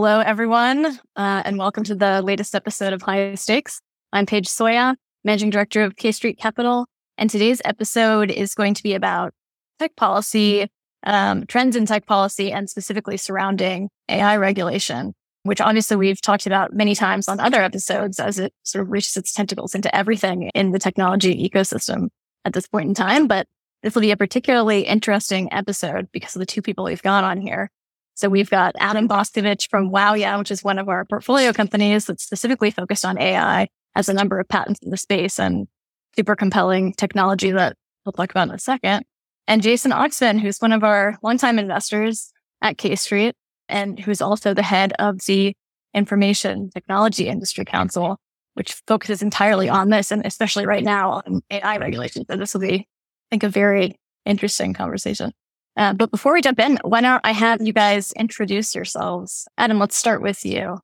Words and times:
Hello, 0.00 0.20
everyone, 0.20 0.86
uh, 1.16 1.42
and 1.44 1.58
welcome 1.58 1.82
to 1.82 1.96
the 1.96 2.22
latest 2.22 2.54
episode 2.54 2.92
of 2.92 3.02
High 3.02 3.34
Stakes. 3.34 3.80
I'm 4.12 4.26
Paige 4.26 4.46
Soya, 4.46 4.94
Managing 5.24 5.50
Director 5.50 5.82
of 5.82 5.96
K 5.96 6.12
Street 6.12 6.38
Capital, 6.38 6.86
and 7.16 7.28
today's 7.28 7.60
episode 7.64 8.30
is 8.30 8.54
going 8.54 8.74
to 8.74 8.82
be 8.84 8.94
about 8.94 9.34
tech 9.80 9.96
policy, 9.96 10.68
um, 11.02 11.46
trends 11.46 11.74
in 11.74 11.84
tech 11.84 12.06
policy, 12.06 12.52
and 12.52 12.70
specifically 12.70 13.16
surrounding 13.16 13.88
AI 14.08 14.36
regulation, 14.36 15.14
which 15.42 15.60
obviously 15.60 15.96
we've 15.96 16.22
talked 16.22 16.46
about 16.46 16.72
many 16.72 16.94
times 16.94 17.26
on 17.26 17.40
other 17.40 17.60
episodes 17.60 18.20
as 18.20 18.38
it 18.38 18.52
sort 18.62 18.82
of 18.84 18.92
reaches 18.92 19.16
its 19.16 19.32
tentacles 19.32 19.74
into 19.74 19.92
everything 19.92 20.48
in 20.54 20.70
the 20.70 20.78
technology 20.78 21.50
ecosystem 21.50 22.06
at 22.44 22.52
this 22.52 22.68
point 22.68 22.86
in 22.86 22.94
time. 22.94 23.26
But 23.26 23.48
this 23.82 23.96
will 23.96 24.02
be 24.02 24.12
a 24.12 24.16
particularly 24.16 24.82
interesting 24.82 25.52
episode 25.52 26.06
because 26.12 26.36
of 26.36 26.40
the 26.40 26.46
two 26.46 26.62
people 26.62 26.84
we've 26.84 27.02
got 27.02 27.24
on 27.24 27.40
here. 27.40 27.68
So 28.18 28.28
we've 28.28 28.50
got 28.50 28.74
Adam 28.80 29.08
Boskovich 29.08 29.70
from 29.70 29.92
WowYow, 29.92 30.40
which 30.40 30.50
is 30.50 30.64
one 30.64 30.80
of 30.80 30.88
our 30.88 31.04
portfolio 31.04 31.52
companies 31.52 32.06
that's 32.06 32.24
specifically 32.24 32.72
focused 32.72 33.04
on 33.04 33.16
AI, 33.16 33.68
has 33.94 34.08
a 34.08 34.12
number 34.12 34.40
of 34.40 34.48
patents 34.48 34.80
in 34.82 34.90
the 34.90 34.96
space 34.96 35.38
and 35.38 35.68
super 36.16 36.34
compelling 36.34 36.94
technology 36.94 37.52
that 37.52 37.76
we'll 38.04 38.12
talk 38.12 38.32
about 38.32 38.48
in 38.48 38.54
a 38.56 38.58
second. 38.58 39.04
And 39.46 39.62
Jason 39.62 39.92
Oxman, 39.92 40.40
who's 40.40 40.58
one 40.58 40.72
of 40.72 40.82
our 40.82 41.16
longtime 41.22 41.60
investors 41.60 42.32
at 42.60 42.76
K 42.76 42.96
Street 42.96 43.36
and 43.68 44.00
who's 44.00 44.20
also 44.20 44.52
the 44.52 44.64
head 44.64 44.94
of 44.98 45.20
the 45.26 45.54
Information 45.94 46.70
Technology 46.70 47.28
Industry 47.28 47.64
Council, 47.64 48.18
which 48.54 48.72
focuses 48.88 49.22
entirely 49.22 49.68
on 49.68 49.90
this 49.90 50.10
and 50.10 50.26
especially 50.26 50.66
right 50.66 50.82
now 50.82 51.22
on 51.24 51.40
AI 51.52 51.76
regulations. 51.76 52.26
So 52.28 52.36
this 52.36 52.52
will 52.52 52.62
be, 52.62 52.80
I 52.80 52.84
think, 53.30 53.44
a 53.44 53.48
very 53.48 53.94
interesting 54.26 54.74
conversation. 54.74 55.30
Uh, 55.78 55.92
but 55.92 56.10
before 56.10 56.32
we 56.32 56.42
jump 56.42 56.58
in, 56.58 56.76
why 56.82 57.00
don't 57.00 57.20
I 57.22 57.30
have 57.30 57.62
you 57.62 57.72
guys 57.72 58.12
introduce 58.12 58.74
yourselves? 58.74 59.46
Adam, 59.56 59.78
let's 59.78 59.96
start 59.96 60.20
with 60.20 60.44
you. 60.44 60.80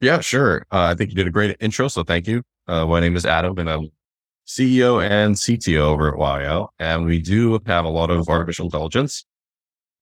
Yeah, 0.00 0.20
sure. 0.20 0.64
Uh, 0.70 0.84
I 0.84 0.94
think 0.94 1.10
you 1.10 1.16
did 1.16 1.26
a 1.26 1.30
great 1.30 1.56
intro, 1.58 1.88
so 1.88 2.04
thank 2.04 2.28
you. 2.28 2.42
Uh, 2.68 2.86
my 2.86 3.00
name 3.00 3.16
is 3.16 3.26
Adam, 3.26 3.58
and 3.58 3.68
I'm 3.68 3.88
CEO 4.46 5.04
and 5.04 5.34
CTO 5.34 5.80
over 5.80 6.08
at 6.08 6.14
WowYow, 6.14 6.68
and 6.78 7.04
we 7.04 7.20
do 7.20 7.58
have 7.66 7.84
a 7.84 7.88
lot 7.88 8.10
of 8.10 8.28
artificial 8.28 8.66
intelligence. 8.66 9.26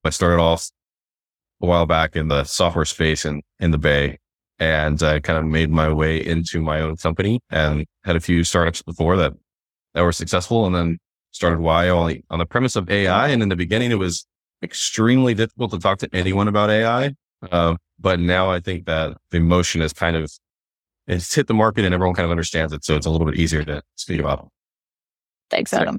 I 0.05 0.11
started 0.11 0.41
off 0.41 0.70
a 1.62 1.66
while 1.66 1.86
back 1.86 2.14
in 2.14 2.28
the 2.28 2.44
software 2.44 2.84
space 2.84 3.25
in, 3.25 3.41
in 3.59 3.70
the 3.70 3.78
Bay, 3.78 4.19
and 4.59 5.03
I 5.03 5.19
kind 5.20 5.39
of 5.39 5.47
made 5.47 5.70
my 5.70 5.91
way 5.91 6.25
into 6.25 6.61
my 6.61 6.83
own 6.83 6.97
company 6.97 7.41
and 7.48 7.86
had 8.05 8.16
a 8.16 8.20
few 8.20 8.44
startups 8.44 8.83
before 8.83 9.16
that 9.16 9.33
that 9.94 10.03
were 10.03 10.12
successful, 10.12 10.66
and 10.66 10.75
then 10.75 10.98
started 11.31 11.61
WowYow 11.61 12.23
on 12.31 12.39
the 12.39 12.47
premise 12.47 12.77
of 12.77 12.91
AI. 12.91 13.29
And 13.29 13.43
in 13.43 13.48
the 13.48 13.57
beginning, 13.57 13.91
it 13.91 13.98
was 13.98 14.27
extremely 14.62 15.34
difficult 15.34 15.71
to 15.73 15.79
talk 15.79 15.98
to 15.98 16.09
anyone 16.12 16.48
about 16.48 16.71
AI. 16.71 17.15
Uh, 17.51 17.77
but 17.98 18.21
now 18.21 18.51
I 18.51 18.61
think 18.61 18.87
that 18.87 19.17
the 19.31 19.41
motion 19.41 19.83
is 19.83 19.93
kind 19.93 20.17
of, 20.17 20.33
it's 21.06 21.34
hit 21.34 21.47
the 21.47 21.55
market 21.55 21.84
and 21.84 21.95
everyone 21.95 22.15
kind 22.15 22.25
of 22.25 22.31
understands 22.31 22.73
it. 22.73 22.84
So 22.84 22.97
it's 22.97 23.06
a 23.06 23.11
little 23.11 23.27
bit 23.27 23.37
easier 23.37 23.65
to 23.65 23.83
speak 23.97 24.21
about. 24.21 24.49
Thanks, 25.51 25.73
Adam. 25.73 25.99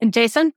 And 0.00 0.12
Jason? 0.12 0.52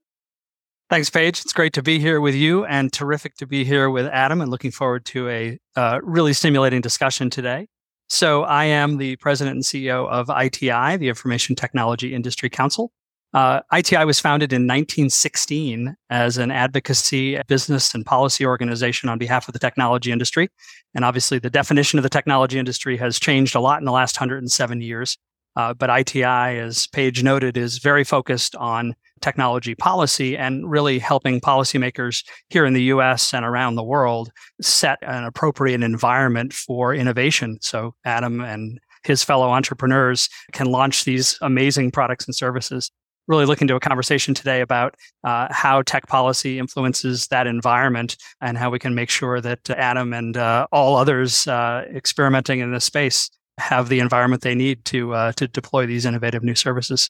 Thanks, 0.89 1.09
Paige. 1.09 1.41
It's 1.41 1.53
great 1.53 1.73
to 1.73 1.81
be 1.81 1.99
here 1.99 2.21
with 2.21 2.35
you 2.35 2.65
and 2.65 2.93
terrific 2.93 3.35
to 3.37 3.47
be 3.47 3.63
here 3.63 3.89
with 3.89 4.05
Adam 4.07 4.41
and 4.41 4.51
looking 4.51 4.71
forward 4.71 5.05
to 5.05 5.27
a 5.29 5.57
uh, 5.75 5.99
really 6.03 6.33
stimulating 6.33 6.81
discussion 6.81 7.29
today. 7.29 7.67
So 8.09 8.43
I 8.43 8.65
am 8.65 8.97
the 8.97 9.15
president 9.15 9.55
and 9.55 9.63
CEO 9.63 10.07
of 10.07 10.29
ITI, 10.29 10.97
the 10.97 11.09
Information 11.09 11.55
Technology 11.55 12.13
Industry 12.13 12.49
Council. 12.49 12.91
Uh, 13.33 13.61
ITI 13.73 14.05
was 14.05 14.19
founded 14.19 14.53
in 14.53 14.63
1916 14.63 15.95
as 16.11 16.37
an 16.37 16.51
advocacy, 16.51 17.39
business, 17.47 17.95
and 17.95 18.05
policy 18.05 18.45
organization 18.45 19.09
on 19.09 19.17
behalf 19.17 19.47
of 19.47 19.53
the 19.53 19.59
technology 19.59 20.11
industry. 20.11 20.49
And 20.93 21.03
obviously, 21.03 21.39
the 21.39 21.49
definition 21.49 21.97
of 21.97 22.03
the 22.03 22.09
technology 22.09 22.59
industry 22.59 22.95
has 22.97 23.19
changed 23.19 23.55
a 23.55 23.59
lot 23.59 23.79
in 23.79 23.85
the 23.85 23.91
last 23.91 24.19
107 24.19 24.81
years. 24.81 25.17
Uh, 25.55 25.73
but 25.73 25.89
ITI, 25.89 26.59
as 26.59 26.87
Paige 26.87 27.23
noted, 27.23 27.57
is 27.57 27.79
very 27.79 28.03
focused 28.03 28.55
on 28.55 28.95
technology 29.21 29.73
policy 29.73 30.37
and 30.37 30.69
really 30.69 30.99
helping 30.99 31.39
policymakers 31.39 32.23
here 32.49 32.65
in 32.65 32.73
the 32.73 32.83
US 32.83 33.33
and 33.33 33.45
around 33.45 33.75
the 33.75 33.83
world 33.83 34.31
set 34.61 34.99
an 35.01 35.23
appropriate 35.23 35.81
environment 35.81 36.53
for 36.53 36.93
innovation. 36.93 37.57
So, 37.61 37.95
Adam 38.05 38.41
and 38.41 38.79
his 39.03 39.23
fellow 39.23 39.49
entrepreneurs 39.49 40.29
can 40.53 40.67
launch 40.67 41.03
these 41.03 41.37
amazing 41.41 41.91
products 41.91 42.25
and 42.25 42.35
services 42.35 42.91
really 43.27 43.45
looking 43.45 43.67
to 43.67 43.75
a 43.75 43.79
conversation 43.79 44.33
today 44.33 44.61
about 44.61 44.95
uh, 45.23 45.47
how 45.51 45.81
tech 45.81 46.07
policy 46.07 46.59
influences 46.59 47.27
that 47.27 47.47
environment 47.47 48.17
and 48.41 48.57
how 48.57 48.69
we 48.69 48.79
can 48.79 48.95
make 48.95 49.09
sure 49.09 49.39
that 49.41 49.69
Adam 49.69 50.13
and 50.13 50.37
uh, 50.37 50.67
all 50.71 50.95
others 50.95 51.47
uh, 51.47 51.85
experimenting 51.93 52.59
in 52.59 52.71
this 52.71 52.85
space 52.85 53.29
have 53.59 53.89
the 53.89 53.99
environment 53.99 54.41
they 54.41 54.55
need 54.55 54.83
to 54.85 55.13
uh, 55.13 55.31
to 55.33 55.47
deploy 55.47 55.85
these 55.85 56.05
innovative 56.05 56.43
new 56.43 56.55
services. 56.55 57.09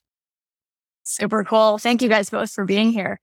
Super 1.04 1.44
cool. 1.44 1.78
Thank 1.78 2.02
you 2.02 2.08
guys 2.08 2.30
both 2.30 2.50
for 2.50 2.64
being 2.64 2.90
here. 2.92 3.20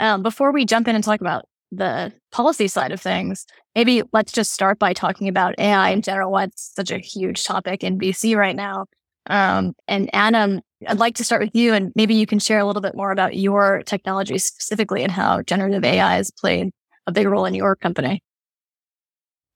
Um, 0.00 0.22
before 0.22 0.52
we 0.52 0.64
jump 0.64 0.88
in 0.88 0.94
and 0.94 1.04
talk 1.04 1.20
about 1.20 1.44
the 1.70 2.12
policy 2.30 2.68
side 2.68 2.92
of 2.92 3.00
things, 3.00 3.46
maybe 3.74 4.02
let's 4.12 4.32
just 4.32 4.52
start 4.52 4.78
by 4.78 4.92
talking 4.92 5.28
about 5.28 5.54
AI 5.58 5.90
in 5.90 6.02
general. 6.02 6.30
What's 6.30 6.72
such 6.74 6.90
a 6.90 6.98
huge 6.98 7.44
topic 7.44 7.82
in 7.82 7.98
VC 7.98 8.36
right 8.36 8.56
now? 8.56 8.86
Um, 9.26 9.74
and 9.88 10.10
Adam, 10.12 10.60
I'd 10.88 10.98
like 10.98 11.14
to 11.16 11.24
start 11.24 11.42
with 11.42 11.54
you, 11.54 11.74
and 11.74 11.92
maybe 11.94 12.14
you 12.14 12.26
can 12.26 12.38
share 12.38 12.58
a 12.58 12.64
little 12.64 12.82
bit 12.82 12.94
more 12.94 13.12
about 13.12 13.36
your 13.36 13.82
technology 13.84 14.38
specifically 14.38 15.02
and 15.02 15.10
how 15.12 15.42
generative 15.42 15.84
AI 15.84 16.16
has 16.16 16.30
played 16.30 16.70
a 17.06 17.12
big 17.12 17.26
role 17.26 17.44
in 17.44 17.54
your 17.54 17.76
company. 17.76 18.22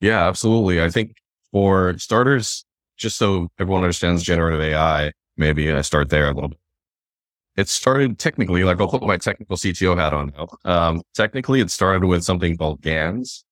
Yeah, 0.00 0.26
absolutely. 0.28 0.82
I 0.82 0.90
think 0.90 1.14
for 1.52 1.96
starters, 1.98 2.64
just 2.96 3.16
so 3.16 3.48
everyone 3.58 3.82
understands 3.82 4.22
generative 4.22 4.60
AI, 4.60 5.12
maybe 5.36 5.72
I 5.72 5.80
start 5.80 6.10
there 6.10 6.28
a 6.28 6.34
little 6.34 6.50
bit. 6.50 6.58
It 7.56 7.68
started 7.68 8.18
technically, 8.18 8.62
like 8.62 8.80
I'll 8.80 8.88
put 8.88 9.02
my 9.02 9.16
technical 9.16 9.56
CTO 9.56 9.96
hat 9.96 10.14
on 10.14 10.32
now. 10.36 10.48
Um, 10.64 11.02
technically, 11.14 11.60
it 11.60 11.70
started 11.70 12.06
with 12.06 12.22
something 12.22 12.56
called 12.56 12.80
GANs. 12.82 13.44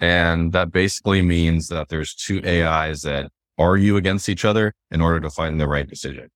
And 0.00 0.52
that 0.52 0.72
basically 0.72 1.22
means 1.22 1.68
that 1.68 1.88
there's 1.88 2.14
two 2.14 2.42
AIs 2.44 3.02
that 3.02 3.30
argue 3.56 3.96
against 3.96 4.28
each 4.28 4.44
other 4.44 4.74
in 4.90 5.00
order 5.00 5.20
to 5.20 5.30
find 5.30 5.60
the 5.60 5.68
right 5.68 5.88
decision. 5.88 6.28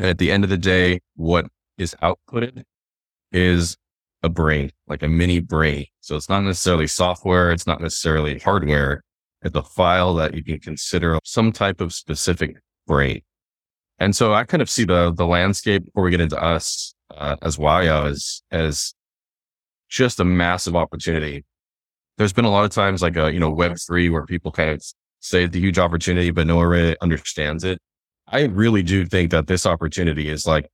And 0.00 0.08
at 0.08 0.16
the 0.16 0.32
end 0.32 0.44
of 0.44 0.50
the 0.50 0.56
day, 0.56 1.00
what 1.16 1.44
is 1.76 1.94
outputted 2.02 2.62
is 3.32 3.76
a 4.22 4.30
brain, 4.30 4.70
like 4.86 5.02
a 5.02 5.08
mini 5.08 5.40
brain. 5.40 5.84
So 6.00 6.16
it's 6.16 6.30
not 6.30 6.40
necessarily 6.40 6.86
software. 6.86 7.52
It's 7.52 7.66
not 7.66 7.82
necessarily 7.82 8.38
hardware. 8.38 9.02
It's 9.42 9.54
a 9.54 9.62
file 9.62 10.14
that 10.14 10.32
you 10.32 10.42
can 10.42 10.58
consider 10.58 11.18
some 11.22 11.52
type 11.52 11.82
of 11.82 11.92
specific 11.92 12.56
brain. 12.86 13.20
And 13.98 14.16
so 14.16 14.32
I 14.32 14.44
kind 14.44 14.62
of 14.62 14.70
see 14.70 14.84
the, 14.84 15.12
the 15.12 15.26
landscape 15.26 15.84
before 15.84 16.04
we 16.04 16.10
get 16.10 16.22
into 16.22 16.42
us 16.42 16.94
uh, 17.14 17.36
as 17.42 17.58
WowYow 17.58 18.08
as, 18.08 18.40
as 18.50 18.94
just 19.90 20.18
a 20.18 20.24
massive 20.24 20.76
opportunity. 20.76 21.44
There's 22.16 22.32
been 22.32 22.46
a 22.46 22.50
lot 22.50 22.64
of 22.64 22.70
times 22.70 23.02
like 23.02 23.18
a, 23.18 23.30
you 23.30 23.38
know, 23.38 23.50
web 23.50 23.76
three 23.86 24.08
where 24.08 24.24
people 24.24 24.50
kind 24.50 24.70
of 24.70 24.82
say 25.18 25.44
a 25.44 25.48
huge 25.50 25.78
opportunity, 25.78 26.30
but 26.30 26.46
no 26.46 26.56
one 26.56 26.68
really 26.68 26.96
understands 27.02 27.64
it. 27.64 27.78
I 28.30 28.44
really 28.44 28.82
do 28.82 29.04
think 29.06 29.32
that 29.32 29.48
this 29.48 29.66
opportunity 29.66 30.28
is 30.28 30.46
like 30.46 30.70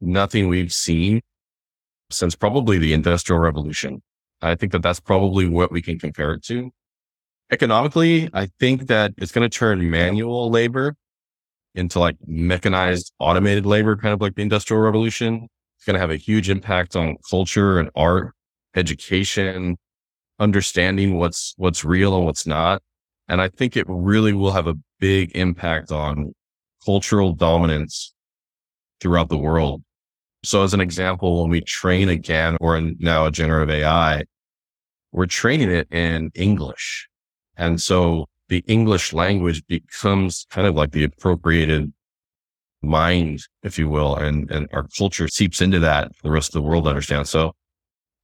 nothing 0.00 0.48
we've 0.48 0.72
seen 0.72 1.22
since 2.10 2.34
probably 2.34 2.78
the 2.78 2.92
industrial 2.92 3.40
revolution. 3.40 4.02
I 4.42 4.54
think 4.54 4.72
that 4.72 4.82
that's 4.82 5.00
probably 5.00 5.48
what 5.48 5.72
we 5.72 5.80
can 5.80 5.98
compare 5.98 6.34
it 6.34 6.44
to. 6.44 6.70
Economically, 7.50 8.28
I 8.34 8.50
think 8.60 8.88
that 8.88 9.12
it's 9.16 9.32
going 9.32 9.48
to 9.48 9.58
turn 9.58 9.90
manual 9.90 10.50
labor 10.50 10.94
into 11.74 11.98
like 11.98 12.16
mechanized 12.26 13.12
automated 13.18 13.64
labor, 13.64 13.96
kind 13.96 14.12
of 14.12 14.20
like 14.20 14.34
the 14.34 14.42
industrial 14.42 14.82
revolution. 14.82 15.48
It's 15.78 15.86
going 15.86 15.94
to 15.94 16.00
have 16.00 16.10
a 16.10 16.16
huge 16.16 16.50
impact 16.50 16.96
on 16.96 17.16
culture 17.30 17.78
and 17.78 17.90
art, 17.96 18.34
education, 18.74 19.76
understanding 20.38 21.16
what's, 21.18 21.54
what's 21.56 21.84
real 21.84 22.14
and 22.14 22.26
what's 22.26 22.46
not. 22.46 22.82
And 23.28 23.40
I 23.40 23.48
think 23.48 23.76
it 23.76 23.86
really 23.88 24.34
will 24.34 24.52
have 24.52 24.66
a 24.66 24.74
big 25.00 25.34
impact 25.34 25.90
on 25.90 26.34
cultural 26.84 27.32
dominance 27.32 28.14
throughout 29.00 29.28
the 29.28 29.38
world. 29.38 29.82
So 30.44 30.62
as 30.62 30.74
an 30.74 30.80
example, 30.80 31.42
when 31.42 31.50
we 31.50 31.60
train 31.62 32.08
again 32.08 32.56
or 32.60 32.80
now 32.80 33.26
a 33.26 33.30
generative 33.30 33.70
AI, 33.70 34.24
we're 35.12 35.26
training 35.26 35.70
it 35.70 35.88
in 35.90 36.30
English. 36.34 37.08
And 37.56 37.80
so 37.80 38.26
the 38.48 38.62
English 38.66 39.12
language 39.12 39.66
becomes 39.66 40.46
kind 40.50 40.66
of 40.66 40.74
like 40.74 40.92
the 40.92 41.04
appropriated 41.04 41.92
mind, 42.82 43.40
if 43.62 43.78
you 43.78 43.88
will, 43.88 44.16
and, 44.16 44.50
and 44.50 44.68
our 44.72 44.86
culture 44.98 45.28
seeps 45.28 45.60
into 45.60 45.78
that 45.80 46.12
the 46.22 46.30
rest 46.30 46.50
of 46.50 46.54
the 46.54 46.68
world 46.68 46.86
understands. 46.86 47.30
So 47.30 47.54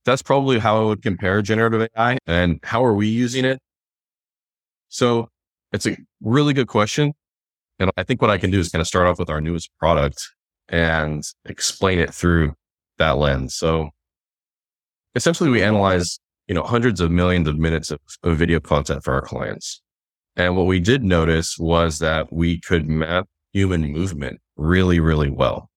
that's 0.04 0.22
probably 0.22 0.58
how 0.58 0.82
I 0.82 0.84
would 0.84 1.02
compare 1.02 1.42
generative 1.42 1.88
AI 1.96 2.18
and 2.26 2.60
how 2.62 2.84
are 2.84 2.94
we 2.94 3.08
using 3.08 3.44
it? 3.44 3.60
So 4.88 5.28
it's 5.72 5.86
a 5.86 5.96
really 6.20 6.52
good 6.52 6.68
question. 6.68 7.12
And 7.80 7.90
I 7.96 8.04
think 8.04 8.22
what 8.22 8.30
I 8.30 8.38
can 8.38 8.50
do 8.50 8.60
is 8.60 8.68
kind 8.68 8.80
of 8.80 8.86
start 8.86 9.08
off 9.08 9.18
with 9.18 9.30
our 9.30 9.40
newest 9.40 9.70
product 9.78 10.22
and 10.68 11.24
explain 11.46 11.98
it 11.98 12.14
through 12.14 12.54
that 12.98 13.16
lens. 13.16 13.56
So 13.56 13.90
essentially 15.16 15.50
we 15.50 15.62
analyze 15.62 16.20
you 16.50 16.54
know, 16.54 16.64
hundreds 16.64 17.00
of 17.00 17.12
millions 17.12 17.46
of 17.46 17.56
minutes 17.58 17.92
of, 17.92 18.00
of 18.24 18.36
video 18.36 18.58
content 18.58 19.04
for 19.04 19.14
our 19.14 19.22
clients. 19.22 19.80
And 20.34 20.56
what 20.56 20.66
we 20.66 20.80
did 20.80 21.04
notice 21.04 21.56
was 21.56 22.00
that 22.00 22.32
we 22.32 22.60
could 22.60 22.88
map 22.88 23.28
human 23.52 23.92
movement 23.92 24.40
really, 24.56 24.98
really 24.98 25.30
well. 25.30 25.70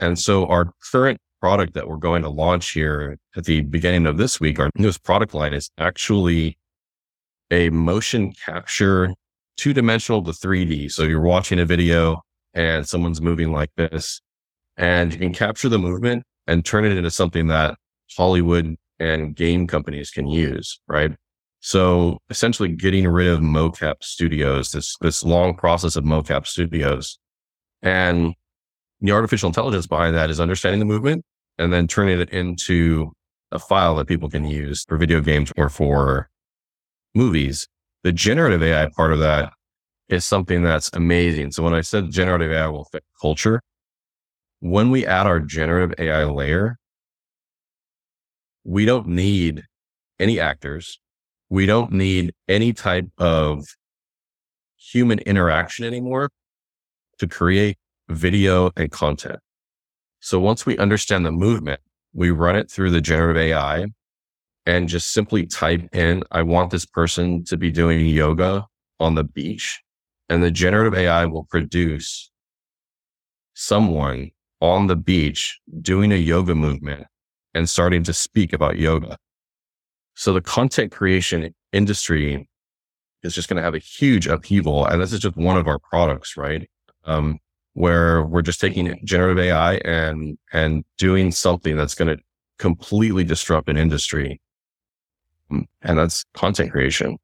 And 0.00 0.18
so 0.18 0.46
our 0.46 0.72
current 0.90 1.20
product 1.40 1.74
that 1.74 1.86
we're 1.86 1.98
going 1.98 2.22
to 2.22 2.28
launch 2.28 2.72
here 2.72 3.16
at 3.36 3.44
the 3.44 3.60
beginning 3.60 4.06
of 4.06 4.16
this 4.16 4.40
week, 4.40 4.58
our 4.58 4.70
newest 4.76 5.04
product 5.04 5.34
line 5.34 5.54
is 5.54 5.70
actually 5.78 6.58
a 7.52 7.70
motion 7.70 8.32
capture 8.44 9.14
two 9.56 9.72
dimensional 9.72 10.22
to 10.22 10.32
3D. 10.32 10.90
So 10.90 11.02
you're 11.04 11.20
watching 11.20 11.58
a 11.58 11.64
video 11.64 12.22
and 12.54 12.86
someone's 12.88 13.20
moving 13.20 13.52
like 13.52 13.70
this 13.76 14.20
and 14.76 15.12
you 15.12 15.18
can 15.18 15.32
capture 15.32 15.68
the 15.68 15.78
movement 15.78 16.24
and 16.46 16.64
turn 16.64 16.84
it 16.84 16.96
into 16.96 17.10
something 17.10 17.48
that 17.48 17.76
Hollywood 18.16 18.76
and 18.98 19.34
game 19.34 19.66
companies 19.66 20.10
can 20.10 20.26
use, 20.26 20.80
right? 20.88 21.12
So 21.60 22.18
essentially 22.30 22.70
getting 22.70 23.06
rid 23.06 23.28
of 23.28 23.40
mocap 23.40 24.02
studios, 24.02 24.72
this, 24.72 24.96
this 25.00 25.22
long 25.24 25.54
process 25.54 25.96
of 25.96 26.04
mocap 26.04 26.46
studios. 26.46 27.18
And 27.82 28.34
the 29.00 29.12
artificial 29.12 29.48
intelligence 29.48 29.86
behind 29.86 30.16
that 30.16 30.30
is 30.30 30.40
understanding 30.40 30.78
the 30.78 30.84
movement 30.84 31.24
and 31.58 31.72
then 31.72 31.86
turning 31.86 32.20
it 32.20 32.30
into 32.30 33.12
a 33.50 33.58
file 33.58 33.94
that 33.96 34.06
people 34.06 34.28
can 34.28 34.44
use 34.44 34.84
for 34.88 34.96
video 34.96 35.20
games 35.20 35.52
or 35.56 35.68
for 35.68 36.30
movies. 37.14 37.68
The 38.02 38.12
generative 38.12 38.62
AI 38.62 38.88
part 38.96 39.12
of 39.12 39.20
that 39.20 39.52
is 40.08 40.24
something 40.24 40.62
that's 40.62 40.90
amazing. 40.92 41.52
So 41.52 41.62
when 41.62 41.74
I 41.74 41.80
said 41.80 42.10
generative 42.10 42.52
AI 42.52 42.66
will 42.68 42.84
fit 42.84 43.04
culture, 43.20 43.62
when 44.60 44.90
we 44.90 45.06
add 45.06 45.26
our 45.26 45.40
generative 45.40 45.94
AI 45.98 46.24
layer, 46.24 46.76
we 48.64 48.84
don't 48.84 49.08
need 49.08 49.62
any 50.18 50.38
actors. 50.38 51.00
We 51.48 51.66
don't 51.66 51.92
need 51.92 52.32
any 52.48 52.72
type 52.72 53.08
of 53.18 53.64
human 54.76 55.18
interaction 55.20 55.84
anymore 55.84 56.30
to 57.18 57.26
create 57.26 57.76
video 58.08 58.70
and 58.76 58.90
content. 58.90 59.38
So 60.20 60.38
once 60.38 60.66
we 60.66 60.78
understand 60.78 61.26
the 61.26 61.32
movement, 61.32 61.80
we 62.12 62.30
run 62.30 62.56
it 62.56 62.70
through 62.70 62.90
the 62.90 63.00
generative 63.00 63.36
AI 63.36 63.86
and 64.66 64.88
just 64.88 65.12
simply 65.12 65.46
type 65.46 65.88
in, 65.94 66.22
I 66.30 66.42
want 66.42 66.70
this 66.70 66.86
person 66.86 67.44
to 67.44 67.56
be 67.56 67.70
doing 67.70 68.06
yoga 68.06 68.66
on 69.00 69.14
the 69.14 69.24
beach. 69.24 69.80
And 70.28 70.42
the 70.42 70.50
generative 70.50 70.94
AI 70.94 71.26
will 71.26 71.44
produce 71.44 72.30
someone 73.54 74.30
on 74.60 74.86
the 74.86 74.96
beach 74.96 75.60
doing 75.80 76.12
a 76.12 76.16
yoga 76.16 76.54
movement 76.54 77.06
and 77.54 77.68
starting 77.68 78.02
to 78.04 78.12
speak 78.12 78.52
about 78.52 78.78
yoga. 78.78 79.18
So 80.14 80.32
the 80.32 80.40
content 80.40 80.92
creation 80.92 81.54
industry 81.72 82.48
is 83.22 83.34
just 83.34 83.48
going 83.48 83.56
to 83.56 83.62
have 83.62 83.74
a 83.74 83.78
huge 83.78 84.26
upheaval. 84.26 84.86
And 84.86 85.00
this 85.00 85.12
is 85.12 85.20
just 85.20 85.36
one 85.36 85.56
of 85.56 85.66
our 85.66 85.78
products, 85.78 86.36
right? 86.36 86.68
Um, 87.04 87.38
where 87.74 88.22
we're 88.22 88.42
just 88.42 88.60
taking 88.60 89.00
generative 89.04 89.38
AI 89.38 89.74
and, 89.76 90.38
and 90.52 90.84
doing 90.98 91.32
something 91.32 91.76
that's 91.76 91.94
going 91.94 92.16
to 92.16 92.22
completely 92.58 93.24
disrupt 93.24 93.68
an 93.68 93.76
industry. 93.76 94.40
And 95.82 95.98
that's 95.98 96.24
content 96.34 96.72
creation. 96.72 97.16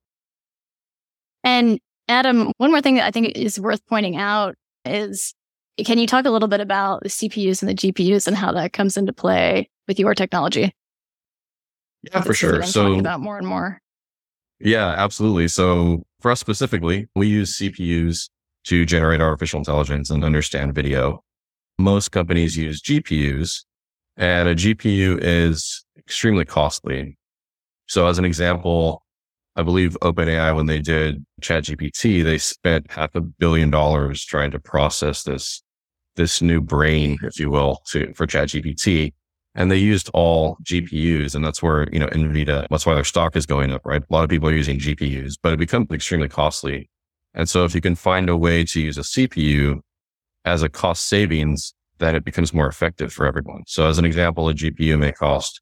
And 1.45 1.79
Adam, 2.09 2.53
one 2.59 2.71
more 2.71 2.81
thing 2.81 2.97
that 2.97 3.07
I 3.07 3.11
think 3.11 3.37
is 3.37 3.61
worth 3.61 3.85
pointing 3.87 4.17
out 4.17 4.55
is 4.85 5.35
can 5.85 5.99
you 5.99 6.07
talk 6.07 6.25
a 6.25 6.31
little 6.31 6.49
bit 6.49 6.61
about 6.61 7.03
the 7.03 7.09
CPUs 7.09 7.63
and 7.63 7.69
the 7.69 7.75
GPUs 7.75 8.27
and 8.27 8.37
how 8.37 8.53
that 8.53 8.73
comes 8.73 8.97
into 8.97 9.13
play 9.13 9.71
with 9.87 9.99
your 9.99 10.15
technology? 10.15 10.73
Yeah, 12.03 12.21
for 12.23 12.35
sure. 12.35 12.63
So 12.63 12.99
about 12.99 13.21
more 13.21 13.39
and 13.39 13.47
more. 13.47 13.81
Yeah, 14.61 14.89
absolutely. 14.89 15.49
So 15.49 16.05
for 16.21 16.31
us 16.31 16.41
specifically, 16.41 17.07
we 17.15 17.29
use 17.29 17.59
CPUs 17.59 18.29
to 18.65 18.85
generate 18.85 19.21
artificial 19.21 19.59
intelligence 19.59 20.11
and 20.11 20.25
understand 20.25 20.75
video. 20.75 21.23
Most 21.79 22.11
companies 22.11 22.57
use 22.57 22.83
GPUs 22.83 23.65
and 24.17 24.49
a 24.49 24.55
GPU 24.55 25.19
is 25.23 25.85
extremely 25.97 26.45
costly. 26.45 27.17
So 27.89 28.07
as 28.07 28.19
an 28.19 28.25
example, 28.25 29.03
I 29.57 29.63
believe 29.63 29.97
OpenAI, 30.03 30.55
when 30.55 30.67
they 30.67 30.81
did 30.81 31.25
ChatGPT, 31.43 32.23
they 32.23 32.39
spent 32.39 32.91
half 32.91 33.15
a 33.15 33.21
billion 33.21 33.71
dollars 33.71 34.25
trying 34.25 34.51
to 34.53 34.61
process 34.61 35.25
this, 35.25 35.63
this 36.17 36.41
new 36.41 36.61
brain, 36.61 37.19
if 37.23 37.41
you 37.41 37.51
will, 37.51 37.83
to, 37.91 38.13
for 38.15 38.27
ChatGPT 38.27 39.13
and 39.59 39.73
they 39.73 39.77
used 39.77 40.09
all 40.15 40.57
GPUs. 40.63 41.35
And 41.35 41.45
that's 41.45 41.61
where, 41.61 41.89
you 41.93 41.99
know, 41.99 42.07
NVIDIA, 42.07 42.69
that's 42.71 42.87
why 42.87 42.95
their 42.95 43.03
stock 43.03 43.35
is 43.35 43.45
going 43.45 43.73
up, 43.73 43.85
right? 43.85 44.01
A 44.09 44.15
lot 44.15 44.23
of 44.23 44.31
people 44.31 44.49
are 44.49 44.55
using 44.55 44.79
GPUs, 44.79 45.35
but 45.43 45.53
it 45.53 45.59
becomes 45.59 45.89
extremely 45.91 46.29
costly. 46.29 46.89
And 47.35 47.49
so 47.49 47.65
if 47.65 47.75
you 47.75 47.81
can 47.81 47.97
find 47.97 48.29
a 48.29 48.37
way 48.37 48.65
to 48.65 48.81
use 48.81 48.99
a 48.99 49.03
CPU 49.03 49.81
as 50.45 50.63
a 50.63 50.69
cost 50.69 51.07
savings, 51.07 51.75
then 51.99 52.15
it 52.15 52.25
becomes 52.25 52.55
more 52.55 52.69
effective 52.69 53.13
for 53.13 53.27
everyone. 53.27 53.65
So 53.67 53.89
as 53.89 53.99
an 53.99 54.05
example, 54.05 54.49
a 54.49 54.55
GPU 54.55 54.97
may 54.97 55.11
cost 55.11 55.61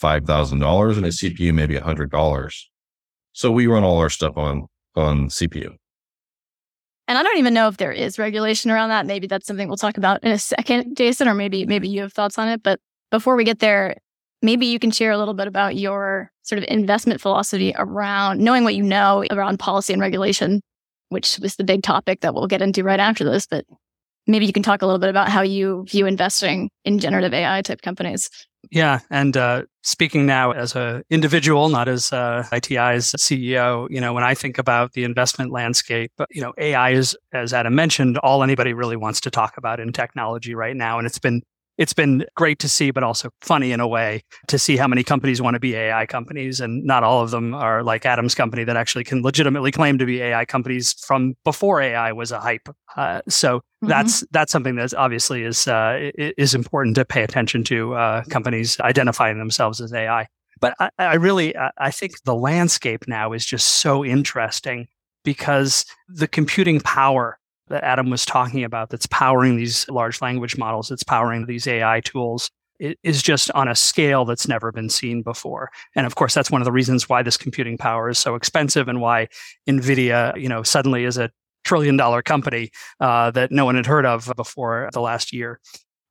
$5,000 0.00 0.96
and 0.96 1.06
a 1.06 1.08
CPU 1.08 1.54
maybe 1.54 1.74
$100. 1.74 2.62
So 3.32 3.50
we 3.50 3.66
run 3.66 3.84
all 3.84 3.98
our 3.98 4.10
stuff 4.10 4.36
on, 4.36 4.66
on 4.94 5.28
CPU. 5.28 5.76
And 7.08 7.16
I 7.16 7.22
don't 7.22 7.38
even 7.38 7.54
know 7.54 7.68
if 7.68 7.76
there 7.76 7.92
is 7.92 8.18
regulation 8.18 8.70
around 8.70 8.88
that. 8.88 9.06
Maybe 9.06 9.26
that's 9.26 9.46
something 9.46 9.68
we'll 9.68 9.76
talk 9.76 9.96
about 9.96 10.24
in 10.24 10.32
a 10.32 10.38
second, 10.38 10.96
Jason, 10.96 11.28
or 11.28 11.34
maybe 11.34 11.64
maybe 11.64 11.88
you 11.88 12.00
have 12.00 12.12
thoughts 12.12 12.38
on 12.38 12.48
it. 12.48 12.62
But 12.62 12.80
before 13.10 13.36
we 13.36 13.44
get 13.44 13.60
there, 13.60 13.96
maybe 14.42 14.66
you 14.66 14.78
can 14.78 14.90
share 14.90 15.12
a 15.12 15.18
little 15.18 15.34
bit 15.34 15.46
about 15.46 15.76
your 15.76 16.32
sort 16.42 16.58
of 16.58 16.64
investment 16.68 17.20
philosophy 17.20 17.74
around 17.76 18.40
knowing 18.40 18.64
what 18.64 18.74
you 18.74 18.82
know 18.82 19.24
around 19.30 19.58
policy 19.58 19.92
and 19.92 20.02
regulation, 20.02 20.60
which 21.10 21.38
was 21.38 21.56
the 21.56 21.64
big 21.64 21.82
topic 21.82 22.22
that 22.22 22.34
we'll 22.34 22.48
get 22.48 22.62
into 22.62 22.82
right 22.82 23.00
after 23.00 23.24
this. 23.24 23.46
But 23.46 23.64
maybe 24.26 24.46
you 24.46 24.52
can 24.52 24.64
talk 24.64 24.82
a 24.82 24.86
little 24.86 24.98
bit 24.98 25.10
about 25.10 25.28
how 25.28 25.42
you 25.42 25.84
view 25.88 26.06
investing 26.06 26.70
in 26.84 26.98
generative 26.98 27.32
AI 27.32 27.62
type 27.62 27.82
companies. 27.82 28.28
Yeah, 28.70 29.00
and 29.10 29.36
uh, 29.36 29.62
speaking 29.82 30.26
now 30.26 30.50
as 30.50 30.74
an 30.74 31.02
individual, 31.10 31.68
not 31.68 31.88
as 31.88 32.12
uh, 32.12 32.44
ITI's 32.52 33.12
CEO, 33.12 33.86
you 33.90 34.00
know, 34.00 34.12
when 34.12 34.24
I 34.24 34.34
think 34.34 34.58
about 34.58 34.92
the 34.92 35.04
investment 35.04 35.52
landscape, 35.52 36.12
you 36.30 36.40
know, 36.40 36.52
AI 36.58 36.90
is, 36.90 37.16
as 37.32 37.52
Adam 37.52 37.74
mentioned, 37.74 38.18
all 38.18 38.42
anybody 38.42 38.72
really 38.72 38.96
wants 38.96 39.20
to 39.22 39.30
talk 39.30 39.56
about 39.56 39.78
in 39.78 39.92
technology 39.92 40.54
right 40.54 40.76
now, 40.76 40.98
and 40.98 41.06
it's 41.06 41.18
been 41.18 41.42
it's 41.78 41.92
been 41.92 42.24
great 42.34 42.58
to 42.60 42.68
see, 42.68 42.90
but 42.90 43.02
also 43.02 43.30
funny 43.40 43.72
in 43.72 43.80
a 43.80 43.86
way 43.86 44.22
to 44.48 44.58
see 44.58 44.76
how 44.76 44.88
many 44.88 45.02
companies 45.02 45.42
want 45.42 45.54
to 45.54 45.60
be 45.60 45.74
AI 45.74 46.06
companies. 46.06 46.60
And 46.60 46.84
not 46.84 47.02
all 47.02 47.22
of 47.22 47.30
them 47.30 47.54
are 47.54 47.82
like 47.82 48.06
Adam's 48.06 48.34
company 48.34 48.64
that 48.64 48.76
actually 48.76 49.04
can 49.04 49.22
legitimately 49.22 49.72
claim 49.72 49.98
to 49.98 50.06
be 50.06 50.22
AI 50.22 50.44
companies 50.44 50.94
from 50.94 51.34
before 51.44 51.80
AI 51.80 52.12
was 52.12 52.32
a 52.32 52.40
hype. 52.40 52.68
Uh, 52.96 53.20
so 53.28 53.58
mm-hmm. 53.58 53.88
that's 53.88 54.24
that's 54.30 54.52
something 54.52 54.76
that 54.76 54.94
obviously 54.94 55.42
is 55.42 55.68
uh, 55.68 56.10
is 56.16 56.54
important 56.54 56.96
to 56.96 57.04
pay 57.04 57.22
attention 57.22 57.64
to 57.64 57.94
uh, 57.94 58.24
companies 58.24 58.80
identifying 58.80 59.38
themselves 59.38 59.80
as 59.80 59.92
AI. 59.92 60.26
But 60.60 60.74
I, 60.80 60.90
I 60.98 61.14
really 61.14 61.54
I 61.78 61.90
think 61.90 62.22
the 62.24 62.34
landscape 62.34 63.06
now 63.06 63.32
is 63.32 63.44
just 63.44 63.68
so 63.68 64.04
interesting 64.04 64.88
because 65.24 65.84
the 66.08 66.28
computing 66.28 66.80
power 66.80 67.38
that 67.68 67.84
Adam 67.84 68.10
was 68.10 68.24
talking 68.24 68.64
about 68.64 68.90
that's 68.90 69.06
powering 69.06 69.56
these 69.56 69.88
large 69.88 70.20
language 70.22 70.56
models, 70.56 70.88
that's 70.88 71.02
powering 71.02 71.46
these 71.46 71.66
AI 71.66 72.00
tools 72.00 72.50
is 72.78 73.22
just 73.22 73.50
on 73.52 73.68
a 73.68 73.74
scale 73.74 74.24
that's 74.24 74.48
never 74.48 74.70
been 74.70 74.90
seen 74.90 75.22
before. 75.22 75.70
And 75.94 76.06
of 76.06 76.14
course, 76.14 76.34
that's 76.34 76.50
one 76.50 76.60
of 76.60 76.66
the 76.66 76.72
reasons 76.72 77.08
why 77.08 77.22
this 77.22 77.36
computing 77.36 77.78
power 77.78 78.08
is 78.08 78.18
so 78.18 78.34
expensive 78.34 78.88
and 78.88 79.00
why 79.00 79.28
NVIDIA, 79.68 80.38
you 80.40 80.48
know, 80.48 80.62
suddenly 80.62 81.04
is 81.04 81.16
a 81.18 81.30
trillion 81.64 81.96
dollar 81.96 82.22
company 82.22 82.70
uh, 83.00 83.30
that 83.32 83.50
no 83.50 83.64
one 83.64 83.74
had 83.74 83.86
heard 83.86 84.06
of 84.06 84.32
before 84.36 84.88
the 84.92 85.00
last 85.00 85.32
year. 85.32 85.60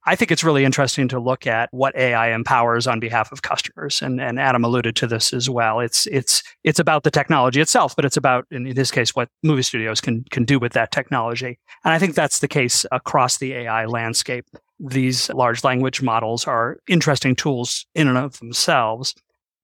I 0.08 0.16
think 0.16 0.32
it's 0.32 0.44
really 0.44 0.66
interesting 0.66 1.08
to 1.10 1.20
look 1.20 1.48
at 1.48 1.70
what 1.72 1.96
AI 1.96 2.34
empowers 2.34 2.86
on 2.86 3.00
behalf 3.00 3.32
of 3.32 3.42
customers. 3.42 4.02
And, 4.02 4.22
and 4.22 4.40
Adam 4.40 4.64
alluded 4.64 4.96
to 4.98 5.08
this 5.08 5.34
as 5.34 5.50
well. 5.50 5.80
It's, 5.80 6.06
it's, 6.08 6.44
it's 6.64 6.80
about 6.80 7.04
the 7.04 7.12
technology 7.12 7.60
itself, 7.60 7.96
but 7.96 8.06
it's 8.06 8.18
about, 8.18 8.46
in, 8.52 8.68
in 8.68 8.76
this 8.76 8.92
case, 8.92 9.16
what 9.16 9.30
movie 9.42 9.64
studios 9.64 10.02
can, 10.02 10.24
can 10.30 10.46
do 10.46 10.60
with 10.60 10.74
that 10.74 10.92
technology. 10.92 11.58
And 11.84 11.94
I 11.94 12.00
think 12.00 12.14
that's 12.14 12.40
the 12.40 12.48
case 12.48 12.86
across 12.92 13.38
the 13.38 13.54
AI 13.54 13.86
landscape. 13.86 14.46
These 14.80 15.30
large 15.32 15.64
language 15.64 16.02
models 16.02 16.46
are 16.46 16.78
interesting 16.88 17.36
tools 17.36 17.86
in 17.96 18.08
and 18.08 18.18
of 18.18 18.38
themselves. 18.40 19.16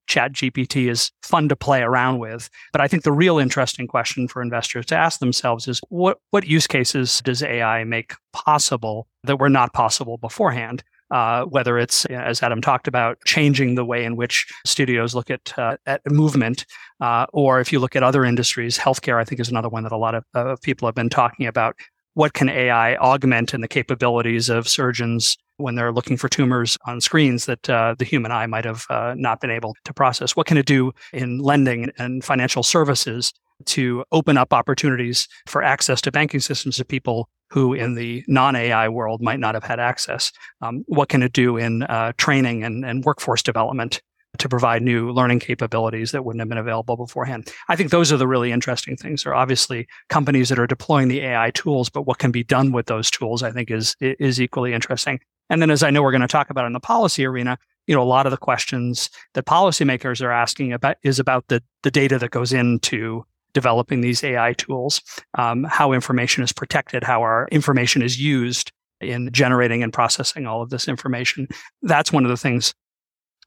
Chat 0.07 0.33
GPT 0.33 0.89
is 0.89 1.11
fun 1.23 1.49
to 1.49 1.55
play 1.55 1.81
around 1.81 2.19
with. 2.19 2.49
But 2.71 2.81
I 2.81 2.87
think 2.87 3.03
the 3.03 3.11
real 3.11 3.37
interesting 3.37 3.87
question 3.87 4.27
for 4.27 4.41
investors 4.41 4.85
to 4.87 4.95
ask 4.95 5.19
themselves 5.19 5.67
is 5.67 5.81
what, 5.89 6.17
what 6.31 6.47
use 6.47 6.67
cases 6.67 7.21
does 7.21 7.43
AI 7.43 7.83
make 7.83 8.13
possible 8.33 9.07
that 9.23 9.39
were 9.39 9.49
not 9.49 9.73
possible 9.73 10.17
beforehand? 10.17 10.83
Uh, 11.11 11.43
whether 11.43 11.77
it's, 11.77 12.05
as 12.05 12.41
Adam 12.41 12.61
talked 12.61 12.87
about, 12.87 13.17
changing 13.25 13.75
the 13.75 13.83
way 13.83 14.05
in 14.05 14.15
which 14.15 14.47
studios 14.65 15.13
look 15.13 15.29
at 15.29 15.53
uh, 15.57 15.75
at 15.85 15.99
movement, 16.09 16.65
uh, 17.01 17.25
or 17.33 17.59
if 17.59 17.73
you 17.73 17.79
look 17.79 17.97
at 17.97 18.03
other 18.03 18.23
industries, 18.23 18.77
healthcare, 18.77 19.19
I 19.19 19.25
think 19.25 19.41
is 19.41 19.49
another 19.49 19.67
one 19.67 19.83
that 19.83 19.91
a 19.91 19.97
lot 19.97 20.15
of 20.15 20.61
people 20.61 20.87
have 20.87 20.95
been 20.95 21.09
talking 21.09 21.47
about. 21.47 21.75
What 22.13 22.33
can 22.33 22.49
AI 22.49 22.95
augment 22.95 23.53
in 23.53 23.61
the 23.61 23.67
capabilities 23.67 24.49
of 24.49 24.67
surgeons 24.67 25.37
when 25.57 25.75
they're 25.75 25.91
looking 25.91 26.17
for 26.17 26.27
tumors 26.27 26.77
on 26.85 26.99
screens 26.99 27.45
that 27.45 27.69
uh, 27.69 27.95
the 27.97 28.05
human 28.05 28.31
eye 28.31 28.47
might 28.47 28.65
have 28.65 28.85
uh, 28.89 29.13
not 29.17 29.39
been 29.39 29.51
able 29.51 29.75
to 29.85 29.93
process? 29.93 30.35
What 30.35 30.47
can 30.47 30.57
it 30.57 30.65
do 30.65 30.91
in 31.13 31.39
lending 31.39 31.91
and 31.97 32.23
financial 32.23 32.63
services 32.63 33.31
to 33.65 34.03
open 34.11 34.37
up 34.37 34.53
opportunities 34.53 35.27
for 35.47 35.63
access 35.63 36.01
to 36.01 36.11
banking 36.11 36.39
systems 36.39 36.77
to 36.77 36.85
people 36.85 37.29
who 37.49 37.73
in 37.73 37.95
the 37.95 38.23
non 38.27 38.55
AI 38.55 38.89
world 38.89 39.21
might 39.21 39.39
not 39.39 39.53
have 39.53 39.63
had 39.63 39.79
access? 39.79 40.31
Um, 40.61 40.83
what 40.87 41.09
can 41.09 41.21
it 41.21 41.33
do 41.33 41.57
in 41.57 41.83
uh, 41.83 42.13
training 42.17 42.63
and, 42.63 42.83
and 42.83 43.03
workforce 43.03 43.43
development 43.43 44.01
to 44.37 44.49
provide 44.49 44.81
new 44.81 45.11
learning 45.11 45.39
capabilities 45.39 46.11
that 46.11 46.23
wouldn't 46.23 46.39
have 46.41 46.49
been 46.49 46.57
available 46.57 46.95
beforehand. 46.95 47.51
I 47.67 47.75
think 47.75 47.91
those 47.91 48.11
are 48.11 48.17
the 48.17 48.27
really 48.27 48.51
interesting 48.51 48.95
things. 48.95 49.23
There 49.23 49.33
are 49.33 49.41
obviously 49.41 49.87
companies 50.09 50.49
that 50.49 50.59
are 50.59 50.67
deploying 50.67 51.09
the 51.09 51.21
AI 51.21 51.51
tools, 51.51 51.89
but 51.89 52.03
what 52.03 52.19
can 52.19 52.31
be 52.31 52.43
done 52.43 52.71
with 52.71 52.85
those 52.85 53.11
tools, 53.11 53.43
I 53.43 53.51
think, 53.51 53.69
is 53.69 53.95
is 53.99 54.41
equally 54.41 54.73
interesting. 54.73 55.19
And 55.49 55.61
then, 55.61 55.69
as 55.69 55.83
I 55.83 55.89
know 55.89 56.01
we're 56.01 56.11
going 56.11 56.21
to 56.21 56.27
talk 56.27 56.49
about 56.49 56.65
in 56.65 56.73
the 56.73 56.79
policy 56.79 57.25
arena, 57.25 57.57
you 57.87 57.95
know, 57.95 58.01
a 58.01 58.03
lot 58.03 58.25
of 58.25 58.31
the 58.31 58.37
questions 58.37 59.09
that 59.33 59.45
policymakers 59.45 60.23
are 60.23 60.31
asking 60.31 60.71
about 60.71 60.97
is 61.03 61.19
about 61.19 61.47
the 61.49 61.61
the 61.83 61.91
data 61.91 62.17
that 62.19 62.31
goes 62.31 62.53
into 62.53 63.25
developing 63.53 63.99
these 63.99 64.23
AI 64.23 64.53
tools, 64.53 65.01
um, 65.37 65.65
how 65.65 65.91
information 65.91 66.41
is 66.41 66.53
protected, 66.53 67.03
how 67.03 67.21
our 67.21 67.49
information 67.51 68.01
is 68.01 68.19
used 68.19 68.71
in 69.01 69.29
generating 69.31 69.83
and 69.83 69.91
processing 69.91 70.45
all 70.45 70.61
of 70.61 70.69
this 70.69 70.87
information. 70.87 71.47
That's 71.81 72.13
one 72.13 72.23
of 72.23 72.29
the 72.29 72.37
things 72.37 72.73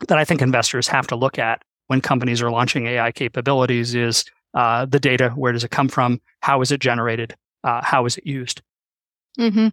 that 0.09 0.19
I 0.19 0.25
think 0.25 0.43
investors 0.43 0.89
have 0.89 1.07
to 1.09 1.17
look 1.17 1.39
at 1.39 1.63
when 1.87 2.01
companies 2.01 2.43
are 2.43 2.51
launching 2.51 2.87
AI 2.87 3.13
capabilities 3.13 3.95
is 3.95 4.25
uh, 4.55 4.87
the 4.87 5.01
data. 5.01 5.31
Where 5.31 5.53
does 5.53 5.65
it 5.65 5.71
come 5.71 5.89
from? 5.89 6.21
How 6.41 6.61
is 6.61 6.73
it 6.73 6.81
generated? 6.81 7.35
Uh, 7.63 7.81
how 7.83 8.05
is 8.07 8.17
it 8.17 8.27
used? 8.27 8.63
Mm-hmm. 9.39 9.69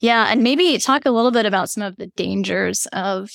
Yeah, 0.00 0.26
and 0.30 0.42
maybe 0.42 0.78
talk 0.78 1.04
a 1.04 1.10
little 1.10 1.30
bit 1.30 1.46
about 1.46 1.70
some 1.70 1.82
of 1.82 1.96
the 1.96 2.06
dangers 2.16 2.86
of 2.92 3.30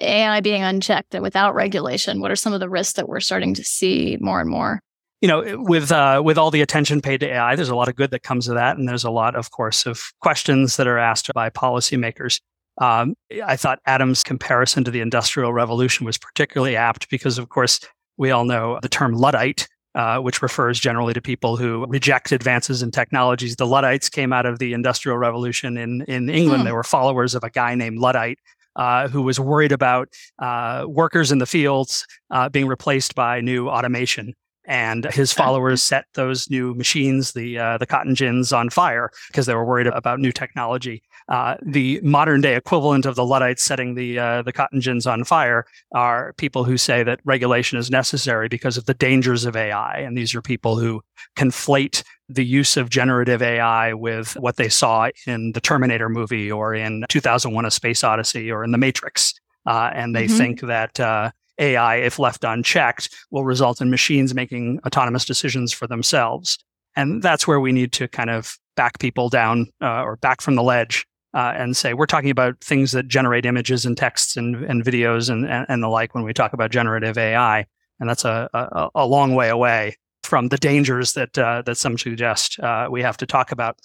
AI 0.00 0.40
being 0.40 0.62
unchecked 0.62 1.14
and 1.14 1.22
without 1.22 1.54
regulation. 1.54 2.20
What 2.20 2.30
are 2.30 2.36
some 2.36 2.52
of 2.52 2.60
the 2.60 2.68
risks 2.68 2.94
that 2.94 3.08
we're 3.08 3.20
starting 3.20 3.54
to 3.54 3.64
see 3.64 4.18
more 4.20 4.40
and 4.40 4.50
more? 4.50 4.80
You 5.22 5.28
know, 5.28 5.62
with 5.62 5.92
uh, 5.92 6.20
with 6.24 6.36
all 6.36 6.50
the 6.50 6.60
attention 6.60 7.00
paid 7.00 7.20
to 7.20 7.26
AI, 7.26 7.56
there's 7.56 7.70
a 7.70 7.76
lot 7.76 7.88
of 7.88 7.96
good 7.96 8.10
that 8.10 8.22
comes 8.22 8.48
of 8.48 8.54
that, 8.56 8.76
and 8.76 8.88
there's 8.88 9.04
a 9.04 9.10
lot, 9.10 9.34
of 9.34 9.50
course, 9.50 9.86
of 9.86 10.12
questions 10.20 10.76
that 10.76 10.86
are 10.86 10.98
asked 10.98 11.32
by 11.32 11.48
policymakers. 11.48 12.40
Um, 12.78 13.14
I 13.44 13.56
thought 13.56 13.80
Adam's 13.86 14.22
comparison 14.22 14.84
to 14.84 14.90
the 14.90 15.00
Industrial 15.00 15.52
Revolution 15.52 16.04
was 16.04 16.18
particularly 16.18 16.76
apt 16.76 17.08
because, 17.10 17.38
of 17.38 17.48
course, 17.48 17.80
we 18.16 18.30
all 18.30 18.44
know 18.44 18.78
the 18.82 18.88
term 18.88 19.14
Luddite, 19.14 19.66
uh, 19.94 20.18
which 20.18 20.42
refers 20.42 20.78
generally 20.78 21.14
to 21.14 21.22
people 21.22 21.56
who 21.56 21.86
reject 21.88 22.32
advances 22.32 22.82
in 22.82 22.90
technologies. 22.90 23.56
The 23.56 23.66
Luddites 23.66 24.08
came 24.08 24.32
out 24.32 24.46
of 24.46 24.58
the 24.58 24.72
Industrial 24.74 25.16
Revolution 25.16 25.76
in, 25.76 26.02
in 26.02 26.28
England. 26.28 26.62
Hmm. 26.62 26.66
They 26.66 26.72
were 26.72 26.84
followers 26.84 27.34
of 27.34 27.44
a 27.44 27.50
guy 27.50 27.74
named 27.74 27.98
Luddite. 27.98 28.38
Uh, 28.74 29.08
who 29.08 29.22
was 29.22 29.40
worried 29.40 29.72
about 29.72 30.06
uh, 30.38 30.84
workers 30.86 31.32
in 31.32 31.38
the 31.38 31.46
fields 31.46 32.06
uh, 32.30 32.46
being 32.50 32.66
replaced 32.66 33.14
by 33.14 33.40
new 33.40 33.70
automation 33.70 34.34
and 34.66 35.04
his 35.06 35.32
followers 35.32 35.82
set 35.82 36.04
those 36.14 36.50
new 36.50 36.74
machines, 36.74 37.32
the 37.32 37.58
uh, 37.58 37.78
the 37.78 37.86
cotton 37.86 38.14
gins, 38.14 38.52
on 38.52 38.68
fire 38.68 39.10
because 39.28 39.46
they 39.46 39.54
were 39.54 39.64
worried 39.64 39.86
about 39.86 40.20
new 40.20 40.32
technology. 40.32 41.02
Uh, 41.28 41.56
the 41.60 42.00
modern 42.04 42.40
day 42.40 42.54
equivalent 42.54 43.04
of 43.04 43.16
the 43.16 43.24
Luddites 43.24 43.62
setting 43.62 43.96
the 43.96 44.18
uh, 44.18 44.42
the 44.42 44.52
cotton 44.52 44.80
gins 44.80 45.08
on 45.08 45.24
fire 45.24 45.66
are 45.92 46.32
people 46.34 46.62
who 46.62 46.76
say 46.76 47.02
that 47.02 47.18
regulation 47.24 47.78
is 47.78 47.90
necessary 47.90 48.48
because 48.48 48.76
of 48.76 48.84
the 48.84 48.94
dangers 48.94 49.44
of 49.44 49.56
AI, 49.56 49.98
and 49.98 50.16
these 50.16 50.36
are 50.36 50.42
people 50.42 50.78
who 50.78 51.02
conflate 51.36 52.04
the 52.28 52.44
use 52.44 52.76
of 52.76 52.90
generative 52.90 53.42
AI 53.42 53.92
with 53.92 54.34
what 54.34 54.56
they 54.56 54.68
saw 54.68 55.08
in 55.26 55.50
the 55.52 55.60
Terminator 55.60 56.08
movie 56.08 56.50
or 56.50 56.74
in 56.74 57.04
2001: 57.08 57.64
A 57.64 57.70
Space 57.72 58.04
Odyssey 58.04 58.50
or 58.50 58.62
in 58.62 58.70
The 58.70 58.78
Matrix, 58.78 59.34
uh, 59.66 59.90
and 59.92 60.14
they 60.14 60.26
mm-hmm. 60.26 60.36
think 60.36 60.60
that 60.60 61.00
uh, 61.00 61.32
AI, 61.58 61.96
if 61.96 62.20
left 62.20 62.44
unchecked, 62.44 63.12
will 63.32 63.44
result 63.44 63.80
in 63.80 63.90
machines 63.90 64.32
making 64.32 64.78
autonomous 64.86 65.24
decisions 65.24 65.72
for 65.72 65.88
themselves. 65.88 66.56
And 66.94 67.20
that's 67.20 67.48
where 67.48 67.60
we 67.60 67.72
need 67.72 67.92
to 67.94 68.06
kind 68.06 68.30
of 68.30 68.56
back 68.76 69.00
people 69.00 69.28
down 69.28 69.66
uh, 69.82 70.02
or 70.02 70.16
back 70.16 70.40
from 70.40 70.54
the 70.54 70.62
ledge 70.62 71.04
uh, 71.34 71.52
and 71.56 71.76
say 71.76 71.94
we're 71.94 72.06
talking 72.06 72.30
about 72.30 72.60
things 72.62 72.92
that 72.92 73.08
generate 73.08 73.46
images 73.46 73.84
and 73.84 73.96
texts 73.96 74.36
and, 74.36 74.64
and 74.64 74.84
videos 74.84 75.30
and, 75.30 75.46
and, 75.46 75.66
and, 75.68 75.82
the 75.82 75.88
like 75.88 76.14
when 76.14 76.24
we 76.24 76.32
talk 76.32 76.52
about 76.52 76.70
generative 76.70 77.18
AI. 77.18 77.66
And 78.00 78.08
that's 78.08 78.24
a, 78.24 78.48
a, 78.54 78.88
a 78.94 79.06
long 79.06 79.34
way 79.34 79.48
away 79.48 79.96
from 80.22 80.48
the 80.48 80.58
dangers 80.58 81.12
that 81.12 81.38
uh, 81.38 81.62
that 81.62 81.76
some 81.76 81.96
suggest 81.96 82.58
uh, 82.60 82.88
we 82.90 83.02
have 83.02 83.16
to 83.18 83.26
talk 83.26 83.52
about 83.52 83.78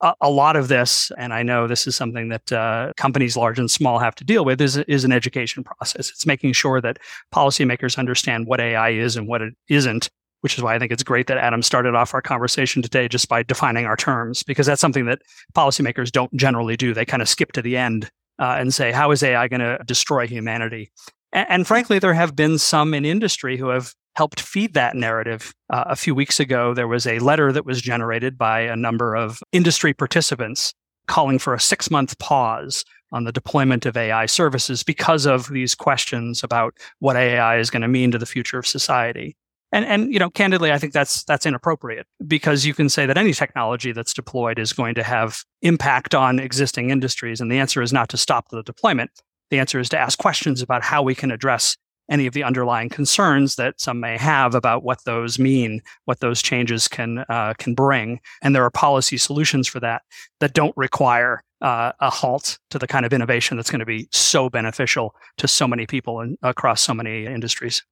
a, 0.00 0.14
a, 0.22 0.30
lot 0.30 0.56
of 0.56 0.68
this, 0.68 1.10
and 1.18 1.34
I 1.34 1.42
know 1.42 1.66
this 1.66 1.86
is 1.86 1.96
something 1.96 2.28
that 2.28 2.52
uh, 2.52 2.92
companies 2.96 3.36
large 3.36 3.58
and 3.58 3.70
small 3.70 3.98
have 3.98 4.14
to 4.16 4.24
deal 4.24 4.44
with, 4.44 4.60
is, 4.60 4.76
is 4.76 5.04
an 5.04 5.12
education 5.12 5.64
process. 5.64 6.10
It's 6.10 6.26
making 6.26 6.52
sure 6.52 6.80
that 6.80 6.98
policymakers 7.34 7.98
understand 7.98 8.46
what 8.46 8.60
AI 8.60 8.90
is 8.90 9.16
and 9.16 9.26
what 9.26 9.42
it 9.42 9.54
isn't, 9.68 10.08
which 10.40 10.56
is 10.56 10.62
why 10.62 10.74
I 10.74 10.78
think 10.78 10.92
it's 10.92 11.02
great 11.02 11.26
that 11.26 11.38
Adam 11.38 11.62
started 11.62 11.94
off 11.94 12.14
our 12.14 12.22
conversation 12.22 12.82
today 12.82 13.08
just 13.08 13.28
by 13.28 13.42
defining 13.42 13.86
our 13.86 13.96
terms, 13.96 14.42
because 14.42 14.66
that's 14.66 14.80
something 14.80 15.06
that 15.06 15.22
policymakers 15.54 16.10
don't 16.10 16.34
generally 16.34 16.76
do. 16.76 16.94
They 16.94 17.04
kind 17.04 17.22
of 17.22 17.28
skip 17.28 17.52
to 17.52 17.62
the 17.62 17.76
end 17.76 18.10
uh, 18.38 18.56
and 18.58 18.72
say, 18.72 18.92
how 18.92 19.10
is 19.10 19.22
AI 19.22 19.48
going 19.48 19.60
to 19.60 19.78
destroy 19.84 20.26
humanity? 20.26 20.90
And, 21.32 21.46
and, 21.50 21.66
frankly, 21.66 21.98
there 21.98 22.14
have 22.14 22.36
been 22.36 22.58
some 22.58 22.94
in 22.94 23.04
industry 23.04 23.56
who 23.56 23.68
have 23.68 23.94
helped 24.14 24.40
feed 24.40 24.74
that 24.74 24.96
narrative. 24.96 25.54
Uh, 25.70 25.84
a 25.86 25.96
few 25.96 26.14
weeks 26.14 26.40
ago, 26.40 26.74
there 26.74 26.88
was 26.88 27.06
a 27.06 27.18
letter 27.20 27.52
that 27.52 27.66
was 27.66 27.80
generated 27.80 28.36
by 28.36 28.60
a 28.60 28.76
number 28.76 29.14
of 29.14 29.40
industry 29.52 29.94
participants 29.94 30.74
calling 31.06 31.38
for 31.38 31.54
a 31.54 31.60
six 31.60 31.90
month 31.90 32.18
pause 32.18 32.84
on 33.12 33.24
the 33.24 33.32
deployment 33.32 33.86
of 33.86 33.96
AI 33.96 34.26
services 34.26 34.82
because 34.82 35.24
of 35.26 35.48
these 35.48 35.74
questions 35.74 36.44
about 36.44 36.76
what 36.98 37.16
AI 37.16 37.58
is 37.58 37.70
going 37.70 37.82
to 37.82 37.88
mean 37.88 38.10
to 38.10 38.18
the 38.18 38.26
future 38.26 38.58
of 38.58 38.66
society. 38.66 39.36
And 39.72 39.84
and 39.84 40.12
you 40.12 40.18
know, 40.18 40.30
candidly, 40.30 40.72
I 40.72 40.78
think 40.78 40.92
that's 40.92 41.24
that's 41.24 41.46
inappropriate 41.46 42.06
because 42.26 42.64
you 42.64 42.74
can 42.74 42.88
say 42.88 43.06
that 43.06 43.18
any 43.18 43.32
technology 43.32 43.92
that's 43.92 44.14
deployed 44.14 44.58
is 44.58 44.72
going 44.72 44.94
to 44.94 45.02
have 45.02 45.44
impact 45.62 46.14
on 46.14 46.38
existing 46.38 46.90
industries, 46.90 47.40
and 47.40 47.50
the 47.50 47.58
answer 47.58 47.82
is 47.82 47.92
not 47.92 48.08
to 48.10 48.16
stop 48.16 48.48
the 48.48 48.62
deployment. 48.62 49.10
The 49.50 49.58
answer 49.58 49.78
is 49.78 49.88
to 49.90 49.98
ask 49.98 50.18
questions 50.18 50.62
about 50.62 50.82
how 50.82 51.02
we 51.02 51.14
can 51.14 51.30
address 51.30 51.76
any 52.10 52.26
of 52.26 52.32
the 52.32 52.42
underlying 52.42 52.88
concerns 52.88 53.56
that 53.56 53.78
some 53.78 54.00
may 54.00 54.16
have 54.16 54.54
about 54.54 54.82
what 54.82 55.04
those 55.04 55.38
mean, 55.38 55.82
what 56.06 56.20
those 56.20 56.40
changes 56.40 56.88
can 56.88 57.24
uh, 57.28 57.52
can 57.58 57.74
bring, 57.74 58.20
and 58.40 58.54
there 58.54 58.64
are 58.64 58.70
policy 58.70 59.18
solutions 59.18 59.68
for 59.68 59.80
that 59.80 60.02
that 60.40 60.54
don't 60.54 60.76
require 60.76 61.42
uh, 61.60 61.92
a 62.00 62.08
halt 62.08 62.58
to 62.70 62.78
the 62.78 62.86
kind 62.86 63.04
of 63.04 63.12
innovation 63.12 63.56
that's 63.56 63.70
going 63.70 63.80
to 63.80 63.86
be 63.86 64.08
so 64.12 64.48
beneficial 64.48 65.14
to 65.36 65.46
so 65.46 65.68
many 65.68 65.86
people 65.86 66.20
and 66.20 66.38
across 66.42 66.80
so 66.80 66.94
many 66.94 67.26
industries. 67.26 67.82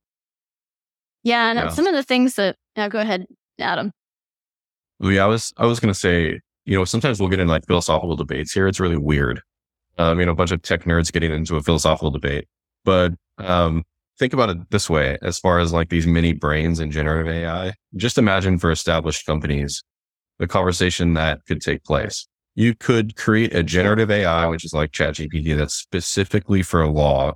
Yeah, 1.26 1.50
and 1.50 1.59
yeah. 1.59 1.68
some 1.71 1.88
of 1.88 1.95
the 1.95 2.04
things 2.04 2.37
that 2.37 2.54
now 2.76 2.87
go 2.87 3.00
ahead, 3.00 3.26
Adam. 3.59 3.90
Yeah, 5.00 5.25
I 5.25 5.26
was 5.26 5.52
I 5.56 5.66
was 5.66 5.80
going 5.80 5.92
to 5.92 5.99
say, 5.99 6.38
you 6.66 6.78
know, 6.78 6.85
sometimes 6.85 7.18
we'll 7.18 7.28
get 7.28 7.40
in 7.40 7.49
like 7.49 7.66
philosophical 7.66 8.14
debates 8.14 8.52
here. 8.52 8.68
It's 8.68 8.78
really 8.78 8.97
weird. 8.97 9.42
Um, 9.99 10.21
you 10.21 10.26
know, 10.26 10.33
a 10.33 10.37
bunch 10.37 10.52
of 10.52 10.62
tech 10.62 10.85
nerds 10.85 11.11
getting 11.11 11.33
into 11.33 11.56
a 11.56 11.62
philosophical 11.62 12.12
debate, 12.12 12.47
but 12.85 13.14
um, 13.38 13.83
think 14.21 14.35
about 14.35 14.50
it 14.50 14.71
this 14.71 14.88
way 14.88 15.18
as 15.21 15.37
far 15.37 15.59
as 15.59 15.73
like 15.73 15.88
these 15.88 16.06
mini 16.06 16.33
brains 16.33 16.78
and 16.78 16.92
generative 16.92 17.33
AI. 17.33 17.75
Just 17.97 18.18
imagine 18.18 18.56
for 18.56 18.71
established 18.71 19.26
companies 19.26 19.83
the 20.38 20.47
conversation 20.47 21.14
that 21.14 21.40
could 21.49 21.61
take 21.61 21.83
place. 21.83 22.28
You 22.54 22.76
could 22.76 23.16
create 23.16 23.52
a 23.52 23.64
generative 23.64 24.12
AI, 24.12 24.47
which 24.47 24.64
is 24.64 24.73
like 24.73 24.92
ChatGPT, 24.92 25.56
that's 25.56 25.75
specifically 25.75 26.62
for 26.62 26.87
law 26.87 27.33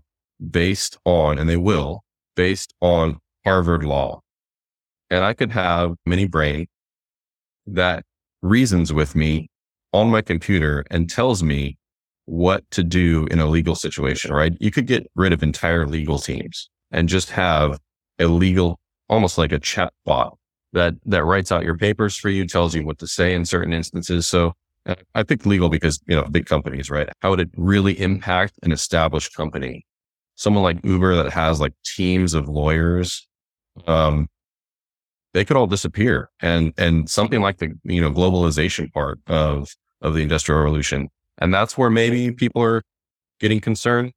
based 0.48 0.96
on, 1.04 1.40
and 1.40 1.48
they 1.48 1.56
will, 1.56 2.04
based 2.36 2.72
on 2.80 3.18
Harvard 3.44 3.84
law. 3.84 4.20
And 5.10 5.24
I 5.24 5.32
could 5.32 5.50
have 5.52 5.94
mini 6.06 6.26
brain 6.26 6.66
that 7.66 8.04
reasons 8.42 8.92
with 8.92 9.14
me 9.14 9.48
on 9.92 10.10
my 10.10 10.22
computer 10.22 10.84
and 10.90 11.10
tells 11.10 11.42
me 11.42 11.76
what 12.26 12.68
to 12.70 12.84
do 12.84 13.26
in 13.30 13.40
a 13.40 13.46
legal 13.46 13.74
situation, 13.74 14.32
right? 14.32 14.56
You 14.60 14.70
could 14.70 14.86
get 14.86 15.10
rid 15.16 15.32
of 15.32 15.42
entire 15.42 15.86
legal 15.86 16.18
teams 16.18 16.70
and 16.92 17.08
just 17.08 17.30
have 17.30 17.78
a 18.18 18.26
legal, 18.26 18.78
almost 19.08 19.36
like 19.36 19.52
a 19.52 19.58
chat 19.58 19.92
bot 20.04 20.38
that, 20.72 20.94
that 21.06 21.24
writes 21.24 21.50
out 21.50 21.64
your 21.64 21.76
papers 21.76 22.16
for 22.16 22.28
you, 22.28 22.46
tells 22.46 22.74
you 22.74 22.84
what 22.84 22.98
to 23.00 23.06
say 23.06 23.34
in 23.34 23.44
certain 23.44 23.72
instances. 23.72 24.28
So 24.28 24.52
uh, 24.86 24.94
I 25.14 25.24
picked 25.24 25.44
legal 25.44 25.68
because, 25.68 26.00
you 26.06 26.14
know, 26.14 26.22
big 26.24 26.46
companies, 26.46 26.88
right? 26.88 27.08
How 27.20 27.30
would 27.30 27.40
it 27.40 27.50
really 27.56 27.98
impact 28.00 28.54
an 28.62 28.70
established 28.70 29.34
company? 29.34 29.84
Someone 30.36 30.62
like 30.62 30.78
Uber 30.84 31.16
that 31.16 31.32
has 31.32 31.60
like 31.60 31.74
teams 31.84 32.32
of 32.32 32.48
lawyers, 32.48 33.26
um, 33.88 34.28
they 35.32 35.44
could 35.44 35.56
all 35.56 35.66
disappear. 35.66 36.30
And, 36.40 36.72
and 36.76 37.08
something 37.08 37.40
like 37.40 37.58
the, 37.58 37.72
you 37.84 38.00
know, 38.00 38.10
globalization 38.10 38.92
part 38.92 39.20
of, 39.26 39.74
of 40.00 40.14
the 40.14 40.22
industrial 40.22 40.60
revolution 40.60 41.08
and 41.40 41.52
that's 41.52 41.76
where 41.76 41.90
maybe 41.90 42.30
people 42.30 42.62
are 42.62 42.82
getting 43.40 43.60
concerned. 43.60 44.12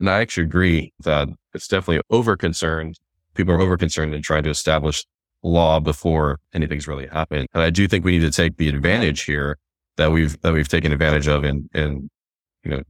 And 0.00 0.10
I 0.10 0.20
actually 0.20 0.44
agree 0.44 0.92
that 1.00 1.28
it's 1.54 1.68
definitely 1.68 2.02
over 2.10 2.36
concerned. 2.36 2.98
People 3.34 3.54
are 3.54 3.60
over 3.60 3.76
concerned 3.76 4.14
in 4.14 4.22
trying 4.22 4.42
to 4.44 4.50
establish 4.50 5.04
law 5.42 5.78
before 5.78 6.40
anything's 6.54 6.88
really 6.88 7.06
happened. 7.06 7.46
And 7.52 7.62
I 7.62 7.70
do 7.70 7.86
think 7.86 8.04
we 8.04 8.18
need 8.18 8.24
to 8.24 8.30
take 8.30 8.56
the 8.56 8.68
advantage 8.68 9.22
here 9.22 9.58
that 9.96 10.10
we've 10.12 10.40
that 10.40 10.52
we've 10.52 10.68
taken 10.68 10.92
advantage 10.92 11.28
of 11.28 11.44
in 11.44 11.68
in 11.74 12.08
you 12.64 12.70
know 12.70 12.82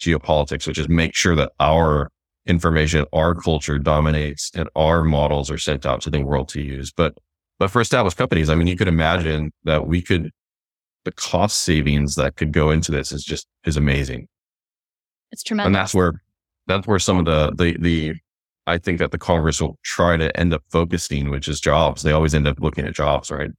geopolitics, 0.00 0.66
which 0.66 0.78
is 0.78 0.88
make 0.88 1.14
sure 1.14 1.36
that 1.36 1.52
our 1.60 2.10
information, 2.46 3.04
our 3.12 3.34
culture 3.34 3.78
dominates 3.78 4.50
and 4.54 4.68
our 4.74 5.04
models 5.04 5.50
are 5.50 5.58
sent 5.58 5.86
out 5.86 6.00
to 6.02 6.10
the 6.10 6.22
world 6.22 6.48
to 6.50 6.62
use. 6.62 6.92
But 6.92 7.14
but 7.58 7.70
for 7.70 7.80
established 7.80 8.16
companies, 8.16 8.48
I 8.48 8.54
mean, 8.54 8.66
you 8.66 8.76
could 8.76 8.88
imagine 8.88 9.52
that 9.64 9.86
we 9.86 10.00
could 10.00 10.30
the 11.04 11.12
cost 11.12 11.60
savings 11.60 12.14
that 12.16 12.36
could 12.36 12.52
go 12.52 12.70
into 12.70 12.92
this 12.92 13.12
is 13.12 13.24
just 13.24 13.46
is 13.64 13.76
amazing. 13.76 14.28
It's 15.32 15.42
tremendous. 15.42 15.66
And 15.68 15.74
that's 15.74 15.94
where 15.94 16.22
that's 16.66 16.86
where 16.86 16.98
some 16.98 17.18
of 17.18 17.24
the 17.24 17.52
the 17.56 17.76
the 17.78 18.14
I 18.66 18.78
think 18.78 18.98
that 18.98 19.10
the 19.10 19.18
Congress 19.18 19.60
will 19.60 19.78
try 19.82 20.16
to 20.16 20.34
end 20.38 20.54
up 20.54 20.62
focusing, 20.70 21.30
which 21.30 21.48
is 21.48 21.60
jobs. 21.60 22.02
They 22.02 22.12
always 22.12 22.34
end 22.34 22.46
up 22.46 22.60
looking 22.60 22.86
at 22.86 22.94
jobs, 22.94 23.30
right? 23.30 23.50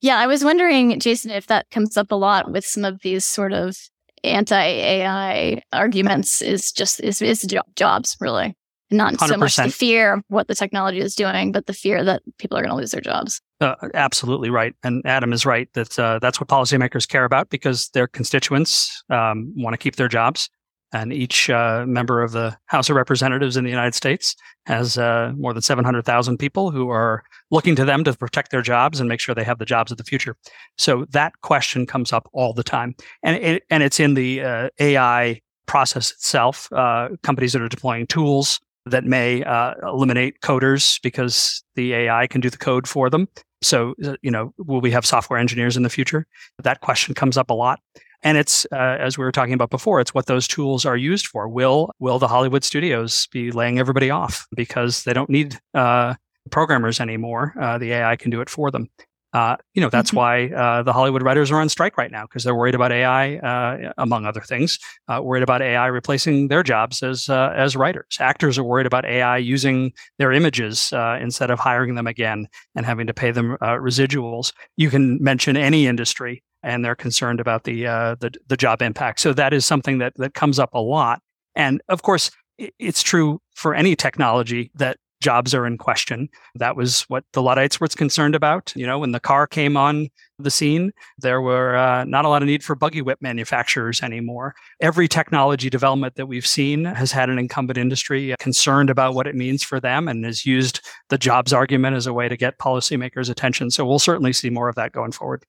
Yeah, 0.00 0.18
I 0.18 0.26
was 0.26 0.42
wondering, 0.42 0.98
Jason, 0.98 1.30
if 1.30 1.46
that 1.46 1.70
comes 1.70 1.96
up 1.96 2.10
a 2.10 2.16
lot 2.16 2.50
with 2.50 2.64
some 2.64 2.84
of 2.84 3.02
these 3.02 3.24
sort 3.24 3.52
of 3.52 3.76
anti-AI 4.24 5.62
arguments 5.72 6.42
is 6.42 6.72
just 6.72 7.00
is, 7.00 7.22
is 7.22 7.46
jobs 7.76 8.16
really, 8.20 8.56
not 8.90 9.14
100%. 9.14 9.28
so 9.28 9.36
much 9.36 9.56
the 9.56 9.70
fear 9.70 10.14
of 10.14 10.22
what 10.28 10.48
the 10.48 10.54
technology 10.54 11.00
is 11.00 11.14
doing, 11.14 11.52
but 11.52 11.66
the 11.66 11.72
fear 11.72 12.04
that 12.04 12.22
people 12.38 12.56
are 12.56 12.62
going 12.62 12.70
to 12.70 12.76
lose 12.76 12.92
their 12.92 13.00
jobs. 13.00 13.40
Uh, 13.60 13.74
absolutely 13.94 14.50
right, 14.50 14.74
and 14.82 15.02
Adam 15.04 15.32
is 15.32 15.46
right 15.46 15.68
that 15.74 15.98
uh, 15.98 16.18
that's 16.20 16.40
what 16.40 16.48
policymakers 16.48 17.08
care 17.08 17.24
about 17.24 17.50
because 17.50 17.88
their 17.90 18.06
constituents 18.06 19.02
um, 19.10 19.52
want 19.56 19.74
to 19.74 19.78
keep 19.78 19.96
their 19.96 20.08
jobs 20.08 20.48
and 20.92 21.12
each 21.12 21.48
uh, 21.50 21.84
member 21.86 22.22
of 22.22 22.32
the 22.32 22.56
House 22.66 22.90
of 22.90 22.96
Representatives 22.96 23.56
in 23.56 23.64
the 23.64 23.70
United 23.70 23.94
States 23.94 24.36
has 24.66 24.98
uh, 24.98 25.32
more 25.36 25.52
than 25.52 25.62
700,000 25.62 26.38
people 26.38 26.70
who 26.70 26.90
are 26.90 27.22
looking 27.50 27.74
to 27.76 27.84
them 27.84 28.04
to 28.04 28.12
protect 28.14 28.50
their 28.50 28.62
jobs 28.62 29.00
and 29.00 29.08
make 29.08 29.20
sure 29.20 29.34
they 29.34 29.44
have 29.44 29.58
the 29.58 29.64
jobs 29.64 29.90
of 29.90 29.98
the 29.98 30.04
future. 30.04 30.36
So 30.78 31.06
that 31.10 31.32
question 31.42 31.86
comes 31.86 32.12
up 32.12 32.28
all 32.32 32.52
the 32.52 32.62
time, 32.62 32.94
and 33.22 33.36
it, 33.36 33.62
and 33.70 33.82
it's 33.82 34.00
in 34.00 34.14
the 34.14 34.42
uh, 34.42 34.68
AI 34.78 35.40
process 35.66 36.10
itself. 36.10 36.68
Uh, 36.72 37.10
companies 37.22 37.52
that 37.52 37.62
are 37.62 37.68
deploying 37.68 38.06
tools 38.06 38.60
that 38.86 39.04
may 39.04 39.42
uh, 39.44 39.74
eliminate 39.82 40.40
coders 40.40 41.00
because 41.02 41.62
the 41.76 41.94
AI 41.94 42.26
can 42.26 42.40
do 42.40 42.50
the 42.50 42.58
code 42.58 42.88
for 42.88 43.08
them. 43.08 43.28
So, 43.62 43.94
uh, 44.04 44.16
you 44.22 44.30
know, 44.30 44.52
will 44.58 44.80
we 44.80 44.90
have 44.90 45.06
software 45.06 45.38
engineers 45.38 45.76
in 45.76 45.84
the 45.84 45.88
future? 45.88 46.26
That 46.62 46.80
question 46.80 47.14
comes 47.14 47.36
up 47.36 47.50
a 47.50 47.54
lot. 47.54 47.80
And 48.22 48.38
it's 48.38 48.66
uh, 48.72 48.96
as 49.00 49.18
we 49.18 49.24
were 49.24 49.32
talking 49.32 49.54
about 49.54 49.70
before, 49.70 50.00
it's 50.00 50.14
what 50.14 50.26
those 50.26 50.46
tools 50.46 50.84
are 50.84 50.96
used 50.96 51.26
for. 51.26 51.48
Will 51.48 51.92
will 51.98 52.18
the 52.18 52.28
Hollywood 52.28 52.64
studios 52.64 53.26
be 53.32 53.50
laying 53.50 53.78
everybody 53.78 54.10
off 54.10 54.46
because 54.54 55.04
they 55.04 55.12
don't 55.12 55.30
need 55.30 55.58
uh, 55.74 56.14
programmers 56.50 57.00
anymore? 57.00 57.54
Uh, 57.60 57.78
the 57.78 57.92
AI 57.92 58.16
can 58.16 58.30
do 58.30 58.40
it 58.40 58.48
for 58.48 58.70
them. 58.70 58.88
Uh, 59.32 59.56
you 59.72 59.80
know 59.80 59.88
that's 59.88 60.10
mm-hmm. 60.10 60.18
why 60.18 60.48
uh, 60.48 60.82
the 60.82 60.92
Hollywood 60.92 61.22
writers 61.22 61.50
are 61.50 61.58
on 61.58 61.68
strike 61.68 61.96
right 61.96 62.12
now 62.12 62.22
because 62.22 62.44
they're 62.44 62.54
worried 62.54 62.74
about 62.74 62.92
AI, 62.92 63.36
uh, 63.38 63.92
among 63.96 64.26
other 64.26 64.42
things. 64.42 64.78
worried 65.08 65.42
about 65.42 65.62
AI 65.62 65.86
replacing 65.86 66.48
their 66.48 66.62
jobs 66.62 67.02
as 67.02 67.28
as 67.28 67.74
writers. 67.74 68.18
Actors 68.20 68.56
are 68.56 68.64
worried 68.64 68.86
about 68.86 69.04
AI 69.04 69.38
using 69.38 69.92
their 70.18 70.30
images 70.32 70.92
instead 71.18 71.50
of 71.50 71.58
hiring 71.58 71.96
them 71.96 72.06
again 72.06 72.46
and 72.76 72.86
having 72.86 73.06
to 73.08 73.14
pay 73.14 73.32
them 73.32 73.56
residuals. 73.62 74.52
You 74.76 74.90
can 74.90 75.20
mention 75.20 75.56
any 75.56 75.86
industry 75.86 76.44
and 76.62 76.84
they're 76.84 76.94
concerned 76.94 77.40
about 77.40 77.64
the, 77.64 77.86
uh, 77.86 78.16
the 78.20 78.32
the 78.48 78.56
job 78.56 78.82
impact. 78.82 79.20
So 79.20 79.32
that 79.32 79.52
is 79.52 79.66
something 79.66 79.98
that 79.98 80.14
that 80.16 80.34
comes 80.34 80.58
up 80.58 80.74
a 80.74 80.80
lot. 80.80 81.20
And 81.54 81.82
of 81.88 82.02
course, 82.02 82.30
it's 82.78 83.02
true 83.02 83.40
for 83.54 83.74
any 83.74 83.96
technology 83.96 84.70
that 84.74 84.96
jobs 85.22 85.54
are 85.54 85.66
in 85.66 85.78
question. 85.78 86.28
That 86.56 86.76
was 86.76 87.02
what 87.02 87.24
the 87.32 87.40
Luddites 87.40 87.80
were 87.80 87.88
concerned 87.88 88.34
about. 88.34 88.72
You 88.76 88.86
know, 88.86 88.98
when 88.98 89.12
the 89.12 89.20
car 89.20 89.46
came 89.46 89.76
on 89.76 90.08
the 90.38 90.50
scene, 90.50 90.92
there 91.18 91.40
were 91.40 91.76
uh, 91.76 92.04
not 92.04 92.24
a 92.24 92.28
lot 92.28 92.42
of 92.42 92.48
need 92.48 92.62
for 92.62 92.74
buggy 92.74 93.00
whip 93.00 93.18
manufacturers 93.22 94.02
anymore. 94.02 94.54
Every 94.80 95.08
technology 95.08 95.70
development 95.70 96.16
that 96.16 96.26
we've 96.26 96.46
seen 96.46 96.84
has 96.84 97.12
had 97.12 97.30
an 97.30 97.38
incumbent 97.38 97.78
industry 97.78 98.34
concerned 98.38 98.90
about 98.90 99.14
what 99.14 99.26
it 99.26 99.36
means 99.36 99.62
for 99.62 99.80
them 99.80 100.08
and 100.08 100.24
has 100.24 100.44
used 100.44 100.80
the 101.08 101.18
jobs 101.18 101.52
argument 101.52 101.96
as 101.96 102.06
a 102.06 102.12
way 102.12 102.28
to 102.28 102.36
get 102.36 102.58
policymakers' 102.58 103.30
attention. 103.30 103.70
So 103.70 103.86
we'll 103.86 104.00
certainly 104.00 104.32
see 104.32 104.50
more 104.50 104.68
of 104.68 104.74
that 104.74 104.92
going 104.92 105.12
forward. 105.12 105.44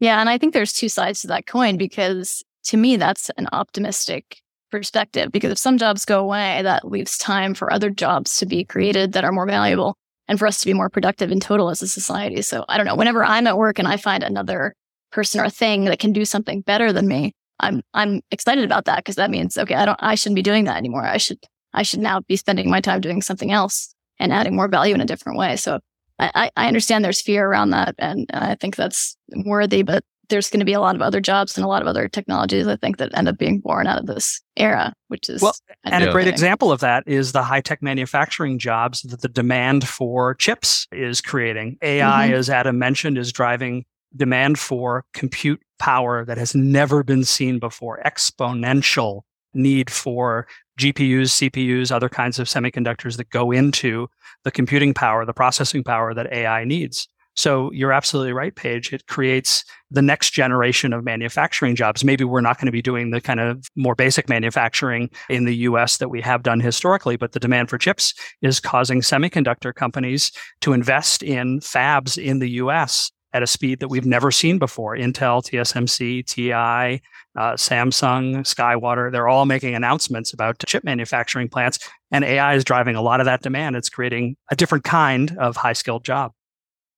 Yeah. 0.00 0.20
And 0.20 0.28
I 0.28 0.38
think 0.38 0.52
there's 0.52 0.72
two 0.72 0.88
sides 0.88 1.20
to 1.20 1.28
that 1.28 1.46
coin 1.46 1.76
because 1.76 2.42
to 2.64 2.76
me, 2.76 2.96
that's 2.96 3.30
an 3.36 3.48
optimistic 3.52 4.40
perspective 4.70 5.32
because 5.32 5.52
if 5.52 5.58
some 5.58 5.78
jobs 5.78 6.04
go 6.04 6.20
away, 6.20 6.60
that 6.62 6.88
leaves 6.88 7.18
time 7.18 7.54
for 7.54 7.72
other 7.72 7.90
jobs 7.90 8.36
to 8.38 8.46
be 8.46 8.64
created 8.64 9.12
that 9.12 9.24
are 9.24 9.32
more 9.32 9.46
valuable 9.46 9.96
and 10.28 10.38
for 10.38 10.46
us 10.46 10.60
to 10.60 10.66
be 10.66 10.74
more 10.74 10.88
productive 10.88 11.30
in 11.30 11.40
total 11.40 11.70
as 11.70 11.82
a 11.82 11.88
society. 11.88 12.40
So 12.42 12.64
I 12.68 12.76
don't 12.76 12.86
know, 12.86 12.94
whenever 12.94 13.24
I'm 13.24 13.46
at 13.46 13.58
work 13.58 13.78
and 13.78 13.88
I 13.88 13.96
find 13.96 14.22
another 14.22 14.74
person 15.10 15.40
or 15.40 15.50
thing 15.50 15.84
that 15.86 15.98
can 15.98 16.12
do 16.12 16.24
something 16.24 16.60
better 16.60 16.92
than 16.92 17.08
me, 17.08 17.32
I'm 17.58 17.82
I'm 17.94 18.22
excited 18.30 18.64
about 18.64 18.86
that 18.86 18.98
because 18.98 19.16
that 19.16 19.30
means 19.30 19.58
okay, 19.58 19.74
I 19.74 19.84
don't 19.84 19.98
I 20.00 20.14
shouldn't 20.14 20.36
be 20.36 20.42
doing 20.42 20.64
that 20.64 20.76
anymore. 20.76 21.04
I 21.04 21.18
should 21.18 21.38
I 21.74 21.82
should 21.82 22.00
now 22.00 22.20
be 22.20 22.36
spending 22.36 22.70
my 22.70 22.80
time 22.80 23.00
doing 23.00 23.22
something 23.22 23.52
else 23.52 23.94
and 24.18 24.32
adding 24.32 24.56
more 24.56 24.68
value 24.68 24.94
in 24.94 25.00
a 25.00 25.06
different 25.06 25.38
way. 25.38 25.56
So 25.56 25.80
I, 26.20 26.50
I 26.56 26.68
understand 26.68 27.04
there's 27.04 27.20
fear 27.20 27.46
around 27.46 27.70
that, 27.70 27.94
and 27.98 28.26
I 28.32 28.54
think 28.54 28.76
that's 28.76 29.16
worthy. 29.44 29.82
But 29.82 30.04
there's 30.30 30.48
going 30.48 30.60
to 30.60 30.66
be 30.66 30.72
a 30.72 30.80
lot 30.80 30.94
of 30.94 31.02
other 31.02 31.20
jobs 31.20 31.56
and 31.56 31.64
a 31.64 31.68
lot 31.68 31.82
of 31.82 31.88
other 31.88 32.08
technologies 32.08 32.66
I 32.66 32.76
think 32.76 32.96
that 32.98 33.16
end 33.16 33.28
up 33.28 33.36
being 33.36 33.58
born 33.58 33.86
out 33.86 33.98
of 33.98 34.06
this 34.06 34.40
era, 34.56 34.94
which 35.08 35.28
is 35.28 35.42
well, 35.42 35.54
and 35.84 36.04
a 36.04 36.12
great 36.12 36.28
example 36.28 36.72
of 36.72 36.80
that 36.80 37.04
is 37.06 37.32
the 37.32 37.42
high 37.42 37.60
tech 37.60 37.82
manufacturing 37.82 38.58
jobs 38.58 39.02
that 39.02 39.20
the 39.20 39.28
demand 39.28 39.86
for 39.86 40.34
chips 40.34 40.86
is 40.92 41.20
creating. 41.20 41.76
AI, 41.82 42.28
mm-hmm. 42.28 42.34
as 42.34 42.48
Adam 42.48 42.78
mentioned, 42.78 43.18
is 43.18 43.32
driving 43.32 43.84
demand 44.16 44.58
for 44.58 45.04
compute 45.12 45.60
power 45.78 46.24
that 46.24 46.38
has 46.38 46.54
never 46.54 47.02
been 47.02 47.24
seen 47.24 47.58
before, 47.58 48.00
exponential 48.04 49.22
need 49.52 49.90
for 49.90 50.46
GPUs, 50.80 51.50
CPUs, 51.50 51.92
other 51.92 52.08
kinds 52.08 52.38
of 52.38 52.46
semiconductors 52.46 53.18
that 53.18 53.28
go 53.30 53.50
into 53.50 54.08
the 54.44 54.50
computing 54.50 54.94
power, 54.94 55.26
the 55.26 55.34
processing 55.34 55.84
power 55.84 56.14
that 56.14 56.32
AI 56.32 56.64
needs. 56.64 57.06
So 57.36 57.70
you're 57.72 57.92
absolutely 57.92 58.32
right, 58.32 58.54
Paige. 58.54 58.92
It 58.92 59.06
creates 59.06 59.64
the 59.90 60.02
next 60.02 60.30
generation 60.30 60.92
of 60.92 61.04
manufacturing 61.04 61.76
jobs. 61.76 62.02
Maybe 62.02 62.24
we're 62.24 62.40
not 62.40 62.56
going 62.56 62.66
to 62.66 62.72
be 62.72 62.82
doing 62.82 63.10
the 63.10 63.20
kind 63.20 63.40
of 63.40 63.66
more 63.76 63.94
basic 63.94 64.28
manufacturing 64.28 65.10
in 65.28 65.44
the 65.44 65.54
US 65.56 65.98
that 65.98 66.08
we 66.08 66.20
have 66.22 66.42
done 66.42 66.60
historically, 66.60 67.16
but 67.16 67.32
the 67.32 67.40
demand 67.40 67.70
for 67.70 67.78
chips 67.78 68.14
is 68.42 68.58
causing 68.58 69.00
semiconductor 69.00 69.74
companies 69.74 70.32
to 70.62 70.72
invest 70.72 71.22
in 71.22 71.60
fabs 71.60 72.22
in 72.22 72.40
the 72.40 72.50
US 72.52 73.10
at 73.32 73.42
a 73.42 73.46
speed 73.46 73.80
that 73.80 73.88
we've 73.88 74.06
never 74.06 74.30
seen 74.30 74.58
before. 74.58 74.96
Intel, 74.96 75.42
TSMC, 75.42 76.26
TI, 76.26 77.02
uh, 77.36 77.52
Samsung, 77.52 78.38
SkyWater, 78.38 79.12
they're 79.12 79.28
all 79.28 79.46
making 79.46 79.74
announcements 79.74 80.32
about 80.32 80.58
chip 80.66 80.82
manufacturing 80.84 81.48
plants. 81.48 81.78
And 82.10 82.24
AI 82.24 82.54
is 82.54 82.64
driving 82.64 82.96
a 82.96 83.02
lot 83.02 83.20
of 83.20 83.26
that 83.26 83.42
demand. 83.42 83.76
It's 83.76 83.88
creating 83.88 84.36
a 84.50 84.56
different 84.56 84.84
kind 84.84 85.36
of 85.38 85.56
high 85.56 85.74
skilled 85.74 86.04
job. 86.04 86.32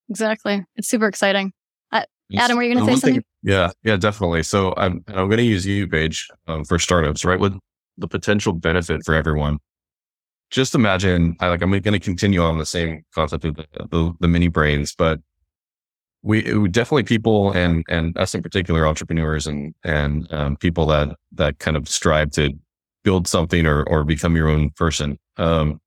Exactly. 0.09 0.65
It's 0.75 0.87
super 0.87 1.07
exciting. 1.07 1.53
Uh, 1.91 2.03
Adam, 2.35 2.57
were 2.57 2.63
you 2.63 2.73
going 2.73 2.85
to 2.85 2.91
say 2.93 2.99
something? 2.99 3.13
Thing, 3.15 3.23
yeah, 3.43 3.71
yeah, 3.83 3.95
definitely. 3.95 4.43
So 4.43 4.73
I'm, 4.75 5.03
I'm 5.07 5.27
going 5.27 5.37
to 5.37 5.43
use 5.43 5.65
you, 5.65 5.87
Paige, 5.87 6.27
um, 6.47 6.65
for 6.65 6.79
startups, 6.79 7.23
right? 7.23 7.39
With 7.39 7.57
the 7.97 8.07
potential 8.07 8.53
benefit 8.53 9.01
for 9.05 9.13
everyone. 9.13 9.59
Just 10.49 10.75
imagine, 10.75 11.35
I, 11.39 11.47
like, 11.49 11.61
I'm 11.61 11.71
going 11.71 11.81
to 11.81 11.99
continue 11.99 12.43
on 12.43 12.57
the 12.57 12.65
same 12.65 13.03
concept 13.13 13.45
of 13.45 13.55
the, 13.55 13.65
the, 13.89 14.13
the 14.19 14.27
mini 14.27 14.47
brains, 14.47 14.93
but 14.95 15.19
we 16.23 16.41
definitely 16.69 17.03
people 17.03 17.51
and 17.51 17.83
and 17.89 18.17
us 18.17 18.33
in 18.33 18.41
particular 18.41 18.87
entrepreneurs 18.87 19.45
and 19.45 19.75
and 19.83 20.31
um, 20.33 20.55
people 20.57 20.85
that 20.87 21.15
that 21.33 21.59
kind 21.59 21.77
of 21.77 21.87
strive 21.87 22.31
to 22.31 22.51
build 23.03 23.27
something 23.27 23.67
or 23.67 23.83
or 23.83 24.03
become 24.03 24.35
your 24.35 24.49
own 24.49 24.69
person. 24.71 25.19
Um, 25.37 25.79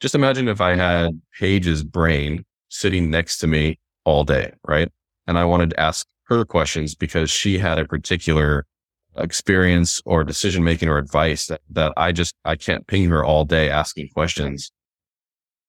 just 0.00 0.14
imagine 0.14 0.48
if 0.48 0.60
I 0.60 0.74
had 0.74 1.20
Paige's 1.38 1.84
brain 1.84 2.44
sitting 2.68 3.10
next 3.10 3.38
to 3.38 3.46
me 3.46 3.78
all 4.04 4.24
day, 4.24 4.52
right? 4.66 4.90
And 5.26 5.38
I 5.38 5.44
wanted 5.44 5.70
to 5.70 5.80
ask 5.80 6.06
her 6.24 6.44
questions 6.44 6.94
because 6.94 7.30
she 7.30 7.58
had 7.58 7.78
a 7.78 7.84
particular 7.84 8.66
experience 9.16 10.02
or 10.04 10.24
decision 10.24 10.64
making 10.64 10.88
or 10.88 10.98
advice 10.98 11.46
that, 11.46 11.60
that 11.70 11.92
I 11.96 12.12
just 12.12 12.34
I 12.44 12.56
can't 12.56 12.86
ping 12.86 13.08
her 13.10 13.24
all 13.24 13.44
day 13.44 13.70
asking 13.70 14.08
questions. 14.08 14.72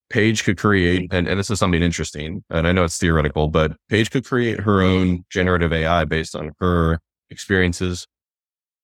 Paige 0.09 0.43
could 0.43 0.57
create, 0.57 1.11
and, 1.11 1.27
and 1.27 1.39
this 1.39 1.49
is 1.49 1.59
something 1.59 1.81
interesting, 1.81 2.43
and 2.49 2.67
I 2.67 2.71
know 2.71 2.83
it's 2.83 2.97
theoretical, 2.97 3.47
but 3.47 3.75
Paige 3.89 4.11
could 4.11 4.25
create 4.25 4.59
her 4.59 4.81
own 4.81 5.25
generative 5.29 5.73
AI 5.73 6.05
based 6.05 6.35
on 6.35 6.51
her 6.59 6.99
experiences, 7.29 8.05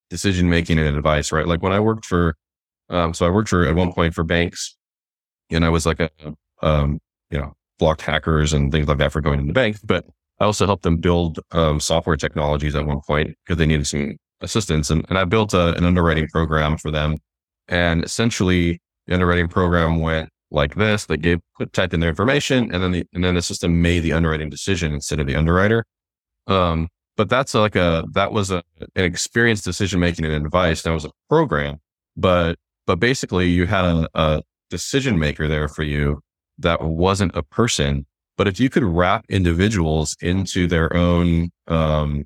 decision 0.09 0.49
making, 0.49 0.79
and 0.79 0.97
advice, 0.97 1.31
right? 1.31 1.47
Like 1.47 1.61
when 1.61 1.73
I 1.73 1.79
worked 1.79 2.05
for, 2.05 2.35
um, 2.89 3.13
so 3.13 3.25
I 3.25 3.29
worked 3.29 3.49
for 3.49 3.65
at 3.65 3.75
one 3.75 3.93
point 3.93 4.13
for 4.13 4.23
banks, 4.23 4.75
and 5.51 5.63
I 5.63 5.69
was 5.69 5.85
like 5.85 5.99
a, 5.99 6.09
um, 6.63 6.99
you 7.29 7.39
know, 7.39 7.53
blocked 7.77 8.01
hackers 8.01 8.53
and 8.53 8.71
things 8.71 8.87
like 8.87 8.97
that 8.97 9.11
for 9.11 9.21
going 9.21 9.39
into 9.39 9.53
banks, 9.53 9.79
but 9.81 10.05
I 10.41 10.45
also 10.45 10.65
helped 10.65 10.81
them 10.81 10.97
build 10.97 11.39
um, 11.51 11.79
software 11.79 12.17
technologies 12.17 12.75
at 12.75 12.85
one 12.85 13.01
point 13.05 13.35
because 13.45 13.57
they 13.59 13.67
needed 13.67 13.85
some 13.85 14.17
assistance. 14.41 14.89
And, 14.89 15.05
and 15.07 15.19
I 15.19 15.23
built 15.23 15.53
a, 15.53 15.75
an 15.75 15.85
underwriting 15.85 16.27
program 16.29 16.77
for 16.77 16.89
them. 16.89 17.17
And 17.67 18.03
essentially, 18.03 18.81
the 19.05 19.13
underwriting 19.13 19.47
program 19.47 20.01
went 20.01 20.29
like 20.51 20.75
this. 20.75 21.05
They 21.05 21.17
gave 21.17 21.39
put 21.57 21.73
typed 21.73 21.93
in 21.93 21.99
their 21.99 22.09
information, 22.09 22.73
and 22.73 22.83
then 22.83 22.91
the 22.91 23.05
and 23.13 23.23
then 23.23 23.35
the 23.35 23.41
system 23.41 23.81
made 23.81 23.99
the 23.99 24.13
underwriting 24.13 24.49
decision 24.49 24.93
instead 24.93 25.19
of 25.19 25.27
the 25.27 25.35
underwriter. 25.35 25.85
Um, 26.47 26.89
but 27.17 27.29
that's 27.29 27.53
like 27.53 27.75
a 27.75 28.03
that 28.13 28.31
was 28.31 28.51
a 28.51 28.63
an 28.95 29.05
experienced 29.05 29.65
decision 29.65 29.99
making 29.99 30.25
and 30.25 30.33
advice. 30.33 30.81
That 30.83 30.91
was 30.91 31.05
a 31.05 31.11
program, 31.29 31.77
but 32.15 32.57
but 32.85 32.99
basically 32.99 33.49
you 33.49 33.65
had 33.65 33.85
a, 33.85 34.07
a 34.13 34.43
decision 34.69 35.19
maker 35.19 35.47
there 35.47 35.67
for 35.67 35.83
you 35.83 36.21
that 36.57 36.81
wasn't 36.83 37.35
a 37.35 37.43
person. 37.43 38.05
But 38.37 38.47
if 38.47 38.59
you 38.59 38.69
could 38.69 38.83
wrap 38.83 39.25
individuals 39.29 40.15
into 40.21 40.67
their 40.67 40.95
own 40.95 41.51
um, 41.67 42.25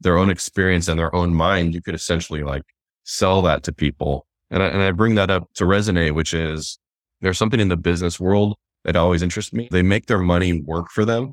their 0.00 0.16
own 0.16 0.30
experience 0.30 0.88
and 0.88 0.98
their 0.98 1.14
own 1.14 1.34
mind, 1.34 1.74
you 1.74 1.82
could 1.82 1.94
essentially 1.94 2.42
like 2.42 2.62
sell 3.04 3.42
that 3.42 3.62
to 3.64 3.72
people. 3.72 4.26
And 4.50 4.62
I, 4.62 4.66
and 4.66 4.82
I 4.82 4.92
bring 4.92 5.16
that 5.16 5.30
up 5.30 5.48
to 5.54 5.64
resonate, 5.64 6.14
which 6.14 6.32
is 6.34 6.78
there's 7.20 7.38
something 7.38 7.60
in 7.60 7.68
the 7.68 7.76
business 7.76 8.20
world 8.20 8.56
that 8.84 8.96
always 8.96 9.22
interests 9.22 9.52
me. 9.52 9.68
They 9.70 9.82
make 9.82 10.06
their 10.06 10.18
money 10.18 10.60
work 10.60 10.90
for 10.90 11.04
them. 11.04 11.32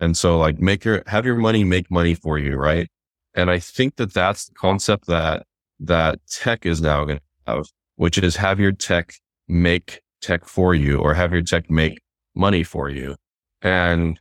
And 0.00 0.16
so 0.16 0.38
like 0.38 0.60
make 0.60 0.84
your, 0.84 1.02
have 1.06 1.26
your 1.26 1.36
money 1.36 1.64
make 1.64 1.90
money 1.90 2.14
for 2.14 2.38
you. 2.38 2.56
Right. 2.56 2.88
And 3.34 3.50
I 3.50 3.58
think 3.58 3.96
that 3.96 4.12
that's 4.14 4.46
the 4.46 4.54
concept 4.54 5.06
that, 5.06 5.44
that 5.80 6.20
tech 6.30 6.64
is 6.64 6.80
now 6.80 7.04
going 7.04 7.18
to 7.18 7.22
have, 7.46 7.66
which 7.96 8.18
is 8.18 8.36
have 8.36 8.60
your 8.60 8.72
tech 8.72 9.14
make 9.48 10.00
tech 10.20 10.44
for 10.44 10.74
you 10.74 10.98
or 10.98 11.14
have 11.14 11.32
your 11.32 11.42
tech 11.42 11.70
make 11.70 11.98
money 12.34 12.62
for 12.62 12.88
you. 12.88 13.16
And 13.60 14.20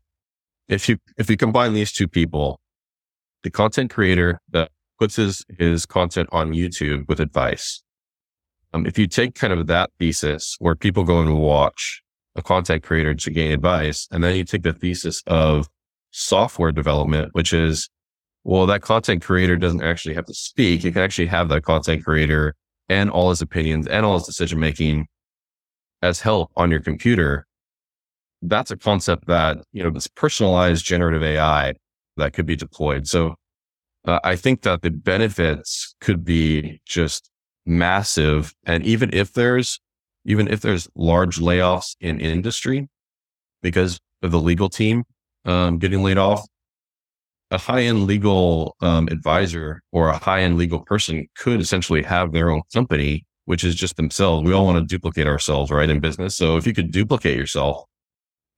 if 0.68 0.90
you, 0.90 0.98
if 1.18 1.30
you 1.30 1.38
combine 1.38 1.74
these 1.74 1.92
two 1.92 2.08
people, 2.08 2.60
the 3.44 3.50
content 3.50 3.92
creator 3.92 4.40
that 4.50 4.72
puts 5.00 5.16
his, 5.16 5.44
his 5.58 5.86
content 5.86 6.30
on 6.32 6.52
YouTube 6.52 7.08
with 7.08 7.20
advice. 7.20 7.84
Um, 8.74 8.86
if 8.86 8.98
you 8.98 9.08
take 9.08 9.36
kind 9.36 9.52
of 9.52 9.68
that 9.68 9.92
thesis 10.00 10.56
where 10.60 10.76
people 10.76 11.04
go 11.04 11.20
and 11.20 11.38
watch 11.38 12.02
a 12.36 12.42
content 12.42 12.84
creator 12.84 13.14
to 13.14 13.32
gain 13.32 13.52
advice, 13.52 14.08
and 14.12 14.24
then 14.24 14.36
you 14.36 14.46
take 14.46 14.64
the 14.64 14.74
thesis 14.74 15.22
of 15.28 15.68
software 16.12 16.72
development, 16.72 17.30
which 17.34 17.54
is, 17.54 17.90
well, 18.44 18.66
that 18.66 18.82
content 18.82 19.24
creator 19.24 19.58
doesn't 19.58 19.84
actually 19.84 20.16
have 20.16 20.26
to 20.26 20.34
speak. 20.34 20.84
You 20.84 20.92
can 20.92 21.02
actually 21.02 21.28
have 21.28 21.50
that 21.50 21.64
content 21.64 22.04
creator 22.04 22.56
and 22.88 23.10
all 23.10 23.30
his 23.30 23.42
opinions 23.42 23.88
and 23.88 24.06
all 24.06 24.18
his 24.18 24.26
decision 24.26 24.60
making 24.60 25.08
as 26.02 26.22
help 26.22 26.52
on 26.56 26.72
your 26.72 26.80
computer. 26.80 27.46
That's 28.42 28.72
a 28.72 28.78
concept 28.78 29.28
that, 29.28 29.58
you 29.72 29.84
know, 29.84 29.92
this 29.92 30.08
personalized 30.08 30.86
generative 30.86 31.24
AI 31.24 31.74
that 32.18 32.34
could 32.34 32.46
be 32.46 32.56
deployed. 32.56 33.08
So 33.08 33.36
uh, 34.06 34.20
I 34.24 34.36
think 34.36 34.64
that 34.64 34.82
the 34.82 34.90
benefits 34.90 35.96
could 36.02 36.26
be 36.26 36.82
just 36.86 37.30
massive. 37.66 38.54
And 38.66 38.84
even 38.86 39.14
if 39.14 39.34
there's, 39.34 39.80
even 40.26 40.48
if 40.48 40.62
there's 40.62 40.88
large 40.96 41.40
layoffs 41.40 41.96
in 42.00 42.20
industry 42.20 42.90
because 43.62 44.00
of 44.22 44.32
the 44.32 44.40
legal 44.40 44.70
team 44.70 45.04
um, 45.46 45.78
getting 45.78 46.04
laid 46.04 46.18
off, 46.18 46.46
a 47.50 47.58
high 47.58 47.82
end 47.82 48.06
legal 48.06 48.76
um, 48.82 49.08
advisor 49.12 49.82
or 49.92 50.10
a 50.10 50.18
high 50.18 50.42
end 50.42 50.58
legal 50.58 50.80
person 50.80 51.28
could 51.36 51.60
essentially 51.60 52.02
have 52.02 52.32
their 52.32 52.50
own 52.50 52.62
company, 52.74 53.26
which 53.46 53.64
is 53.64 53.76
just 53.76 53.98
themselves. 53.98 54.46
We 54.46 54.54
all 54.54 54.66
want 54.66 54.78
to 54.78 54.86
duplicate 54.86 55.28
ourselves, 55.28 55.70
right, 55.70 55.90
in 55.90 56.00
business. 56.00 56.36
So 56.36 56.56
if 56.56 56.66
you 56.66 56.74
could 56.74 56.92
duplicate 56.92 57.38
yourself, 57.38 57.84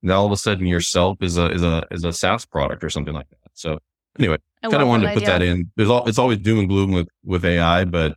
now 0.02 0.20
all 0.20 0.26
of 0.26 0.32
a 0.32 0.36
sudden 0.36 0.66
yourself 0.66 1.18
is 1.22 1.36
a 1.38 1.50
is 1.50 1.62
a 1.62 1.84
is 1.90 2.04
a 2.04 2.12
SaaS 2.12 2.44
product 2.46 2.84
or 2.84 2.90
something 2.90 3.14
like 3.14 3.28
that. 3.30 3.50
So 3.54 3.80
anyway, 4.18 4.36
kind 4.62 4.82
of 4.82 4.88
wanted 4.88 5.08
to 5.08 5.14
put 5.14 5.24
that 5.26 5.42
in. 5.42 5.70
There's 5.76 5.90
all, 5.90 6.06
it's 6.06 6.18
always 6.18 6.38
doom 6.38 6.60
and 6.60 6.68
gloom 6.68 6.92
with, 6.92 7.08
with 7.24 7.44
AI, 7.44 7.84
but 7.84 8.16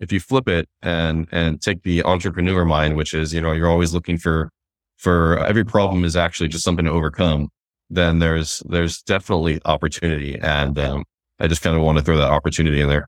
if 0.00 0.12
you 0.12 0.20
flip 0.20 0.48
it 0.48 0.68
and, 0.82 1.28
and 1.32 1.60
take 1.60 1.82
the 1.82 2.02
entrepreneur 2.04 2.64
mind, 2.64 2.96
which 2.96 3.14
is, 3.14 3.32
you 3.32 3.40
know, 3.40 3.52
you're 3.52 3.70
always 3.70 3.94
looking 3.94 4.18
for, 4.18 4.50
for 4.96 5.38
every 5.44 5.64
problem 5.64 6.04
is 6.04 6.16
actually 6.16 6.48
just 6.48 6.64
something 6.64 6.84
to 6.84 6.90
overcome, 6.90 7.48
then 7.90 8.18
there's, 8.18 8.62
there's 8.68 9.02
definitely 9.02 9.60
opportunity. 9.64 10.38
And, 10.38 10.78
um, 10.78 11.04
I 11.40 11.48
just 11.48 11.62
kind 11.62 11.76
of 11.76 11.82
want 11.82 11.98
to 11.98 12.04
throw 12.04 12.16
that 12.16 12.30
opportunity 12.30 12.80
in 12.80 12.88
there. 12.88 13.06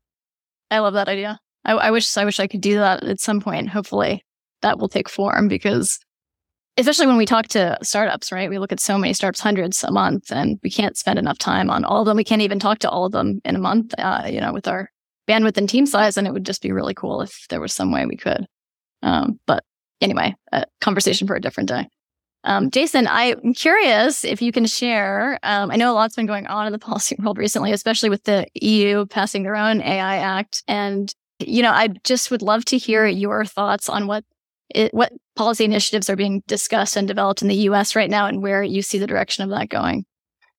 I 0.70 0.80
love 0.80 0.94
that 0.94 1.08
idea. 1.08 1.38
I, 1.64 1.72
I 1.72 1.90
wish, 1.90 2.16
I 2.16 2.24
wish 2.24 2.40
I 2.40 2.46
could 2.46 2.60
do 2.60 2.76
that 2.76 3.04
at 3.04 3.20
some 3.20 3.40
point. 3.40 3.68
Hopefully 3.68 4.24
that 4.62 4.78
will 4.78 4.88
take 4.88 5.08
form 5.08 5.48
because 5.48 5.98
especially 6.76 7.06
when 7.06 7.16
we 7.16 7.26
talk 7.26 7.48
to 7.48 7.78
startups, 7.82 8.30
right? 8.30 8.50
We 8.50 8.58
look 8.58 8.72
at 8.72 8.80
so 8.80 8.98
many 8.98 9.12
startups, 9.14 9.40
hundreds 9.40 9.82
a 9.82 9.90
month, 9.90 10.30
and 10.30 10.58
we 10.62 10.70
can't 10.70 10.96
spend 10.96 11.18
enough 11.18 11.38
time 11.38 11.70
on 11.70 11.84
all 11.84 12.00
of 12.00 12.06
them. 12.06 12.16
We 12.16 12.24
can't 12.24 12.42
even 12.42 12.58
talk 12.58 12.80
to 12.80 12.90
all 12.90 13.06
of 13.06 13.12
them 13.12 13.40
in 13.44 13.56
a 13.56 13.60
month, 13.60 13.94
uh, 13.98 14.24
you 14.28 14.40
know, 14.40 14.52
with 14.52 14.68
our 14.68 14.90
bandwidth 15.28 15.56
and 15.56 15.68
team 15.68 15.86
size. 15.86 16.16
And 16.16 16.26
it 16.26 16.32
would 16.32 16.46
just 16.46 16.62
be 16.62 16.72
really 16.72 16.94
cool 16.94 17.22
if 17.22 17.46
there 17.48 17.60
was 17.60 17.72
some 17.72 17.92
way 17.92 18.06
we 18.06 18.16
could. 18.16 18.46
Um, 19.02 19.38
but 19.46 19.64
anyway, 20.00 20.34
a 20.52 20.64
conversation 20.80 21.26
for 21.26 21.36
a 21.36 21.40
different 21.40 21.68
day. 21.68 21.88
Um, 22.44 22.70
Jason, 22.70 23.08
I'm 23.08 23.54
curious 23.54 24.24
if 24.24 24.40
you 24.40 24.52
can 24.52 24.66
share. 24.66 25.38
Um, 25.42 25.70
I 25.72 25.76
know 25.76 25.92
a 25.92 25.94
lot's 25.94 26.14
been 26.14 26.26
going 26.26 26.46
on 26.46 26.66
in 26.66 26.72
the 26.72 26.78
policy 26.90 27.16
world 27.18 27.38
recently, 27.38 27.72
especially 27.72 28.08
with 28.08 28.24
the 28.24 28.46
EU 28.54 29.04
passing 29.06 29.42
their 29.42 29.56
own 29.56 29.82
AI 29.82 30.18
Act. 30.18 30.62
And, 30.68 31.12
you 31.40 31.62
know, 31.62 31.72
I 31.72 31.88
just 32.04 32.30
would 32.30 32.42
love 32.42 32.64
to 32.66 32.78
hear 32.78 33.06
your 33.06 33.44
thoughts 33.44 33.88
on 33.88 34.06
what 34.06 34.24
it, 34.74 34.92
what 34.94 35.12
policy 35.34 35.64
initiatives 35.64 36.08
are 36.10 36.16
being 36.16 36.42
discussed 36.46 36.96
and 36.96 37.06
developed 37.06 37.42
in 37.42 37.48
the 37.48 37.54
US 37.54 37.94
right 37.94 38.10
now 38.10 38.26
and 38.26 38.42
where 38.42 38.62
you 38.62 38.82
see 38.82 38.98
the 38.98 39.06
direction 39.06 39.44
of 39.44 39.50
that 39.50 39.68
going? 39.68 40.04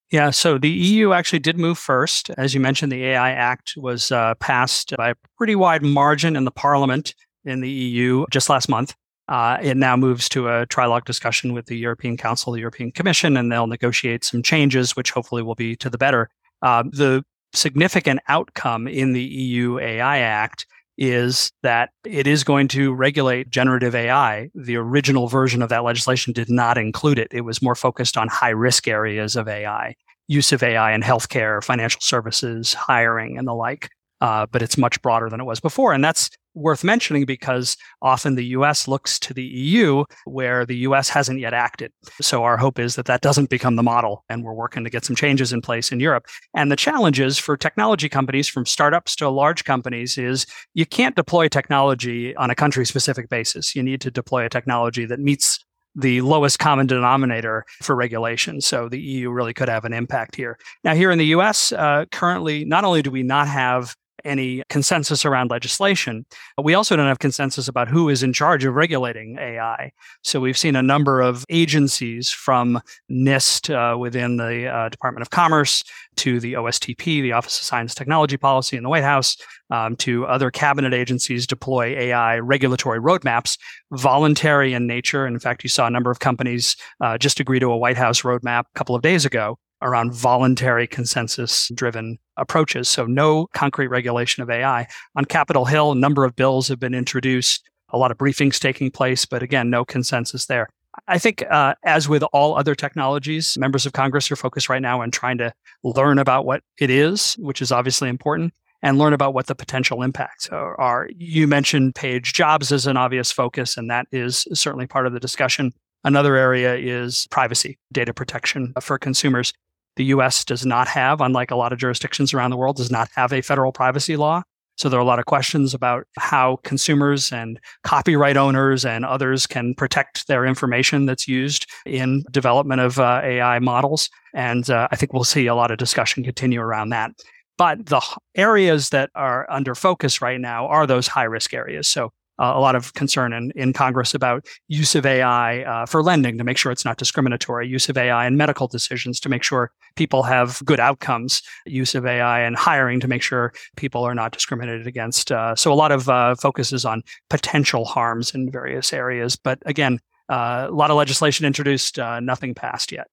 Yeah, 0.10 0.30
so 0.30 0.58
the 0.58 0.70
EU 0.70 1.12
actually 1.12 1.40
did 1.40 1.58
move 1.58 1.78
first. 1.78 2.30
As 2.38 2.54
you 2.54 2.62
mentioned, 2.62 2.92
the 2.92 3.04
AI 3.08 3.32
Act 3.32 3.74
was 3.76 4.12
uh, 4.12 4.36
passed 4.36 4.94
by 4.96 5.10
a 5.10 5.16
pretty 5.38 5.56
wide 5.56 5.84
margin 5.84 6.38
in 6.38 6.46
the 6.46 6.52
parliament 6.52 7.14
in 7.44 7.60
the 7.60 7.70
EU 7.70 8.26
just 8.32 8.50
last 8.50 8.70
month. 8.70 8.96
Uh, 9.28 9.58
it 9.62 9.76
now 9.76 9.98
moves 9.98 10.30
to 10.30 10.48
a 10.48 10.66
trilogue 10.68 11.04
discussion 11.04 11.52
with 11.52 11.66
the 11.66 11.78
European 11.78 12.16
Council, 12.16 12.54
the 12.54 12.62
European 12.62 12.92
Commission, 12.92 13.36
and 13.36 13.52
they'll 13.52 13.68
negotiate 13.68 14.24
some 14.24 14.42
changes, 14.42 14.96
which 14.96 15.12
hopefully 15.12 15.44
will 15.44 15.56
be 15.56 15.76
to 15.76 15.90
the 15.90 15.98
better. 15.98 16.30
Uh, 16.62 16.84
the 16.84 17.24
significant 17.54 18.22
outcome 18.30 18.88
in 18.88 19.12
the 19.12 19.24
EU 19.24 19.78
AI 19.80 20.20
Act 20.20 20.66
is 20.98 21.52
that 21.64 21.90
it 22.06 22.28
is 22.28 22.44
going 22.44 22.68
to 22.70 22.94
regulate 22.94 23.50
generative 23.50 23.96
AI. 23.96 24.50
The 24.56 24.78
original 24.78 25.28
version 25.28 25.62
of 25.62 25.70
that 25.70 25.84
legislation 25.84 26.34
did 26.34 26.50
not 26.50 26.78
include 26.78 27.20
it. 27.20 27.28
It 27.32 27.42
was 27.42 27.62
more 27.62 27.76
focused 27.76 28.18
on 28.18 28.28
high 28.28 28.50
risk 28.50 28.88
areas 28.88 29.36
of 29.36 29.48
AI, 29.48 29.96
use 30.28 30.52
of 30.52 30.64
AI 30.64 30.94
in 30.94 31.02
healthcare, 31.02 31.64
financial 31.64 32.02
services, 32.02 32.74
hiring, 32.74 33.38
and 33.38 33.48
the 33.48 33.54
like 33.54 33.90
uh, 34.22 34.46
but 34.52 34.62
it's 34.62 34.78
much 34.78 35.02
broader 35.02 35.30
than 35.30 35.40
it 35.40 35.46
was 35.46 35.60
before. 35.60 35.94
And 35.94 36.04
that's 36.04 36.30
worth 36.58 36.84
mentioning 36.84 37.26
because 37.26 37.78
often 38.02 38.36
the 38.36 38.46
US 38.46 38.88
looks 38.88 39.20
to 39.20 39.34
the 39.34 39.44
EU 39.44 40.04
where 40.26 40.66
the 40.66 40.78
US 40.78 41.08
hasn't 41.08 41.40
yet 41.40 41.54
acted. 41.54 41.92
So 42.20 42.44
our 42.44 42.58
hope 42.58 42.80
is 42.80 42.96
that 42.96 43.06
that 43.06 43.22
doesn't 43.22 43.50
become 43.50 43.76
the 43.76 43.84
model 43.84 44.26
and 44.28 44.44
we're 44.44 44.54
working 44.54 44.84
to 44.84 44.90
get 44.90 45.06
some 45.06 45.16
changes 45.16 45.54
in 45.54 45.62
place 45.62 45.92
in 45.92 46.00
Europe. 46.00 46.26
And 46.56 46.72
the 46.72 46.76
challenges 46.76 47.38
for 47.38 47.56
technology 47.56 48.10
companies 48.10 48.48
from 48.48 48.66
startups 48.66 49.16
to 49.18 49.30
large 49.30 49.64
companies 49.66 50.18
is 50.18 50.46
you 50.74 50.86
can't 50.86 51.16
deploy 51.16 51.48
technology 51.48 52.36
on 52.36 52.50
a 52.50 52.56
country 52.56 52.86
specific 52.86 53.30
basis. 53.30 53.76
You 53.76 53.84
need 53.84 54.02
to 54.02 54.12
deploy 54.12 54.46
a 54.46 54.50
technology 54.50 55.06
that 55.06 55.20
meets 55.20 55.64
the 55.98 56.22
lowest 56.22 56.60
common 56.60 56.86
denominator 56.86 57.66
for 57.82 57.96
regulation. 57.96 58.62
So 58.62 58.88
the 58.88 59.00
EU 59.00 59.32
really 59.32 59.54
could 59.54 59.68
have 59.68 59.84
an 59.84 59.94
impact 59.94 60.36
here. 60.36 60.58
Now, 60.84 60.94
here 60.94 61.10
in 61.10 61.18
the 61.18 61.26
US, 61.28 61.72
uh, 61.72 62.06
currently, 62.12 62.66
not 62.66 62.84
only 62.84 63.02
do 63.02 63.10
we 63.10 63.24
not 63.24 63.48
have 63.48 63.96
any 64.28 64.64
consensus 64.70 65.26
around 65.26 65.50
legislation. 65.50 66.26
We 66.62 66.74
also 66.74 66.96
don't 66.96 67.08
have 67.08 67.20
consensus 67.20 67.68
about 67.68 67.88
who 67.88 68.10
is 68.10 68.24
in 68.24 68.34
charge 68.34 68.66
of 68.66 68.74
regulating 68.74 69.38
AI. 69.40 69.92
So 70.24 70.40
we've 70.40 70.58
seen 70.58 70.76
a 70.76 70.84
number 70.84 71.22
of 71.22 71.46
agencies 71.50 72.30
from 72.30 72.82
NIST 73.10 73.74
uh, 73.74 73.98
within 73.98 74.38
the 74.38 74.68
uh, 74.68 74.90
Department 74.90 75.22
of 75.22 75.30
Commerce 75.30 75.84
to 76.18 76.40
the 76.40 76.54
OSTP, 76.54 77.22
the 77.22 77.32
Office 77.32 77.58
of 77.58 77.64
Science 77.64 77.96
Technology 77.96 78.38
Policy 78.38 78.76
in 78.78 78.84
the 78.84 78.90
White 78.90 79.04
House, 79.04 79.38
um, 79.70 79.96
to 79.98 80.26
other 80.26 80.52
cabinet 80.52 80.94
agencies 80.94 81.48
deploy 81.48 81.98
AI 81.98 82.40
regulatory 82.40 83.00
roadmaps, 83.00 83.58
voluntary 83.92 84.74
in 84.74 84.88
nature. 84.88 85.28
In 85.28 85.40
fact, 85.40 85.64
you 85.64 85.70
saw 85.70 85.88
a 85.88 85.92
number 85.92 86.12
of 86.12 86.20
companies 86.20 86.76
uh, 87.02 87.18
just 87.18 87.40
agree 87.40 87.60
to 87.60 87.72
a 87.72 87.78
White 87.78 87.98
House 87.98 88.22
roadmap 88.22 88.62
a 88.62 88.78
couple 88.78 88.96
of 88.96 89.02
days 89.02 89.26
ago 89.26 89.58
around 89.82 90.14
voluntary 90.14 90.88
consensus 90.88 91.70
driven 91.76 92.18
approaches. 92.38 92.88
So 92.90 93.06
no 93.06 93.48
concrete 93.54 93.88
regulation 93.88 94.44
of 94.44 94.50
AI. 94.50 94.88
On 95.16 95.26
Capitol 95.26 95.66
Hill, 95.66 95.92
a 95.92 95.96
number 95.96 96.26
of 96.26 96.36
bills 96.36 96.68
have 96.68 96.80
been 96.80 96.94
introduced, 96.94 97.70
a 97.90 97.98
lot 97.98 98.12
of 98.12 98.18
briefings 98.18 98.60
taking 98.60 98.92
place, 98.92 99.26
but 99.26 99.44
again, 99.44 99.70
no 99.70 99.86
consensus 99.86 100.46
there. 100.46 100.68
I 101.08 101.20
think, 101.20 101.44
uh, 101.50 101.76
as 101.84 102.10
with 102.10 102.24
all 102.34 102.58
other 102.58 102.74
technologies, 102.74 103.58
members 103.58 103.86
of 103.86 103.94
Congress 103.94 104.32
are 104.32 104.36
focused 104.36 104.70
right 104.70 104.82
now 104.82 105.02
on 105.02 105.12
trying 105.12 105.38
to 105.38 105.54
learn 105.84 106.18
about 106.18 106.46
what 106.46 106.64
it 106.80 106.90
is, 106.90 107.34
which 107.34 107.62
is 107.62 107.72
obviously 107.72 108.10
important, 108.10 108.54
and 108.82 108.98
learn 108.98 109.14
about 109.14 109.34
what 109.34 109.48
the 109.48 109.56
potential 109.56 110.02
impacts 110.04 110.50
are. 110.50 111.10
You 111.16 111.48
mentioned 111.48 111.96
Paige 111.96 112.34
jobs 112.34 112.72
as 112.72 112.88
an 112.88 112.98
obvious 112.98 113.32
focus, 113.32 113.78
and 113.78 113.90
that 113.90 114.08
is 114.12 114.48
certainly 114.54 114.88
part 114.88 115.08
of 115.08 115.14
the 115.14 115.20
discussion. 115.20 115.74
Another 116.04 116.36
area 116.36 116.76
is 116.76 117.28
privacy, 117.30 117.78
data 117.92 118.14
protection 118.14 118.74
for 118.82 118.98
consumers. 118.98 119.54
The 119.98 120.06
US 120.06 120.46
does 120.46 120.66
not 120.66 120.88
have, 120.88 121.22
unlike 121.22 121.52
a 121.52 121.56
lot 121.56 121.74
of 121.74 121.80
jurisdictions 121.80 122.34
around 122.34 122.52
the 122.52 122.58
world, 122.58 122.78
does 122.78 122.92
not 122.92 123.10
have 123.16 123.34
a 123.34 123.42
federal 123.42 123.72
privacy 123.72 124.16
law. 124.16 124.44
So 124.78 124.90
there 124.90 125.00
are 125.00 125.02
a 125.02 125.06
lot 125.06 125.18
of 125.18 125.26
questions 125.26 125.74
about 125.74 126.06
how 126.18 126.60
consumers 126.64 127.32
and 127.32 127.60
copyright 127.84 128.38
owners 128.38 128.86
and 128.86 129.04
others 129.04 129.48
can 129.48 129.74
protect 129.74 130.28
their 130.28 130.46
information 130.46 131.08
that's 131.08 131.28
used 131.28 131.66
in 131.88 132.24
development 132.30 132.82
of 132.82 133.00
uh, 133.00 133.22
AI 133.24 133.58
models. 133.58 134.08
And 134.36 134.70
uh, 134.70 134.88
I 134.92 134.96
think 134.96 135.14
we'll 135.14 135.24
see 135.24 135.48
a 135.48 135.56
lot 135.56 135.72
of 135.72 135.80
discussion 135.80 136.24
continue 136.24 136.62
around 136.62 136.90
that. 136.90 137.12
But 137.58 137.88
the 137.88 138.02
areas 138.36 138.90
that 138.90 139.10
are 139.16 139.50
under 139.50 139.74
focus 139.74 140.22
right 140.22 140.40
now 140.40 140.68
are 140.68 140.86
those 140.86 141.08
high 141.08 141.24
risk 141.24 141.56
areas. 141.56 141.90
So 141.90 142.12
uh, 142.40 142.54
a 142.56 142.60
lot 142.60 142.76
of 142.76 142.94
concern 142.94 143.34
in, 143.34 143.52
in 143.56 143.74
Congress 143.74 144.14
about 144.14 144.46
use 144.68 144.94
of 144.94 145.08
AI 145.08 145.64
uh, 145.64 145.86
for 145.88 146.04
lending 146.04 146.38
to 146.38 146.44
make 146.44 146.58
sure 146.58 146.72
it's 146.72 146.86
not 146.86 146.98
discriminatory, 146.98 147.68
use 147.68 147.90
of 147.90 147.98
AI 147.98 148.28
in 148.28 148.38
medical 148.38 148.68
decisions 148.68 149.20
to 149.22 149.30
make 149.30 149.42
sure 149.42 149.72
people 149.98 150.24
have 150.24 150.62
good 150.64 150.80
outcomes, 150.80 151.42
use 151.66 151.96
of 151.96 152.06
AI 152.06 152.40
and 152.42 152.56
hiring 152.56 153.00
to 153.02 153.08
make 153.08 153.22
sure 153.22 153.52
people 153.76 154.04
are 154.04 154.16
not 154.16 154.32
discriminated 154.32 154.88
against. 154.88 155.32
Uh, 155.32 155.56
so 155.56 155.74
a 155.74 155.76
lot 155.76 155.92
of 155.92 156.08
uh, 156.08 156.36
focuses 156.36 156.86
on 156.86 157.04
potential 157.30 157.84
harms 157.84 158.34
in 158.34 158.50
various 158.50 158.94
areas. 158.94 159.36
But 159.36 159.60
again, 159.66 160.00
uh, 160.30 160.68
a 160.70 160.74
lot 160.74 160.92
of 160.92 160.98
legislation 160.98 161.46
introduced, 161.46 162.00
uh, 162.00 162.20
nothing 162.20 162.54
passed 162.54 162.92
yet. 162.92 163.08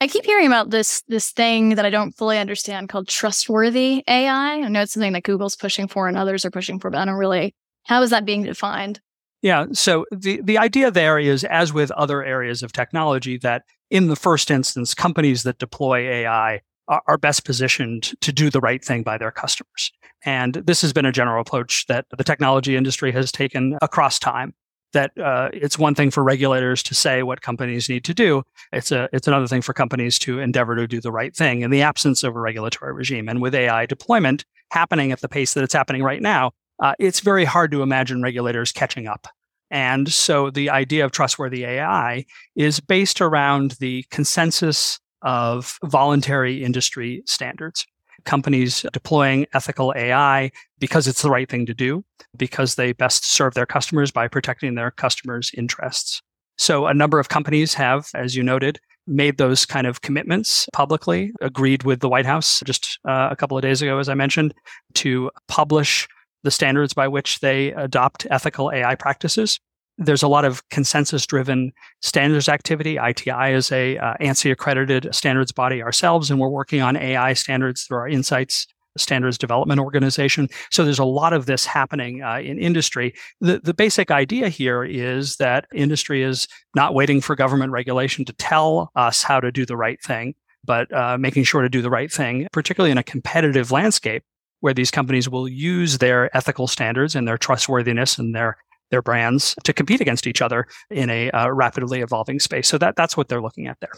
I 0.00 0.06
keep 0.06 0.26
hearing 0.26 0.46
about 0.46 0.70
this 0.70 1.02
this 1.08 1.30
thing 1.30 1.76
that 1.76 1.86
I 1.86 1.90
don't 1.90 2.12
fully 2.12 2.38
understand 2.38 2.88
called 2.88 3.08
trustworthy 3.08 4.02
AI. 4.06 4.60
I 4.60 4.68
know 4.68 4.82
it's 4.82 4.92
something 4.92 5.12
that 5.14 5.22
Google's 5.22 5.56
pushing 5.56 5.88
for 5.88 6.08
and 6.08 6.18
others 6.18 6.44
are 6.44 6.50
pushing 6.50 6.78
for, 6.78 6.90
but 6.90 6.98
I 6.98 7.04
don't 7.04 7.14
really 7.14 7.54
how 7.84 8.02
is 8.02 8.10
that 8.10 8.24
being 8.24 8.42
defined? 8.42 9.00
Yeah. 9.44 9.66
So 9.72 10.06
the, 10.10 10.40
the 10.42 10.56
idea 10.56 10.90
there 10.90 11.18
is, 11.18 11.44
as 11.44 11.70
with 11.70 11.90
other 11.90 12.24
areas 12.24 12.62
of 12.62 12.72
technology, 12.72 13.36
that 13.38 13.64
in 13.90 14.06
the 14.06 14.16
first 14.16 14.50
instance, 14.50 14.94
companies 14.94 15.42
that 15.42 15.58
deploy 15.58 15.98
AI 15.98 16.62
are, 16.88 17.02
are 17.06 17.18
best 17.18 17.44
positioned 17.44 18.18
to 18.22 18.32
do 18.32 18.48
the 18.48 18.60
right 18.60 18.82
thing 18.82 19.02
by 19.02 19.18
their 19.18 19.30
customers. 19.30 19.92
And 20.24 20.54
this 20.54 20.80
has 20.80 20.94
been 20.94 21.04
a 21.04 21.12
general 21.12 21.42
approach 21.42 21.84
that 21.88 22.06
the 22.16 22.24
technology 22.24 22.74
industry 22.74 23.12
has 23.12 23.30
taken 23.30 23.76
across 23.82 24.18
time. 24.18 24.54
That 24.94 25.10
uh, 25.18 25.50
it's 25.52 25.78
one 25.78 25.94
thing 25.94 26.10
for 26.10 26.22
regulators 26.22 26.82
to 26.84 26.94
say 26.94 27.22
what 27.22 27.42
companies 27.42 27.90
need 27.90 28.04
to 28.04 28.14
do. 28.14 28.44
It's 28.72 28.92
a 28.92 29.10
it's 29.12 29.28
another 29.28 29.48
thing 29.48 29.60
for 29.60 29.74
companies 29.74 30.18
to 30.20 30.38
endeavor 30.38 30.74
to 30.76 30.86
do 30.86 31.02
the 31.02 31.12
right 31.12 31.36
thing 31.36 31.60
in 31.60 31.70
the 31.70 31.82
absence 31.82 32.22
of 32.22 32.34
a 32.34 32.40
regulatory 32.40 32.94
regime. 32.94 33.28
And 33.28 33.42
with 33.42 33.54
AI 33.54 33.84
deployment 33.84 34.46
happening 34.70 35.12
at 35.12 35.20
the 35.20 35.28
pace 35.28 35.52
that 35.52 35.64
it's 35.64 35.74
happening 35.74 36.02
right 36.02 36.22
now, 36.22 36.52
uh, 36.84 36.94
it's 36.98 37.20
very 37.20 37.46
hard 37.46 37.70
to 37.70 37.80
imagine 37.80 38.20
regulators 38.20 38.70
catching 38.70 39.06
up. 39.06 39.26
And 39.70 40.12
so 40.12 40.50
the 40.50 40.68
idea 40.68 41.02
of 41.06 41.12
trustworthy 41.12 41.64
AI 41.64 42.26
is 42.56 42.78
based 42.78 43.22
around 43.22 43.72
the 43.80 44.04
consensus 44.10 45.00
of 45.22 45.78
voluntary 45.82 46.62
industry 46.62 47.22
standards. 47.24 47.86
Companies 48.26 48.84
deploying 48.92 49.46
ethical 49.54 49.94
AI 49.96 50.50
because 50.78 51.08
it's 51.08 51.22
the 51.22 51.30
right 51.30 51.48
thing 51.48 51.64
to 51.64 51.72
do, 51.72 52.04
because 52.36 52.74
they 52.74 52.92
best 52.92 53.24
serve 53.24 53.54
their 53.54 53.64
customers 53.64 54.10
by 54.10 54.28
protecting 54.28 54.74
their 54.74 54.90
customers' 54.90 55.50
interests. 55.56 56.20
So 56.58 56.86
a 56.86 56.92
number 56.92 57.18
of 57.18 57.30
companies 57.30 57.72
have, 57.74 58.08
as 58.14 58.36
you 58.36 58.42
noted, 58.42 58.78
made 59.06 59.38
those 59.38 59.64
kind 59.64 59.86
of 59.86 60.02
commitments 60.02 60.68
publicly, 60.74 61.32
agreed 61.40 61.84
with 61.84 62.00
the 62.00 62.10
White 62.10 62.26
House 62.26 62.62
just 62.66 62.98
uh, 63.08 63.28
a 63.30 63.36
couple 63.36 63.56
of 63.56 63.62
days 63.62 63.80
ago, 63.80 63.98
as 63.98 64.10
I 64.10 64.14
mentioned, 64.14 64.52
to 64.96 65.30
publish 65.48 66.06
the 66.44 66.50
standards 66.50 66.94
by 66.94 67.08
which 67.08 67.40
they 67.40 67.72
adopt 67.72 68.26
ethical 68.30 68.70
AI 68.70 68.94
practices. 68.94 69.58
There's 69.96 70.22
a 70.22 70.28
lot 70.28 70.44
of 70.44 70.68
consensus 70.68 71.26
driven 71.26 71.72
standards 72.02 72.48
activity. 72.48 72.96
ITI 72.96 73.52
is 73.52 73.72
a 73.72 73.96
uh, 73.98 74.14
ANSI 74.20 74.52
accredited 74.52 75.08
standards 75.12 75.52
body 75.52 75.82
ourselves, 75.82 76.30
and 76.30 76.38
we're 76.38 76.48
working 76.48 76.80
on 76.80 76.96
AI 76.96 77.32
standards 77.32 77.82
through 77.82 77.98
our 77.98 78.08
INCITS 78.08 78.66
standards 78.96 79.38
development 79.38 79.80
organization. 79.80 80.48
So 80.70 80.84
there's 80.84 80.98
a 80.98 81.04
lot 81.04 81.32
of 81.32 81.46
this 81.46 81.64
happening 81.64 82.22
uh, 82.22 82.38
in 82.38 82.58
industry. 82.58 83.14
The, 83.40 83.58
the 83.58 83.74
basic 83.74 84.10
idea 84.10 84.48
here 84.48 84.84
is 84.84 85.36
that 85.36 85.66
industry 85.74 86.22
is 86.22 86.46
not 86.76 86.94
waiting 86.94 87.20
for 87.20 87.34
government 87.34 87.72
regulation 87.72 88.24
to 88.26 88.32
tell 88.34 88.92
us 88.94 89.22
how 89.22 89.40
to 89.40 89.50
do 89.50 89.66
the 89.66 89.76
right 89.76 90.00
thing, 90.00 90.34
but 90.64 90.92
uh, 90.92 91.18
making 91.18 91.44
sure 91.44 91.62
to 91.62 91.68
do 91.68 91.82
the 91.82 91.90
right 91.90 92.12
thing, 92.12 92.46
particularly 92.52 92.92
in 92.92 92.98
a 92.98 93.02
competitive 93.02 93.72
landscape 93.72 94.22
where 94.64 94.72
these 94.72 94.90
companies 94.90 95.28
will 95.28 95.46
use 95.46 95.98
their 95.98 96.34
ethical 96.34 96.66
standards 96.66 97.14
and 97.14 97.28
their 97.28 97.36
trustworthiness 97.36 98.16
and 98.16 98.34
their 98.34 98.56
their 98.90 99.02
brands 99.02 99.54
to 99.62 99.74
compete 99.74 100.00
against 100.00 100.26
each 100.26 100.40
other 100.40 100.66
in 100.88 101.10
a 101.10 101.30
uh, 101.32 101.50
rapidly 101.50 102.00
evolving 102.00 102.40
space. 102.40 102.66
So 102.66 102.78
that 102.78 102.96
that's 102.96 103.14
what 103.14 103.28
they're 103.28 103.42
looking 103.42 103.66
at 103.66 103.76
there. 103.80 103.92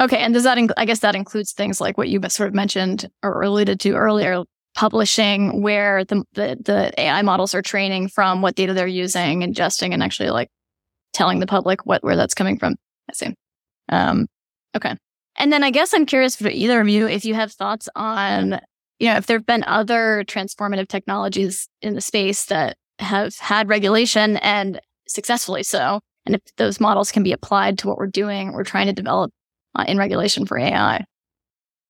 Okay, 0.00 0.16
and 0.16 0.32
does 0.32 0.44
that? 0.44 0.56
Inc- 0.56 0.72
I 0.78 0.86
guess 0.86 1.00
that 1.00 1.14
includes 1.14 1.52
things 1.52 1.82
like 1.82 1.98
what 1.98 2.08
you 2.08 2.18
sort 2.28 2.48
of 2.48 2.54
mentioned 2.54 3.10
or 3.22 3.42
alluded 3.42 3.78
to 3.80 3.92
earlier, 3.92 4.44
publishing 4.74 5.60
where 5.60 6.02
the, 6.02 6.24
the 6.32 6.56
the 6.64 6.98
AI 6.98 7.20
models 7.20 7.54
are 7.54 7.60
training 7.60 8.08
from, 8.08 8.40
what 8.40 8.54
data 8.54 8.72
they're 8.72 8.86
using, 8.86 9.40
ingesting, 9.40 9.92
and 9.92 10.02
actually 10.02 10.30
like 10.30 10.48
telling 11.12 11.40
the 11.40 11.46
public 11.46 11.84
what 11.84 12.02
where 12.02 12.16
that's 12.16 12.32
coming 12.32 12.58
from. 12.58 12.76
I 13.10 13.12
see. 13.12 13.34
Um, 13.90 14.28
okay, 14.74 14.96
and 15.36 15.52
then 15.52 15.62
I 15.62 15.70
guess 15.70 15.92
I'm 15.92 16.06
curious 16.06 16.36
for 16.36 16.48
either 16.48 16.80
of 16.80 16.88
you 16.88 17.06
if 17.06 17.26
you 17.26 17.34
have 17.34 17.52
thoughts 17.52 17.86
on 17.94 18.60
you 18.98 19.08
know, 19.08 19.16
if 19.16 19.26
there 19.26 19.38
have 19.38 19.46
been 19.46 19.64
other 19.64 20.24
transformative 20.26 20.88
technologies 20.88 21.68
in 21.82 21.94
the 21.94 22.00
space 22.00 22.46
that 22.46 22.76
have 22.98 23.36
had 23.36 23.68
regulation 23.68 24.36
and 24.38 24.80
successfully 25.08 25.62
so, 25.62 26.00
and 26.26 26.36
if 26.36 26.42
those 26.56 26.80
models 26.80 27.12
can 27.12 27.22
be 27.22 27.32
applied 27.32 27.78
to 27.78 27.88
what 27.88 27.98
we're 27.98 28.06
doing, 28.06 28.52
we're 28.52 28.64
trying 28.64 28.86
to 28.86 28.92
develop 28.92 29.32
uh, 29.74 29.84
in 29.86 29.98
regulation 29.98 30.46
for 30.46 30.58
AI. 30.58 31.04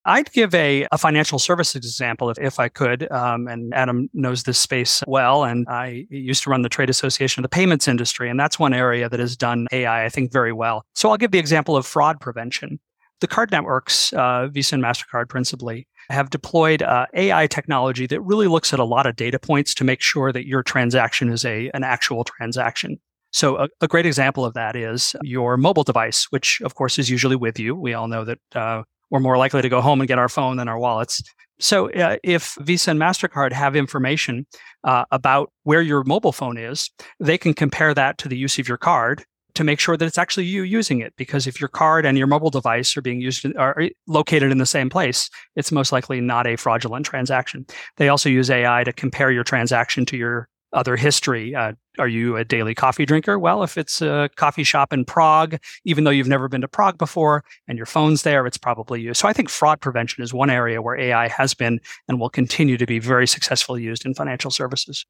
I'd 0.06 0.30
give 0.32 0.54
a, 0.54 0.86
a 0.92 0.98
financial 0.98 1.38
services 1.38 1.76
example 1.76 2.28
if, 2.28 2.38
if 2.38 2.60
I 2.60 2.68
could. 2.68 3.10
Um, 3.10 3.48
and 3.48 3.72
Adam 3.72 4.10
knows 4.12 4.42
this 4.42 4.58
space 4.58 5.02
well. 5.06 5.44
And 5.44 5.66
I 5.68 6.06
used 6.10 6.42
to 6.42 6.50
run 6.50 6.62
the 6.62 6.68
trade 6.68 6.90
association 6.90 7.40
of 7.40 7.50
the 7.50 7.54
payments 7.54 7.88
industry. 7.88 8.28
And 8.28 8.38
that's 8.38 8.58
one 8.58 8.74
area 8.74 9.08
that 9.08 9.18
has 9.20 9.36
done 9.36 9.66
AI, 9.72 10.04
I 10.04 10.08
think, 10.10 10.30
very 10.30 10.52
well. 10.52 10.84
So 10.94 11.10
I'll 11.10 11.16
give 11.16 11.30
the 11.30 11.38
example 11.38 11.76
of 11.76 11.86
fraud 11.86 12.20
prevention. 12.20 12.78
The 13.20 13.28
card 13.28 13.50
networks, 13.50 14.12
uh, 14.12 14.48
Visa 14.48 14.74
and 14.74 14.84
MasterCard 14.84 15.28
principally, 15.28 15.86
have 16.10 16.30
deployed 16.30 16.82
uh, 16.82 17.06
AI 17.14 17.46
technology 17.46 18.06
that 18.06 18.20
really 18.20 18.48
looks 18.48 18.72
at 18.72 18.78
a 18.78 18.84
lot 18.84 19.06
of 19.06 19.16
data 19.16 19.38
points 19.38 19.74
to 19.74 19.84
make 19.84 20.00
sure 20.00 20.32
that 20.32 20.46
your 20.46 20.62
transaction 20.62 21.30
is 21.30 21.44
a 21.44 21.70
an 21.74 21.84
actual 21.84 22.24
transaction. 22.24 22.98
So 23.32 23.56
a, 23.56 23.68
a 23.80 23.88
great 23.88 24.06
example 24.06 24.44
of 24.44 24.54
that 24.54 24.76
is 24.76 25.16
your 25.22 25.56
mobile 25.56 25.82
device, 25.82 26.26
which 26.30 26.60
of 26.62 26.74
course 26.76 26.98
is 26.98 27.10
usually 27.10 27.36
with 27.36 27.58
you. 27.58 27.74
We 27.74 27.92
all 27.94 28.06
know 28.06 28.24
that 28.24 28.38
uh, 28.54 28.82
we're 29.10 29.20
more 29.20 29.36
likely 29.36 29.62
to 29.62 29.68
go 29.68 29.80
home 29.80 30.00
and 30.00 30.08
get 30.08 30.18
our 30.18 30.28
phone 30.28 30.56
than 30.56 30.68
our 30.68 30.78
wallets. 30.78 31.22
So 31.60 31.90
uh, 31.92 32.16
if 32.22 32.56
Visa 32.60 32.90
and 32.90 33.00
Mastercard 33.00 33.52
have 33.52 33.76
information 33.76 34.46
uh, 34.82 35.04
about 35.10 35.52
where 35.62 35.82
your 35.82 36.04
mobile 36.04 36.32
phone 36.32 36.58
is, 36.58 36.90
they 37.20 37.38
can 37.38 37.54
compare 37.54 37.94
that 37.94 38.18
to 38.18 38.28
the 38.28 38.36
use 38.36 38.58
of 38.58 38.68
your 38.68 38.76
card 38.76 39.24
to 39.54 39.64
make 39.64 39.80
sure 39.80 39.96
that 39.96 40.04
it's 40.04 40.18
actually 40.18 40.46
you 40.46 40.62
using 40.62 41.00
it. 41.00 41.14
Because 41.16 41.46
if 41.46 41.60
your 41.60 41.68
card 41.68 42.04
and 42.06 42.18
your 42.18 42.26
mobile 42.26 42.50
device 42.50 42.96
are 42.96 43.02
being 43.02 43.20
used, 43.20 43.46
are 43.56 43.88
located 44.06 44.50
in 44.50 44.58
the 44.58 44.66
same 44.66 44.90
place, 44.90 45.30
it's 45.56 45.72
most 45.72 45.92
likely 45.92 46.20
not 46.20 46.46
a 46.46 46.56
fraudulent 46.56 47.06
transaction. 47.06 47.66
They 47.96 48.08
also 48.08 48.28
use 48.28 48.50
AI 48.50 48.84
to 48.84 48.92
compare 48.92 49.30
your 49.30 49.44
transaction 49.44 50.04
to 50.06 50.16
your 50.16 50.48
other 50.74 50.96
history. 50.96 51.54
Uh, 51.54 51.72
are 51.98 52.08
you 52.08 52.36
a 52.36 52.44
daily 52.44 52.74
coffee 52.74 53.06
drinker? 53.06 53.38
Well, 53.38 53.62
if 53.62 53.78
it's 53.78 54.02
a 54.02 54.28
coffee 54.36 54.64
shop 54.64 54.92
in 54.92 55.04
Prague, 55.04 55.56
even 55.84 56.04
though 56.04 56.10
you've 56.10 56.28
never 56.28 56.48
been 56.48 56.60
to 56.60 56.68
Prague 56.68 56.98
before 56.98 57.44
and 57.68 57.78
your 57.78 57.86
phone's 57.86 58.22
there, 58.22 58.44
it's 58.46 58.58
probably 58.58 59.00
you. 59.00 59.14
So 59.14 59.28
I 59.28 59.32
think 59.32 59.48
fraud 59.48 59.80
prevention 59.80 60.22
is 60.22 60.34
one 60.34 60.50
area 60.50 60.82
where 60.82 60.98
AI 60.98 61.28
has 61.28 61.54
been 61.54 61.80
and 62.08 62.18
will 62.18 62.28
continue 62.28 62.76
to 62.76 62.86
be 62.86 62.98
very 62.98 63.26
successfully 63.26 63.82
used 63.82 64.04
in 64.04 64.14
financial 64.14 64.50
services. 64.50 65.06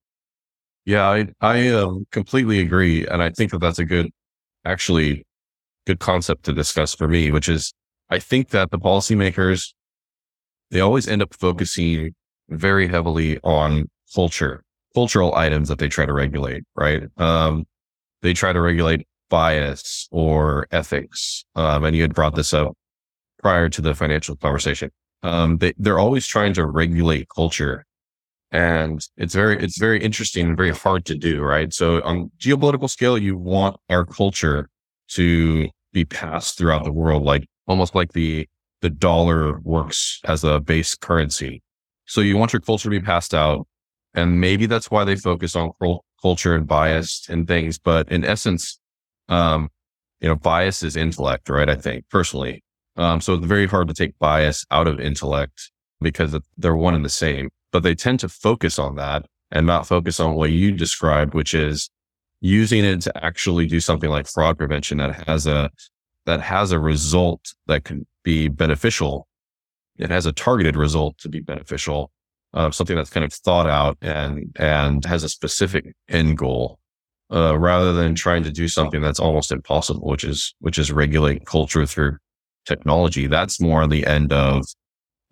Yeah, 0.85 1.09
I, 1.09 1.29
I 1.41 1.69
um, 1.69 2.07
completely 2.13 2.61
agree. 2.61 3.07
And 3.07 3.23
I 3.23 3.31
think 3.31 3.51
that 3.53 3.61
that's 3.61 3.79
a 3.79 3.87
good 3.87 4.11
actually 4.65 5.25
good 5.87 6.01
concept 6.01 6.45
to 6.45 6.53
discuss 6.53 6.95
for 6.95 7.09
me, 7.09 7.31
which 7.31 7.49
is 7.49 7.73
I 8.11 8.19
think 8.19 8.51
that 8.51 8.71
the 8.71 8.79
policymakers, 8.79 9.73
they 10.71 10.81
always 10.81 11.09
end 11.09 11.23
up 11.23 11.35
focusing 11.35 12.15
very 12.49 12.89
heavily 12.89 13.39
on 13.43 13.89
culture, 14.15 14.63
cultural 14.95 15.35
items 15.35 15.69
that 15.69 15.79
they 15.79 15.89
try 15.89 16.07
to 16.07 16.13
regulate, 16.13 16.65
right? 16.77 17.05
Um, 17.17 17.65
they 18.23 18.33
try 18.33 18.53
to 18.53 18.61
regulate 18.61 19.07
bias 19.31 20.09
or 20.11 20.67
ethics. 20.71 21.45
Um, 21.55 21.85
and 21.85 21.97
you 21.97 22.03
had 22.03 22.15
brought 22.15 22.35
this 22.35 22.55
up 22.55 22.75
prior 23.43 23.69
to 23.69 23.83
the 23.83 23.95
financial 23.95 24.37
conversation. 24.37 24.91
Um, 25.23 25.59
they, 25.59 25.73
they're 25.79 25.99
always 25.99 26.27
trying 26.27 26.55
to 26.55 26.67
regulate 26.67 27.29
culture 27.35 27.85
and 28.55 29.05
it's 29.17 29.35
very, 29.35 29.59
it's 29.61 29.79
very 29.79 30.01
interesting 30.01 30.47
and 30.47 30.57
very 30.57 30.71
hard 30.71 31.05
to 31.07 31.17
do, 31.17 31.43
right? 31.43 31.75
So 31.75 32.01
on 32.05 32.31
geopolitical 32.39 32.89
scale, 32.89 33.19
you 33.19 33.37
want 33.37 33.77
our 33.91 34.05
culture 34.05 34.71
to 35.09 35.69
be 35.93 36.05
passed 36.05 36.57
throughout 36.57 36.85
the 36.85 36.93
world, 36.93 37.25
like 37.25 37.49
almost 37.67 37.97
like 37.97 38.13
the, 38.13 38.49
the 38.81 38.91
dollar 38.91 39.59
works 39.63 40.21
as 40.27 40.45
a 40.45 40.61
base 40.61 40.95
currency. 40.95 41.63
So 42.07 42.21
you 42.21 42.37
want 42.37 42.53
your 42.53 42.61
culture 42.61 42.85
to 42.85 42.91
be 42.91 43.01
passed 43.01 43.35
out. 43.35 43.67
And 44.15 44.41
maybe 44.41 44.67
that's 44.67 44.89
why 44.89 45.03
they 45.03 45.17
focus 45.17 45.57
on 45.57 45.73
culture 46.23 46.55
and 46.55 46.65
bias 46.65 47.27
and 47.29 47.49
things. 47.49 47.81
But 47.81 48.09
in 48.13 48.25
essence, 48.25 48.79
um, 49.29 49.69
you 50.21 50.29
know, 50.29 50.37
bias 50.37 50.85
is 50.85 50.95
intellect, 50.95 51.49
right? 51.49 51.69
I 51.69 51.75
think 51.75 52.09
personally. 52.09 52.63
Um, 52.97 53.21
so 53.21 53.35
it's 53.35 53.47
very 53.47 53.67
hard 53.67 53.89
to 53.89 53.95
take 53.95 54.17
bias 54.21 54.65
out 54.71 54.87
of 54.87 55.01
intellect 55.01 55.73
because 56.01 56.39
they're 56.57 56.77
one 56.77 56.95
and 56.95 57.05
the 57.05 57.09
same. 57.09 57.51
But 57.75 57.83
they 57.83 57.95
tend 57.97 58.21
to 58.21 58.29
focus 58.29 58.79
on 58.79 58.95
that 58.95 59.27
and 59.51 59.67
not 59.67 59.85
focus 59.85 60.21
on 60.21 60.37
what 60.37 60.53
you 60.53 60.71
described, 60.71 61.35
which 61.35 61.55
is 61.55 61.91
using 62.41 62.85
it 62.85 63.01
to 63.01 63.25
actually 63.25 63.67
do 63.67 63.81
something 63.81 64.11
like 64.11 64.29
fraud 64.29 64.57
prevention 64.57 64.99
that 64.99 65.27
has 65.27 65.49
a, 65.49 65.69
that 66.25 66.41
has 66.41 66.71
a 66.71 66.79
result 66.79 67.53
that 67.67 67.83
can 67.83 68.07
be 68.23 68.47
beneficial. 68.47 69.27
It 69.99 70.09
has 70.09 70.25
a 70.25 70.31
targeted 70.31 70.77
result 70.77 71.19
to 71.19 71.29
be 71.29 71.41
beneficial, 71.41 72.13
uh, 72.53 72.71
something 72.71 72.95
that's 72.95 73.11
kind 73.11 73.25
of 73.25 73.33
thought 73.33 73.69
out 73.69 73.99
and, 74.01 74.55
and 74.57 75.05
has 75.05 75.25
a 75.25 75.29
specific 75.29 75.97
end 76.09 76.39
goal. 76.39 76.79
Uh, 77.33 77.59
rather 77.59 77.93
than 77.93 78.15
trying 78.15 78.45
to 78.45 78.53
do 78.53 78.69
something 78.69 79.01
that's 79.01 79.19
almost 79.19 79.51
impossible, 79.51 80.07
which 80.07 80.23
is 80.23 80.55
which 80.61 80.79
is 80.79 80.93
regulate 80.93 81.47
culture 81.47 81.87
through 81.87 82.17
technology. 82.67 83.27
That's 83.27 83.61
more 83.61 83.83
on 83.83 83.89
the 83.89 84.07
end 84.07 84.31
of, 84.33 84.63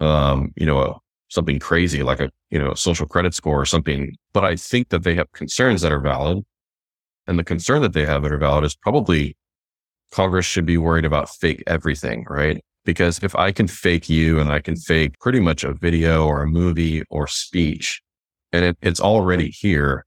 um, 0.00 0.52
you 0.56 0.64
know, 0.64 1.01
something 1.32 1.58
crazy 1.58 2.02
like 2.02 2.20
a 2.20 2.30
you 2.50 2.58
know 2.58 2.74
social 2.74 3.06
credit 3.06 3.34
score 3.34 3.60
or 3.60 3.66
something. 3.66 4.14
But 4.32 4.44
I 4.44 4.56
think 4.56 4.90
that 4.90 5.02
they 5.02 5.14
have 5.14 5.32
concerns 5.32 5.80
that 5.82 5.92
are 5.92 6.00
valid, 6.00 6.44
and 7.26 7.38
the 7.38 7.44
concern 7.44 7.82
that 7.82 7.94
they 7.94 8.06
have 8.06 8.22
that 8.22 8.32
are 8.32 8.38
valid 8.38 8.64
is 8.64 8.76
probably 8.76 9.36
Congress 10.10 10.46
should 10.46 10.66
be 10.66 10.78
worried 10.78 11.06
about 11.06 11.30
fake 11.30 11.62
everything, 11.66 12.26
right? 12.28 12.62
Because 12.84 13.22
if 13.22 13.34
I 13.34 13.52
can 13.52 13.66
fake 13.66 14.08
you 14.08 14.40
and 14.40 14.52
I 14.52 14.60
can 14.60 14.76
fake 14.76 15.18
pretty 15.20 15.40
much 15.40 15.64
a 15.64 15.72
video 15.72 16.26
or 16.26 16.42
a 16.42 16.48
movie 16.48 17.02
or 17.10 17.26
speech, 17.26 18.02
and 18.52 18.64
it, 18.64 18.76
it's 18.82 19.00
already 19.00 19.48
here, 19.50 20.04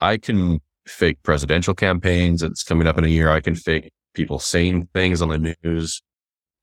I 0.00 0.16
can 0.16 0.60
fake 0.86 1.18
presidential 1.22 1.74
campaigns. 1.74 2.42
It's 2.42 2.62
coming 2.62 2.86
up 2.86 2.96
in 2.96 3.04
a 3.04 3.08
year. 3.08 3.30
I 3.30 3.40
can 3.40 3.54
fake 3.54 3.92
people 4.14 4.38
saying 4.38 4.88
things 4.94 5.20
on 5.20 5.28
the 5.28 5.56
news. 5.62 6.00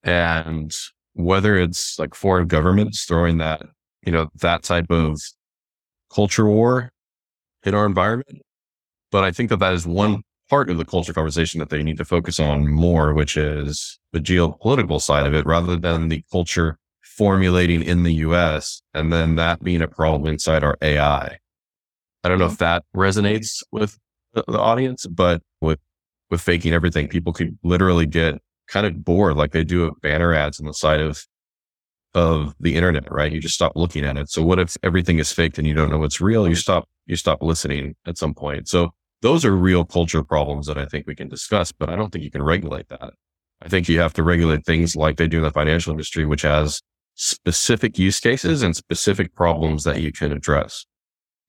And 0.03 0.73
whether 1.13 1.57
it's 1.57 1.99
like 1.99 2.15
foreign 2.15 2.47
governments 2.47 3.05
throwing 3.05 3.37
that, 3.37 3.61
you 4.05 4.11
know, 4.11 4.29
that 4.41 4.63
type 4.63 4.89
of 4.89 5.19
culture 6.13 6.45
war 6.45 6.91
in 7.63 7.73
our 7.73 7.85
environment. 7.85 8.41
But 9.11 9.23
I 9.23 9.31
think 9.31 9.49
that 9.49 9.59
that 9.59 9.73
is 9.73 9.85
one 9.85 10.23
part 10.49 10.69
of 10.69 10.77
the 10.77 10.85
culture 10.85 11.13
conversation 11.13 11.59
that 11.59 11.69
they 11.69 11.83
need 11.83 11.97
to 11.97 12.05
focus 12.05 12.39
on 12.39 12.67
more, 12.67 13.13
which 13.13 13.37
is 13.37 13.99
the 14.11 14.19
geopolitical 14.19 15.01
side 15.01 15.25
of 15.25 15.33
it 15.33 15.45
rather 15.45 15.77
than 15.77 16.09
the 16.09 16.23
culture 16.31 16.77
formulating 17.01 17.83
in 17.83 18.03
the 18.03 18.13
US 18.15 18.81
and 18.93 19.13
then 19.13 19.35
that 19.35 19.63
being 19.63 19.81
a 19.81 19.87
problem 19.87 20.31
inside 20.31 20.63
our 20.63 20.77
AI. 20.81 21.37
I 22.23 22.29
don't 22.29 22.39
know 22.39 22.45
if 22.45 22.53
mm-hmm. 22.53 22.63
that 22.63 22.83
resonates 22.95 23.63
with 23.71 23.97
the, 24.33 24.43
the 24.47 24.59
audience, 24.59 25.05
but 25.05 25.41
with 25.61 25.79
with 26.29 26.41
faking 26.41 26.73
everything, 26.73 27.07
people 27.07 27.33
could 27.33 27.57
literally 27.63 28.07
get 28.07 28.41
kind 28.67 28.87
of 28.87 29.03
bored, 29.03 29.35
like 29.35 29.51
they 29.51 29.63
do 29.63 29.91
banner 30.01 30.33
ads 30.33 30.59
on 30.59 30.65
the 30.65 30.73
side 30.73 30.99
of 30.99 31.23
of 32.13 32.53
the 32.59 32.75
internet, 32.75 33.11
right? 33.11 33.31
You 33.31 33.39
just 33.39 33.55
stop 33.55 33.73
looking 33.75 34.03
at 34.03 34.17
it. 34.17 34.29
So 34.29 34.43
what 34.43 34.59
if 34.59 34.77
everything 34.83 35.19
is 35.19 35.31
faked 35.31 35.57
and 35.57 35.67
you 35.67 35.73
don't 35.73 35.89
know 35.89 35.97
what's 35.97 36.21
real? 36.21 36.47
You 36.47 36.55
stop 36.55 36.87
you 37.05 37.15
stop 37.15 37.41
listening 37.41 37.95
at 38.05 38.17
some 38.17 38.33
point. 38.33 38.67
So 38.67 38.91
those 39.21 39.45
are 39.45 39.55
real 39.55 39.83
culture 39.83 40.23
problems 40.23 40.67
that 40.67 40.77
I 40.77 40.85
think 40.85 41.07
we 41.07 41.15
can 41.15 41.29
discuss, 41.29 41.71
but 41.71 41.89
I 41.89 41.95
don't 41.95 42.11
think 42.11 42.23
you 42.23 42.31
can 42.31 42.43
regulate 42.43 42.89
that. 42.89 43.13
I 43.61 43.69
think 43.69 43.87
you 43.87 43.99
have 43.99 44.13
to 44.13 44.23
regulate 44.23 44.65
things 44.65 44.95
like 44.95 45.17
they 45.17 45.27
do 45.27 45.37
in 45.37 45.43
the 45.43 45.51
financial 45.51 45.91
industry, 45.91 46.25
which 46.25 46.41
has 46.41 46.81
specific 47.15 47.97
use 47.97 48.19
cases 48.19 48.61
and 48.61 48.75
specific 48.75 49.33
problems 49.35 49.83
that 49.85 50.01
you 50.01 50.11
can 50.11 50.31
address. 50.31 50.85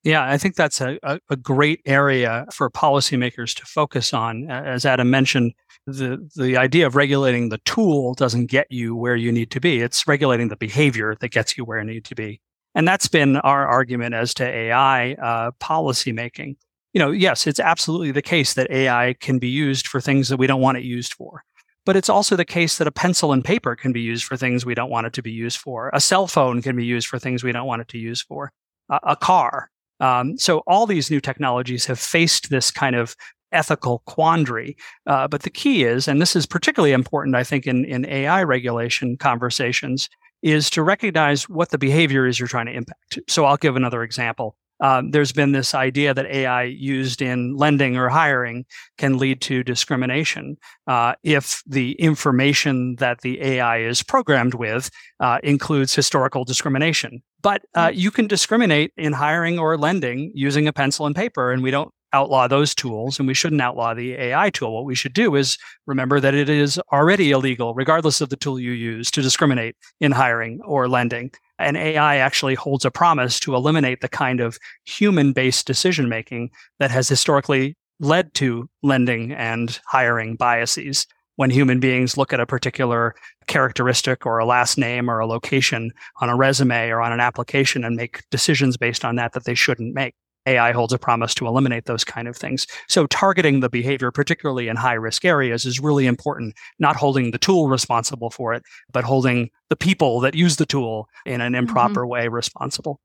Yeah, 0.05 0.23
I 0.31 0.37
think 0.37 0.55
that's 0.55 0.83
a, 0.83 0.99
a, 1.03 1.19
a, 1.31 1.37
great 1.37 1.81
area 1.87 2.45
for 2.53 2.69
policymakers 2.71 3.55
to 3.57 3.65
focus 3.65 4.13
on. 4.13 4.51
As 4.51 4.85
Adam 4.85 5.09
mentioned, 5.09 5.55
the, 5.87 6.29
the 6.37 6.57
idea 6.57 6.87
of 6.87 6.97
regulating 6.97 7.49
the 7.49 7.59
tool 7.59 8.15
doesn't 8.15 8.47
get 8.47 8.67
you 8.71 8.97
where 8.97 9.17
you 9.17 9.31
need 9.31 9.51
to 9.53 9.61
be. 9.61 9.81
It's 9.81 10.07
regulating 10.07 10.49
the 10.49 10.57
behavior 10.57 11.15
that 11.21 11.29
gets 11.29 11.57
you 11.57 11.65
where 11.65 11.79
you 11.79 11.85
need 11.85 12.05
to 12.07 12.15
be. 12.15 12.41
And 12.75 12.89
that's 12.89 13.09
been 13.09 13.37
our 13.37 13.67
argument 13.67 14.15
as 14.15 14.35
to 14.35 14.45
AI 14.45 15.13
uh, 15.13 15.51
policymaking. 15.61 16.57
You 16.93 17.01
know, 17.01 17.11
yes, 17.11 17.47
it's 17.47 17.61
absolutely 17.61 18.13
the 18.13 18.23
case 18.23 18.55
that 18.55 18.71
AI 18.71 19.15
can 19.21 19.39
be 19.39 19.49
used 19.49 19.87
for 19.87 20.01
things 20.01 20.29
that 20.29 20.37
we 20.37 20.47
don't 20.47 20.61
want 20.61 20.79
it 20.79 20.85
used 20.85 21.13
for. 21.13 21.45
But 21.85 21.97
it's 21.97 22.09
also 22.09 22.35
the 22.35 22.45
case 22.45 22.79
that 22.79 22.87
a 22.87 22.93
pencil 22.93 23.33
and 23.33 23.45
paper 23.45 23.77
can 23.77 23.93
be 23.93 24.01
used 24.01 24.25
for 24.25 24.37
things 24.37 24.65
we 24.65 24.75
don't 24.75 24.91
want 24.91 25.07
it 25.07 25.13
to 25.15 25.23
be 25.23 25.33
used 25.33 25.59
for. 25.59 25.91
A 25.93 26.01
cell 26.01 26.27
phone 26.27 26.63
can 26.63 26.77
be 26.77 26.85
used 26.85 27.09
for 27.09 27.19
things 27.19 27.45
we 27.45 27.53
don't 27.53 27.67
want 27.67 27.83
it 27.83 27.89
to 27.89 27.99
use 27.99 28.23
for. 28.23 28.53
A, 28.89 29.01
a 29.03 29.17
car 29.17 29.71
um, 30.01 30.37
so 30.39 30.59
all 30.67 30.87
these 30.87 31.11
new 31.11 31.21
technologies 31.21 31.87
have 31.87 31.99
faced 31.99 32.51
this 32.51 32.71
kind 32.71 32.97
of 32.97 33.15
ethical 33.55 34.03
quandary. 34.07 34.77
Uh, 35.07 35.29
but 35.29 35.43
the 35.43 35.51
key 35.51 35.85
is, 35.85 36.09
and 36.09 36.21
this 36.21 36.37
is 36.37 36.47
particularly 36.47 36.93
important, 36.93 37.37
I 37.37 37.45
think, 37.45 37.67
in, 37.67 37.85
in 37.85 38.05
AI 38.07 38.43
regulation 38.43 39.17
conversations, 39.17 40.09
is 40.43 40.69
to 40.71 40.83
recognize 40.83 41.49
what 41.49 41.71
the 41.71 41.79
behavior 41.79 42.27
is 42.27 42.39
you're 42.39 42.49
trying 42.49 42.67
to 42.67 42.73
impact. 42.73 43.19
So 43.29 43.47
I'll 43.47 43.57
give 43.57 43.77
another 43.77 44.03
example. 44.03 44.57
Um, 44.81 45.13
there's 45.13 45.33
been 45.33 45.53
this 45.53 45.75
idea 45.75 46.13
that 46.13 46.27
AI 46.27 46.65
used 46.65 47.23
in 47.23 47.57
lending 47.57 47.97
or 47.97 48.09
hiring 48.09 48.67
can 48.99 49.19
lead 49.19 49.41
to 49.43 49.63
discrimination 49.63 50.57
uh, 50.87 51.15
if 51.23 51.63
the 51.67 51.93
information 51.93 52.97
that 52.97 53.21
the 53.21 53.41
AI 53.41 53.79
is 53.79 54.03
programmed 54.03 54.55
with 54.55 54.91
uh, 55.21 55.39
includes 55.43 55.95
historical 55.95 56.45
discrimination. 56.45 57.23
But 57.41 57.63
uh, 57.75 57.89
mm. 57.89 57.97
you 57.97 58.11
can 58.11 58.27
discriminate 58.27 58.93
in 58.97 59.13
hiring 59.13 59.59
or 59.59 59.79
lending 59.79 60.33
using 60.35 60.67
a 60.67 60.73
pencil 60.73 61.07
and 61.07 61.15
paper, 61.15 61.53
and 61.53 61.63
we 61.63 61.71
don't 61.71 61.94
outlaw 62.15 62.47
those 62.47 62.75
tools 62.75 63.19
and 63.19 63.27
we 63.27 63.35
shouldn't 63.35 63.61
outlaw 63.61 63.93
the 63.93 64.15
AI 64.15 64.49
tool. 64.51 64.73
What 64.73 64.85
we 64.85 64.95
should 64.95 65.13
do 65.13 65.35
is 65.35 65.59
remember 65.87 66.21
that 66.21 66.35
it 66.35 66.49
is 66.49 66.79
already 66.93 67.33
illegal, 67.33 67.75
regardless 67.75 68.21
of 68.21 68.29
the 68.29 68.37
tool 68.37 68.59
you 68.61 68.71
use, 68.71 69.11
to 69.11 69.21
discriminate 69.21 69.77
in 70.01 70.13
hiring 70.13 70.61
or 70.65 70.89
lending. 70.89 71.33
And 71.59 71.77
AI 71.77 72.17
actually 72.17 72.55
holds 72.55 72.85
a 72.85 72.91
promise 72.91 73.41
to 73.41 73.55
eliminate 73.55 74.01
the 74.01 74.09
kind 74.09 74.41
of 74.41 74.59
human 74.85 75.33
based 75.33 75.67
decision 75.67 76.09
making 76.09 76.51
that 76.79 76.93
has 76.93 77.09
historically 77.09 77.77
led 77.99 78.33
to 78.35 78.69
lending 78.83 79.33
and 79.33 79.79
hiring 79.87 80.37
biases 80.37 81.07
when 81.37 81.51
human 81.51 81.81
beings 81.81 82.17
look 82.17 82.33
at 82.33 82.41
a 82.41 82.47
particular 82.47 83.15
characteristic 83.49 84.25
or 84.25 84.39
a 84.39 84.47
last 84.47 84.79
name 84.79 85.11
or 85.11 85.19
a 85.19 85.27
location 85.27 85.91
on 86.21 86.29
a 86.29 86.37
resume 86.37 86.91
or 86.91 87.01
on 87.01 87.13
an 87.13 87.21
application 87.21 87.85
and 87.85 87.97
make 87.97 88.23
decisions 88.31 88.77
based 88.77 89.05
on 89.05 89.17
that 89.17 89.33
that 89.33 89.45
they 89.45 89.55
shouldn't 89.55 89.95
make. 89.95 90.15
AI 90.47 90.73
holds 90.73 90.93
a 90.93 90.99
promise 90.99 91.35
to 91.35 91.47
eliminate 91.47 91.87
those 91.87 92.05
kind 92.05 92.29
of 92.29 92.37
things. 92.37 92.67
So 92.89 93.07
targeting 93.07 93.61
the 93.61 93.71
behavior, 93.71 94.11
particularly 94.11 94.69
in 94.69 94.77
high 94.77 94.95
risk 94.95 95.25
areas, 95.25 95.65
is 95.65 95.81
really 95.81 96.07
important, 96.07 96.55
not 96.79 96.97
holding 96.97 97.31
the 97.31 97.39
tool 97.39 97.69
responsible 97.69 98.31
for 98.31 98.55
it, 98.55 98.63
but 98.93 99.05
holding 99.05 99.51
the 99.71 99.77
people 99.77 100.21
that 100.21 100.35
use 100.35 100.57
the 100.57 100.67
tool 100.67 101.09
in 101.25 101.41
an 101.41 101.53
mm-hmm. 101.53 101.61
improper 101.61 102.03
mm-hmm. 102.03 102.11
way 102.11 102.29
responsible. 102.29 103.01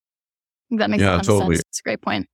That 0.71 0.89
makes 0.89 1.01
yeah, 1.01 1.15
a 1.15 1.17
lot 1.17 1.23
totally. 1.23 1.55
of 1.55 1.57
sense. 1.57 1.65
It's 1.69 1.79
a 1.79 1.83
great 1.83 2.01
point. 2.01 2.27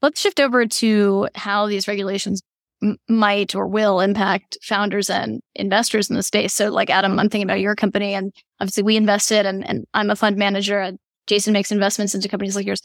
Let's 0.00 0.20
shift 0.20 0.40
over 0.40 0.66
to 0.66 1.28
how 1.34 1.66
these 1.66 1.86
regulations 1.86 2.42
m- 2.82 2.96
might 3.08 3.54
or 3.54 3.66
will 3.66 4.00
impact 4.00 4.58
founders 4.62 5.10
and 5.10 5.40
investors 5.54 6.08
in 6.08 6.16
the 6.16 6.22
space. 6.22 6.54
So, 6.54 6.70
like 6.70 6.90
Adam, 6.90 7.18
I'm 7.18 7.28
thinking 7.28 7.46
about 7.46 7.60
your 7.60 7.76
company, 7.76 8.14
and 8.14 8.32
obviously 8.60 8.82
we 8.82 8.96
invested, 8.96 9.46
and, 9.46 9.66
and 9.68 9.84
I'm 9.94 10.10
a 10.10 10.16
fund 10.16 10.36
manager. 10.36 10.80
And 10.80 10.98
Jason 11.26 11.52
makes 11.52 11.70
investments 11.70 12.14
into 12.14 12.28
companies 12.28 12.56
like 12.56 12.66
yours 12.66 12.80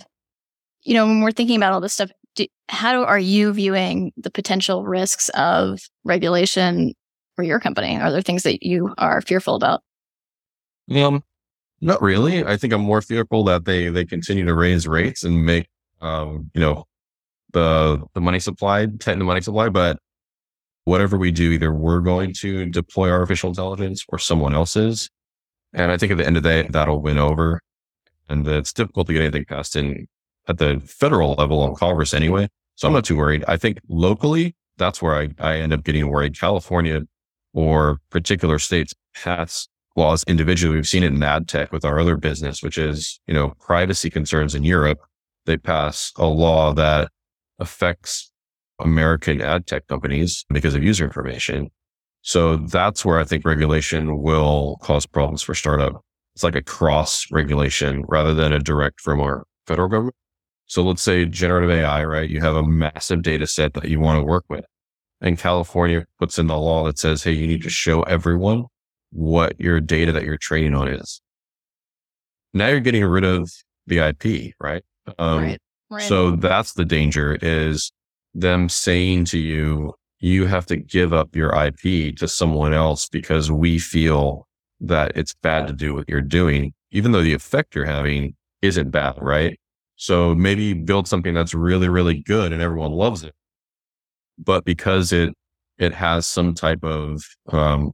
you 0.87 0.93
know, 0.93 1.05
when 1.05 1.19
we're 1.19 1.33
thinking 1.33 1.57
about 1.57 1.73
all 1.73 1.81
this 1.81 1.93
stuff, 1.93 2.09
do, 2.35 2.47
how 2.69 3.03
are 3.03 3.19
you 3.19 3.51
viewing 3.51 4.13
the 4.15 4.31
potential 4.31 4.85
risks 4.85 5.27
of 5.29 5.81
regulation 6.05 6.93
for 7.35 7.43
your 7.43 7.59
company? 7.59 7.97
Are 7.97 8.09
there 8.09 8.21
things 8.21 8.43
that 8.43 8.63
you 8.63 8.93
are 8.97 9.21
fearful 9.21 9.55
about? 9.55 9.81
Um, 10.95 11.23
not 11.81 12.01
really. 12.01 12.45
I 12.45 12.55
think 12.55 12.71
I'm 12.71 12.81
more 12.81 13.01
fearful 13.01 13.43
that 13.43 13.65
they 13.65 13.89
they 13.89 14.05
continue 14.05 14.45
to 14.45 14.53
raise 14.53 14.87
rates 14.87 15.25
and 15.25 15.45
make 15.45 15.67
um, 15.99 16.49
you 16.53 16.61
know, 16.61 16.85
the 17.51 18.01
the 18.13 18.21
money 18.21 18.39
supply, 18.39 18.85
tighten 18.85 19.19
the 19.19 19.25
money 19.25 19.41
supply. 19.41 19.67
But 19.67 19.99
whatever 20.85 21.17
we 21.17 21.31
do, 21.31 21.51
either 21.51 21.73
we're 21.73 21.99
going 21.99 22.33
to 22.35 22.65
deploy 22.67 23.11
artificial 23.11 23.49
intelligence 23.49 24.05
or 24.07 24.19
someone 24.19 24.53
else's. 24.53 25.09
And 25.73 25.91
I 25.91 25.97
think 25.97 26.13
at 26.13 26.17
the 26.17 26.25
end 26.25 26.37
of 26.37 26.43
the 26.43 26.49
day, 26.49 26.69
that'll 26.71 27.01
win 27.01 27.17
over. 27.17 27.61
And 28.29 28.47
it's 28.47 28.71
difficult 28.71 29.07
to 29.07 29.13
get 29.13 29.21
anything 29.21 29.43
passed 29.43 29.75
in 29.75 30.07
at 30.47 30.57
the 30.57 30.79
federal 30.85 31.33
level 31.33 31.61
on 31.61 31.75
Congress 31.75 32.13
anyway. 32.13 32.47
So 32.75 32.87
I'm 32.87 32.93
not 32.93 33.05
too 33.05 33.17
worried. 33.17 33.43
I 33.47 33.57
think 33.57 33.79
locally, 33.89 34.55
that's 34.77 35.01
where 35.01 35.15
I, 35.15 35.29
I 35.39 35.57
end 35.57 35.73
up 35.73 35.83
getting 35.83 36.07
worried. 36.09 36.39
California 36.39 37.01
or 37.53 37.97
particular 38.11 38.59
states 38.59 38.93
pass 39.15 39.67
laws 39.95 40.23
individually. 40.27 40.75
We've 40.75 40.87
seen 40.87 41.03
it 41.03 41.11
in 41.13 41.23
ad 41.23 41.47
tech 41.47 41.71
with 41.71 41.83
our 41.83 41.99
other 41.99 42.17
business, 42.17 42.61
which 42.61 42.77
is, 42.77 43.19
you 43.27 43.33
know, 43.33 43.53
privacy 43.59 44.09
concerns 44.09 44.53
in 44.53 44.63
Europe. 44.63 44.99
They 45.45 45.57
pass 45.57 46.13
a 46.17 46.27
law 46.27 46.73
that 46.73 47.09
affects 47.59 48.31
American 48.79 49.41
ad 49.41 49.65
tech 49.65 49.87
companies 49.87 50.45
because 50.49 50.75
of 50.75 50.83
user 50.83 51.03
information. 51.03 51.69
So 52.21 52.57
that's 52.57 53.03
where 53.03 53.19
I 53.19 53.23
think 53.23 53.45
regulation 53.45 54.21
will 54.21 54.77
cause 54.81 55.05
problems 55.05 55.41
for 55.41 55.55
startup. 55.55 56.03
It's 56.35 56.43
like 56.43 56.55
a 56.55 56.61
cross 56.61 57.25
regulation 57.31 58.05
rather 58.07 58.35
than 58.35 58.53
a 58.53 58.59
direct 58.59 59.01
from 59.01 59.19
our 59.19 59.45
federal 59.65 59.87
government. 59.87 60.15
So 60.67 60.83
let's 60.83 61.01
say 61.01 61.25
generative 61.25 61.71
AI, 61.71 62.03
right? 62.03 62.29
You 62.29 62.41
have 62.41 62.55
a 62.55 62.63
massive 62.63 63.21
data 63.21 63.47
set 63.47 63.73
that 63.73 63.85
you 63.85 63.99
want 63.99 64.19
to 64.19 64.23
work 64.23 64.45
with. 64.49 64.65
And 65.21 65.37
California 65.37 66.05
puts 66.19 66.37
in 66.37 66.47
the 66.47 66.57
law 66.57 66.85
that 66.85 66.99
says, 66.99 67.23
Hey, 67.23 67.31
you 67.31 67.47
need 67.47 67.63
to 67.63 67.69
show 67.69 68.03
everyone 68.03 68.65
what 69.11 69.59
your 69.59 69.79
data 69.79 70.11
that 70.11 70.23
you're 70.23 70.37
training 70.37 70.75
on 70.75 70.87
is. 70.89 71.21
Now 72.53 72.67
you're 72.67 72.79
getting 72.81 73.05
rid 73.05 73.23
of 73.23 73.49
the 73.87 73.99
IP, 73.99 74.53
right? 74.59 74.83
Um, 75.17 75.41
right. 75.41 75.59
right. 75.89 76.03
So 76.03 76.31
that's 76.31 76.73
the 76.73 76.85
danger 76.85 77.37
is 77.41 77.91
them 78.33 78.69
saying 78.69 79.25
to 79.25 79.39
you, 79.39 79.93
you 80.19 80.45
have 80.45 80.65
to 80.67 80.77
give 80.77 81.13
up 81.13 81.35
your 81.35 81.53
IP 81.55 82.15
to 82.17 82.27
someone 82.27 82.73
else 82.73 83.07
because 83.07 83.51
we 83.51 83.79
feel 83.79 84.47
that 84.81 85.15
it's 85.15 85.33
bad 85.33 85.67
to 85.67 85.73
do 85.73 85.93
what 85.93 86.09
you're 86.09 86.21
doing, 86.21 86.73
even 86.91 87.11
though 87.11 87.21
the 87.21 87.33
effect 87.33 87.75
you're 87.75 87.85
having 87.85 88.35
isn't 88.61 88.91
bad, 88.91 89.15
right? 89.21 89.59
So 89.97 90.35
maybe 90.35 90.73
build 90.73 91.07
something 91.07 91.33
that's 91.33 91.53
really, 91.53 91.89
really 91.89 92.21
good 92.21 92.53
and 92.53 92.61
everyone 92.61 92.91
loves 92.91 93.23
it. 93.23 93.33
But 94.37 94.63
because 94.63 95.11
it, 95.11 95.33
it 95.79 95.93
has 95.93 96.25
some 96.25 96.53
type 96.53 96.83
of, 96.83 97.23
um, 97.49 97.91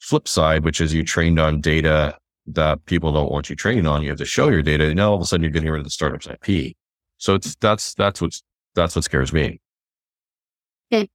flip 0.00 0.26
side, 0.26 0.64
which 0.64 0.80
is 0.80 0.94
you 0.94 1.04
trained 1.04 1.38
on 1.38 1.60
data 1.60 2.16
that 2.46 2.84
people 2.86 3.12
don't 3.12 3.30
want 3.30 3.50
you 3.50 3.56
training 3.56 3.86
on. 3.86 4.02
You 4.02 4.08
have 4.08 4.18
to 4.18 4.24
show 4.24 4.48
your 4.48 4.62
data. 4.62 4.86
And 4.86 4.96
now 4.96 5.10
all 5.10 5.16
of 5.16 5.20
a 5.20 5.24
sudden 5.26 5.44
you're 5.44 5.52
getting 5.52 5.70
rid 5.70 5.78
of 5.78 5.84
the 5.84 5.90
startup's 5.90 6.26
IP. 6.26 6.74
So 7.18 7.34
it's, 7.34 7.54
that's, 7.56 7.94
that's 7.94 8.20
what's, 8.22 8.42
that's 8.74 8.96
what 8.96 9.04
scares 9.04 9.32
me. 9.32 9.60
Okay. 10.90 11.08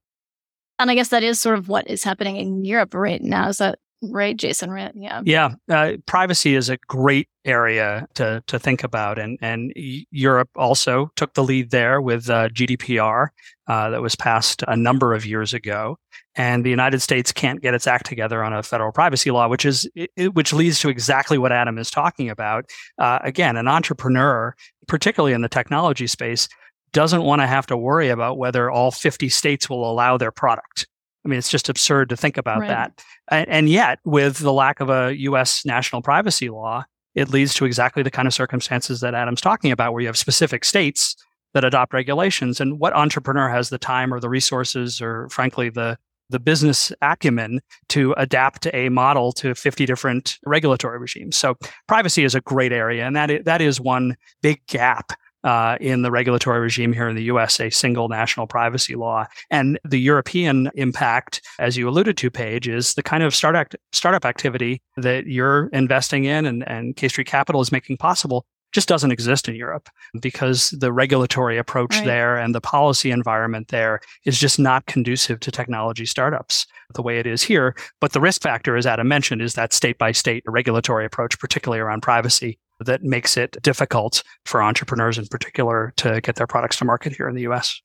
And 0.78 0.90
I 0.90 0.94
guess 0.94 1.08
that 1.08 1.24
is 1.24 1.40
sort 1.40 1.58
of 1.58 1.68
what 1.68 1.90
is 1.90 2.04
happening 2.04 2.36
in 2.36 2.64
Europe 2.64 2.94
right 2.94 3.20
now. 3.20 3.48
Is 3.48 3.58
that 3.58 3.80
right, 4.02 4.36
Jason? 4.36 4.70
Right? 4.70 4.92
Yeah. 4.94 5.22
Yeah. 5.24 5.54
Uh, 5.70 5.92
privacy 6.06 6.54
is 6.54 6.68
a 6.68 6.76
great 6.88 7.28
area 7.44 8.06
to 8.14 8.42
to 8.46 8.58
think 8.58 8.84
about, 8.84 9.18
and 9.18 9.38
and 9.40 9.72
Europe 10.10 10.50
also 10.56 11.10
took 11.16 11.34
the 11.34 11.44
lead 11.44 11.70
there 11.70 12.00
with 12.00 12.28
uh, 12.28 12.48
GDPR 12.48 13.28
uh, 13.66 13.90
that 13.90 14.02
was 14.02 14.16
passed 14.16 14.62
a 14.68 14.76
number 14.76 15.14
of 15.14 15.26
years 15.26 15.54
ago. 15.54 15.98
And 16.38 16.66
the 16.66 16.70
United 16.70 17.00
States 17.00 17.32
can't 17.32 17.62
get 17.62 17.72
its 17.72 17.86
act 17.86 18.04
together 18.04 18.44
on 18.44 18.52
a 18.52 18.62
federal 18.62 18.92
privacy 18.92 19.30
law, 19.30 19.48
which 19.48 19.64
is 19.64 19.88
it, 19.94 20.34
which 20.34 20.52
leads 20.52 20.78
to 20.80 20.88
exactly 20.88 21.38
what 21.38 21.52
Adam 21.52 21.78
is 21.78 21.90
talking 21.90 22.28
about. 22.28 22.66
Uh, 22.98 23.18
again, 23.22 23.56
an 23.56 23.68
entrepreneur, 23.68 24.54
particularly 24.86 25.32
in 25.32 25.40
the 25.40 25.48
technology 25.48 26.06
space, 26.06 26.48
doesn't 26.92 27.22
want 27.22 27.40
to 27.40 27.46
have 27.46 27.66
to 27.66 27.76
worry 27.76 28.08
about 28.08 28.38
whether 28.38 28.70
all 28.70 28.90
50 28.90 29.28
states 29.28 29.68
will 29.68 29.90
allow 29.90 30.16
their 30.16 30.32
product. 30.32 30.86
I 31.26 31.28
mean, 31.28 31.40
it's 31.40 31.50
just 31.50 31.68
absurd 31.68 32.08
to 32.10 32.16
think 32.16 32.36
about 32.36 32.60
right. 32.60 32.68
that. 32.68 33.02
And, 33.28 33.48
and 33.48 33.68
yet, 33.68 33.98
with 34.04 34.38
the 34.38 34.52
lack 34.52 34.78
of 34.78 34.88
a 34.88 35.12
U.S. 35.18 35.66
national 35.66 36.02
privacy 36.02 36.48
law, 36.50 36.84
it 37.16 37.30
leads 37.30 37.52
to 37.54 37.64
exactly 37.64 38.04
the 38.04 38.12
kind 38.12 38.28
of 38.28 38.34
circumstances 38.34 39.00
that 39.00 39.12
Adam's 39.12 39.40
talking 39.40 39.72
about, 39.72 39.92
where 39.92 40.02
you 40.02 40.06
have 40.06 40.16
specific 40.16 40.64
states 40.64 41.16
that 41.52 41.64
adopt 41.64 41.92
regulations. 41.92 42.60
And 42.60 42.78
what 42.78 42.94
entrepreneur 42.94 43.48
has 43.48 43.70
the 43.70 43.78
time 43.78 44.14
or 44.14 44.20
the 44.20 44.28
resources 44.28 45.02
or, 45.02 45.28
frankly, 45.30 45.68
the 45.68 45.98
the 46.28 46.40
business 46.40 46.92
acumen 47.02 47.60
to 47.88 48.12
adapt 48.16 48.66
a 48.74 48.88
model 48.88 49.30
to 49.30 49.54
50 49.54 49.86
different 49.86 50.38
regulatory 50.44 50.98
regimes. 50.98 51.36
So 51.36 51.56
privacy 51.86 52.24
is 52.24 52.34
a 52.34 52.40
great 52.40 52.72
area, 52.72 53.06
and 53.06 53.14
that 53.14 53.30
is, 53.30 53.44
that 53.44 53.60
is 53.60 53.80
one 53.80 54.16
big 54.42 54.60
gap 54.66 55.12
uh, 55.46 55.78
in 55.80 56.02
the 56.02 56.10
regulatory 56.10 56.58
regime 56.58 56.92
here 56.92 57.08
in 57.08 57.14
the 57.14 57.22
US, 57.24 57.60
a 57.60 57.70
single 57.70 58.08
national 58.08 58.48
privacy 58.48 58.96
law. 58.96 59.26
And 59.48 59.78
the 59.84 60.00
European 60.00 60.70
impact, 60.74 61.40
as 61.60 61.76
you 61.76 61.88
alluded 61.88 62.16
to, 62.18 62.30
Paige, 62.30 62.68
is 62.68 62.94
the 62.94 63.02
kind 63.02 63.22
of 63.22 63.34
startup, 63.34 63.72
startup 63.92 64.24
activity 64.24 64.82
that 64.96 65.26
you're 65.26 65.68
investing 65.68 66.24
in 66.24 66.44
and, 66.46 66.68
and 66.68 66.96
K 66.96 67.06
Street 67.06 67.28
Capital 67.28 67.60
is 67.60 67.70
making 67.70 67.96
possible 67.96 68.44
just 68.72 68.88
doesn't 68.88 69.12
exist 69.12 69.48
in 69.48 69.54
Europe 69.54 69.88
because 70.20 70.70
the 70.70 70.92
regulatory 70.92 71.56
approach 71.56 71.96
right. 71.96 72.04
there 72.04 72.36
and 72.36 72.54
the 72.54 72.60
policy 72.60 73.10
environment 73.10 73.68
there 73.68 74.00
is 74.24 74.38
just 74.38 74.58
not 74.58 74.84
conducive 74.86 75.40
to 75.40 75.50
technology 75.50 76.04
startups 76.04 76.66
the 76.94 77.00
way 77.00 77.18
it 77.18 77.26
is 77.26 77.42
here. 77.42 77.74
But 78.00 78.12
the 78.12 78.20
risk 78.20 78.42
factor, 78.42 78.76
as 78.76 78.84
Adam 78.84 79.08
mentioned, 79.08 79.40
is 79.40 79.54
that 79.54 79.72
state 79.72 79.96
by 79.96 80.12
state 80.12 80.42
regulatory 80.46 81.06
approach, 81.06 81.38
particularly 81.38 81.80
around 81.80 82.02
privacy, 82.02 82.58
that 82.80 83.02
makes 83.02 83.36
it 83.36 83.56
difficult 83.62 84.22
for 84.44 84.62
entrepreneurs 84.62 85.18
in 85.18 85.26
particular 85.26 85.92
to 85.96 86.20
get 86.20 86.36
their 86.36 86.46
products 86.46 86.76
to 86.78 86.84
market 86.84 87.14
here 87.14 87.28
in 87.28 87.34
the 87.34 87.42
US. 87.42 87.80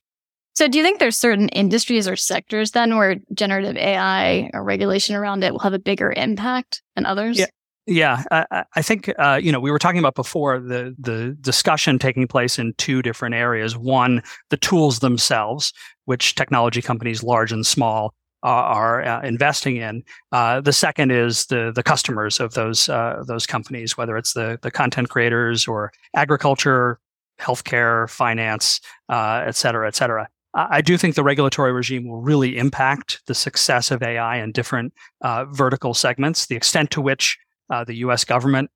So, 0.54 0.68
do 0.68 0.76
you 0.76 0.84
think 0.84 0.98
there's 0.98 1.16
certain 1.16 1.48
industries 1.48 2.06
or 2.06 2.16
sectors 2.16 2.72
then 2.72 2.96
where 2.96 3.16
generative 3.32 3.76
AI 3.76 4.50
or 4.52 4.62
regulation 4.62 5.16
around 5.16 5.42
it 5.44 5.52
will 5.52 5.60
have 5.60 5.72
a 5.72 5.78
bigger 5.78 6.12
impact 6.14 6.82
than 6.94 7.06
others? 7.06 7.38
Yeah. 7.38 7.46
Yeah, 7.84 8.22
I, 8.30 8.64
I 8.76 8.82
think 8.82 9.12
uh, 9.18 9.40
you 9.42 9.50
know 9.50 9.58
we 9.58 9.72
were 9.72 9.78
talking 9.80 9.98
about 9.98 10.14
before 10.14 10.60
the 10.60 10.94
the 11.00 11.36
discussion 11.40 11.98
taking 11.98 12.28
place 12.28 12.56
in 12.56 12.74
two 12.78 13.02
different 13.02 13.34
areas. 13.34 13.76
One, 13.76 14.22
the 14.50 14.56
tools 14.56 15.00
themselves, 15.00 15.72
which 16.04 16.36
technology 16.36 16.80
companies, 16.80 17.24
large 17.24 17.50
and 17.50 17.66
small, 17.66 18.14
are 18.42 19.02
uh, 19.04 19.22
investing 19.22 19.76
in. 19.76 20.02
Uh, 20.32 20.60
the 20.60 20.72
second 20.72 21.10
is 21.10 21.46
the 21.46 21.72
the 21.74 21.82
customers 21.82 22.40
of 22.40 22.54
those 22.54 22.88
uh, 22.88 23.22
those 23.26 23.46
companies, 23.46 23.96
whether 23.96 24.16
it's 24.16 24.32
the 24.32 24.58
the 24.62 24.70
content 24.70 25.08
creators 25.08 25.68
or 25.68 25.92
agriculture, 26.14 26.98
healthcare, 27.40 28.08
finance, 28.10 28.80
uh, 29.08 29.42
et 29.46 29.56
cetera, 29.56 29.86
et 29.86 29.94
cetera. 29.94 30.28
I 30.54 30.82
do 30.82 30.98
think 30.98 31.14
the 31.14 31.22
regulatory 31.22 31.72
regime 31.72 32.06
will 32.06 32.20
really 32.20 32.58
impact 32.58 33.22
the 33.26 33.34
success 33.34 33.90
of 33.90 34.02
AI 34.02 34.36
in 34.36 34.52
different 34.52 34.92
uh, 35.22 35.46
vertical 35.46 35.94
segments. 35.94 36.46
The 36.46 36.56
extent 36.56 36.90
to 36.90 37.00
which 37.00 37.38
uh, 37.70 37.84
the 37.84 37.94
U.S. 37.96 38.24
government 38.24 38.70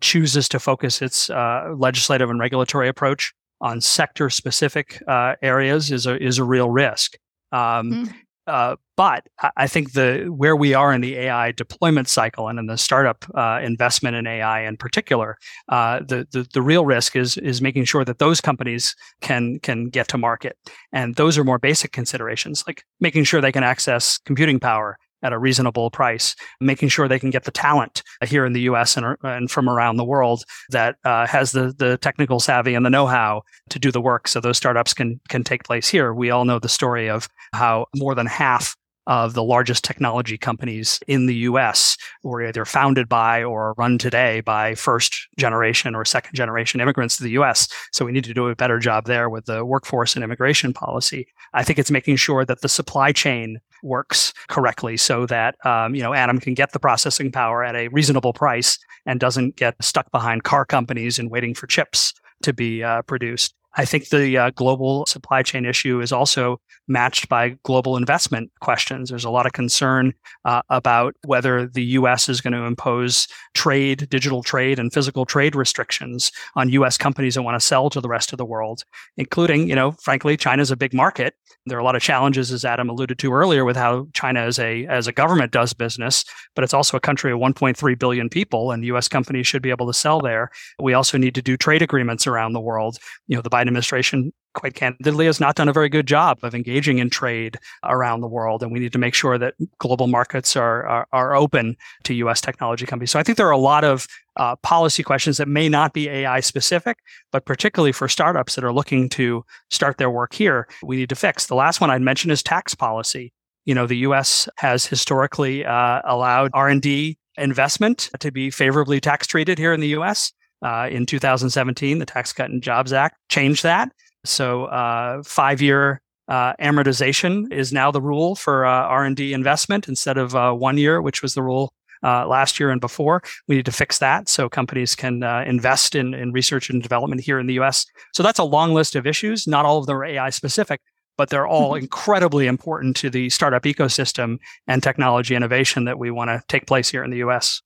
chooses 0.00 0.48
to 0.48 0.58
focus 0.58 1.00
its 1.00 1.28
legislative 1.28 2.28
and 2.28 2.40
regulatory 2.40 2.88
approach 2.88 3.32
on 3.60 3.80
sector-specific 3.80 5.00
areas 5.42 5.92
is 5.92 6.06
a 6.06 6.20
is 6.20 6.38
a 6.38 6.44
real 6.44 6.70
risk. 6.70 7.16
Um, 7.52 7.92
mm. 7.92 8.14
Uh, 8.46 8.76
but 8.96 9.26
I 9.56 9.66
think 9.66 9.92
the 9.92 10.26
where 10.26 10.56
we 10.56 10.74
are 10.74 10.92
in 10.92 11.00
the 11.00 11.16
AI 11.16 11.52
deployment 11.52 12.08
cycle 12.08 12.48
and 12.48 12.58
in 12.58 12.66
the 12.66 12.76
startup 12.76 13.24
uh, 13.34 13.60
investment 13.62 14.16
in 14.16 14.26
AI 14.26 14.62
in 14.62 14.76
particular, 14.76 15.38
uh, 15.68 16.00
the, 16.00 16.26
the 16.32 16.46
the 16.52 16.62
real 16.62 16.84
risk 16.84 17.14
is 17.16 17.36
is 17.38 17.62
making 17.62 17.84
sure 17.84 18.04
that 18.04 18.18
those 18.18 18.40
companies 18.40 18.96
can 19.20 19.60
can 19.60 19.88
get 19.88 20.08
to 20.08 20.18
market, 20.18 20.56
and 20.92 21.14
those 21.14 21.38
are 21.38 21.44
more 21.44 21.58
basic 21.58 21.92
considerations 21.92 22.64
like 22.66 22.84
making 23.00 23.24
sure 23.24 23.40
they 23.40 23.52
can 23.52 23.64
access 23.64 24.18
computing 24.18 24.58
power 24.58 24.98
at 25.22 25.32
a 25.32 25.38
reasonable 25.38 25.90
price, 25.90 26.34
making 26.60 26.88
sure 26.88 27.08
they 27.08 27.18
can 27.18 27.30
get 27.30 27.44
the 27.44 27.50
talent 27.50 28.02
here 28.24 28.44
in 28.44 28.52
the 28.52 28.62
US 28.62 28.96
and, 28.96 29.16
and 29.22 29.50
from 29.50 29.68
around 29.68 29.96
the 29.96 30.04
world 30.04 30.44
that 30.70 30.96
uh, 31.04 31.26
has 31.26 31.52
the, 31.52 31.74
the 31.78 31.96
technical 31.98 32.40
savvy 32.40 32.74
and 32.74 32.84
the 32.84 32.90
know 32.90 33.06
how 33.06 33.42
to 33.70 33.78
do 33.78 33.90
the 33.90 34.00
work 34.00 34.28
so 34.28 34.40
those 34.40 34.56
startups 34.56 34.94
can, 34.94 35.20
can 35.28 35.44
take 35.44 35.64
place 35.64 35.88
here. 35.88 36.12
We 36.12 36.30
all 36.30 36.44
know 36.44 36.58
the 36.58 36.68
story 36.68 37.08
of 37.08 37.28
how 37.52 37.86
more 37.96 38.14
than 38.14 38.26
half 38.26 38.76
of 39.06 39.34
the 39.34 39.42
largest 39.42 39.84
technology 39.84 40.38
companies 40.38 41.00
in 41.06 41.26
the 41.26 41.34
US 41.34 41.96
were 42.22 42.46
either 42.46 42.64
founded 42.64 43.08
by 43.08 43.42
or 43.42 43.74
run 43.76 43.98
today 43.98 44.40
by 44.40 44.74
first 44.74 45.28
generation 45.38 45.94
or 45.94 46.04
second 46.04 46.34
generation 46.34 46.80
immigrants 46.80 47.16
to 47.16 47.24
the 47.24 47.30
US. 47.32 47.68
So 47.92 48.04
we 48.04 48.12
need 48.12 48.24
to 48.24 48.34
do 48.34 48.48
a 48.48 48.56
better 48.56 48.78
job 48.78 49.06
there 49.06 49.28
with 49.28 49.46
the 49.46 49.64
workforce 49.64 50.14
and 50.14 50.24
immigration 50.24 50.72
policy. 50.72 51.26
I 51.52 51.64
think 51.64 51.78
it's 51.78 51.90
making 51.90 52.16
sure 52.16 52.44
that 52.44 52.60
the 52.60 52.68
supply 52.68 53.12
chain 53.12 53.60
works 53.82 54.32
correctly 54.48 54.96
so 54.96 55.26
that 55.26 55.56
um, 55.66 55.94
you 55.94 56.02
know 56.02 56.14
Adam 56.14 56.38
can 56.38 56.54
get 56.54 56.72
the 56.72 56.78
processing 56.78 57.32
power 57.32 57.64
at 57.64 57.74
a 57.74 57.88
reasonable 57.88 58.32
price 58.32 58.78
and 59.06 59.18
doesn't 59.18 59.56
get 59.56 59.74
stuck 59.82 60.10
behind 60.12 60.44
car 60.44 60.64
companies 60.64 61.18
and 61.18 61.30
waiting 61.30 61.54
for 61.54 61.66
chips 61.66 62.14
to 62.42 62.52
be 62.52 62.82
uh, 62.82 63.02
produced. 63.02 63.54
I 63.74 63.84
think 63.84 64.08
the 64.08 64.36
uh, 64.36 64.50
global 64.50 65.06
supply 65.06 65.42
chain 65.42 65.64
issue 65.64 66.00
is 66.00 66.12
also 66.12 66.60
matched 66.88 67.28
by 67.28 67.56
global 67.64 67.96
investment 67.96 68.50
questions. 68.60 69.08
There's 69.08 69.24
a 69.24 69.30
lot 69.30 69.46
of 69.46 69.52
concern 69.52 70.12
uh, 70.44 70.62
about 70.68 71.14
whether 71.24 71.66
the 71.66 71.84
U.S. 71.84 72.28
is 72.28 72.40
going 72.40 72.52
to 72.52 72.64
impose 72.64 73.28
trade, 73.54 74.08
digital 74.10 74.42
trade, 74.42 74.78
and 74.78 74.92
physical 74.92 75.24
trade 75.24 75.56
restrictions 75.56 76.32
on 76.54 76.68
U.S. 76.70 76.98
companies 76.98 77.34
that 77.34 77.42
want 77.42 77.58
to 77.58 77.66
sell 77.66 77.88
to 77.90 78.00
the 78.00 78.08
rest 78.08 78.32
of 78.32 78.38
the 78.38 78.44
world, 78.44 78.82
including, 79.16 79.68
you 79.68 79.74
know, 79.74 79.92
frankly, 80.02 80.36
China's 80.36 80.70
a 80.70 80.76
big 80.76 80.92
market. 80.92 81.34
There 81.66 81.78
are 81.78 81.80
a 81.80 81.84
lot 81.84 81.96
of 81.96 82.02
challenges, 82.02 82.50
as 82.50 82.64
Adam 82.64 82.88
alluded 82.88 83.18
to 83.20 83.32
earlier, 83.32 83.64
with 83.64 83.76
how 83.76 84.08
China 84.14 84.40
as 84.40 84.58
a 84.58 84.84
as 84.86 85.06
a 85.06 85.12
government 85.12 85.52
does 85.52 85.72
business, 85.72 86.24
but 86.56 86.64
it's 86.64 86.74
also 86.74 86.96
a 86.96 87.00
country 87.00 87.30
of 87.30 87.38
1.3 87.38 87.98
billion 87.98 88.28
people, 88.28 88.72
and 88.72 88.84
U.S. 88.86 89.06
companies 89.06 89.46
should 89.46 89.62
be 89.62 89.70
able 89.70 89.86
to 89.86 89.94
sell 89.94 90.20
there. 90.20 90.50
We 90.80 90.94
also 90.94 91.18
need 91.18 91.34
to 91.36 91.42
do 91.42 91.56
trade 91.56 91.80
agreements 91.80 92.26
around 92.26 92.52
the 92.52 92.60
world. 92.60 92.98
You 93.28 93.36
know, 93.36 93.42
the 93.42 93.50
Biden 93.62 93.68
administration 93.68 94.32
quite 94.54 94.74
candidly 94.74 95.26
has 95.26 95.40
not 95.40 95.54
done 95.54 95.68
a 95.68 95.72
very 95.72 95.88
good 95.88 96.06
job 96.06 96.38
of 96.42 96.54
engaging 96.54 96.98
in 96.98 97.08
trade 97.08 97.56
around 97.84 98.20
the 98.20 98.28
world 98.28 98.62
and 98.62 98.70
we 98.70 98.78
need 98.78 98.92
to 98.92 98.98
make 98.98 99.14
sure 99.14 99.38
that 99.38 99.54
global 99.78 100.06
markets 100.06 100.56
are 100.56 100.84
are, 100.86 101.06
are 101.12 101.34
open 101.34 101.76
to 102.04 102.14
US 102.14 102.40
technology 102.40 102.84
companies 102.84 103.10
so 103.10 103.18
I 103.18 103.22
think 103.22 103.38
there 103.38 103.46
are 103.46 103.50
a 103.50 103.58
lot 103.58 103.84
of 103.84 104.06
uh, 104.36 104.56
policy 104.56 105.02
questions 105.02 105.36
that 105.36 105.48
may 105.48 105.68
not 105.68 105.92
be 105.92 106.08
AI 106.08 106.40
specific, 106.40 106.98
but 107.32 107.44
particularly 107.44 107.92
for 107.92 108.08
startups 108.08 108.54
that 108.54 108.64
are 108.64 108.72
looking 108.72 109.08
to 109.10 109.44
start 109.70 109.98
their 109.98 110.08
work 110.08 110.32
here, 110.32 110.66
we 110.82 110.96
need 110.96 111.10
to 111.10 111.14
fix. 111.14 111.46
The 111.46 111.54
last 111.54 111.82
one 111.82 111.90
I'd 111.90 112.00
mention 112.00 112.30
is 112.30 112.42
tax 112.42 112.74
policy. 112.74 113.30
You 113.66 113.74
know, 113.74 113.86
the 113.86 113.98
U.S. 113.98 114.48
has 114.56 114.86
historically 114.86 115.66
uh, 115.66 116.00
allowed 116.06 116.50
R&D 116.54 117.18
investment 117.36 118.08
to 118.20 118.32
be 118.32 118.50
favorably 118.50 119.00
tax 119.00 119.26
treated 119.26 119.58
here 119.58 119.74
in 119.74 119.80
the 119.80 119.88
U.S. 119.88 120.32
Uh, 120.62 120.88
in 120.90 121.06
2017, 121.06 121.98
the 121.98 122.06
Tax 122.06 122.32
Cut 122.32 122.50
and 122.50 122.62
Jobs 122.62 122.92
Act 122.92 123.16
changed 123.28 123.62
that. 123.64 123.90
So 124.24 124.66
uh, 124.66 125.22
five 125.24 125.60
year 125.60 126.00
uh, 126.28 126.54
amortization 126.60 127.52
is 127.52 127.72
now 127.72 127.90
the 127.90 128.00
rule 128.00 128.34
for 128.34 128.64
uh, 128.64 128.70
R&D 128.70 129.32
investment 129.32 129.88
instead 129.88 130.18
of 130.18 130.34
uh, 130.34 130.52
one 130.52 130.78
year, 130.78 131.02
which 131.02 131.20
was 131.20 131.34
the 131.34 131.42
rule 131.42 131.72
uh, 132.02 132.26
last 132.26 132.58
year 132.58 132.70
and 132.70 132.80
before. 132.80 133.22
We 133.48 133.56
need 133.56 133.66
to 133.66 133.72
fix 133.72 133.98
that 133.98 134.28
so 134.28 134.48
companies 134.48 134.94
can 134.94 135.22
uh, 135.22 135.44
invest 135.46 135.94
in, 135.94 136.14
in 136.14 136.32
research 136.32 136.70
and 136.70 136.82
development 136.82 137.20
here 137.20 137.38
in 137.38 137.46
the 137.46 137.54
US. 137.60 137.86
So 138.12 138.22
that's 138.22 138.38
a 138.38 138.44
long 138.44 138.74
list 138.74 138.94
of 138.94 139.06
issues. 139.06 139.46
Not 139.46 139.64
all 139.64 139.78
of 139.78 139.86
them 139.86 139.96
are 139.96 140.04
AI 140.04 140.30
specific, 140.30 140.80
but 141.16 141.30
they're 141.30 141.46
all 141.46 141.72
mm-hmm. 141.72 141.84
incredibly 141.84 142.46
important 142.46 142.96
to 142.96 143.10
the 143.10 143.30
startup 143.30 143.64
ecosystem 143.64 144.38
and 144.66 144.82
technology 144.82 145.34
innovation 145.34 145.84
that 145.84 145.98
we 145.98 146.10
want 146.10 146.28
to 146.28 146.42
take 146.48 146.66
place 146.66 146.88
here 146.88 147.04
in 147.04 147.10
the 147.10 147.18
US. 147.18 147.60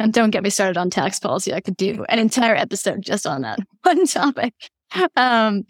And 0.00 0.14
don't 0.14 0.30
get 0.30 0.42
me 0.42 0.48
started 0.48 0.78
on 0.78 0.88
tax 0.88 1.18
policy. 1.18 1.52
I 1.52 1.60
could 1.60 1.76
do 1.76 2.06
an 2.08 2.18
entire 2.18 2.56
episode 2.56 3.02
just 3.02 3.26
on 3.26 3.42
that 3.42 3.58
one 3.82 4.06
topic. 4.06 4.54
Um, 5.14 5.64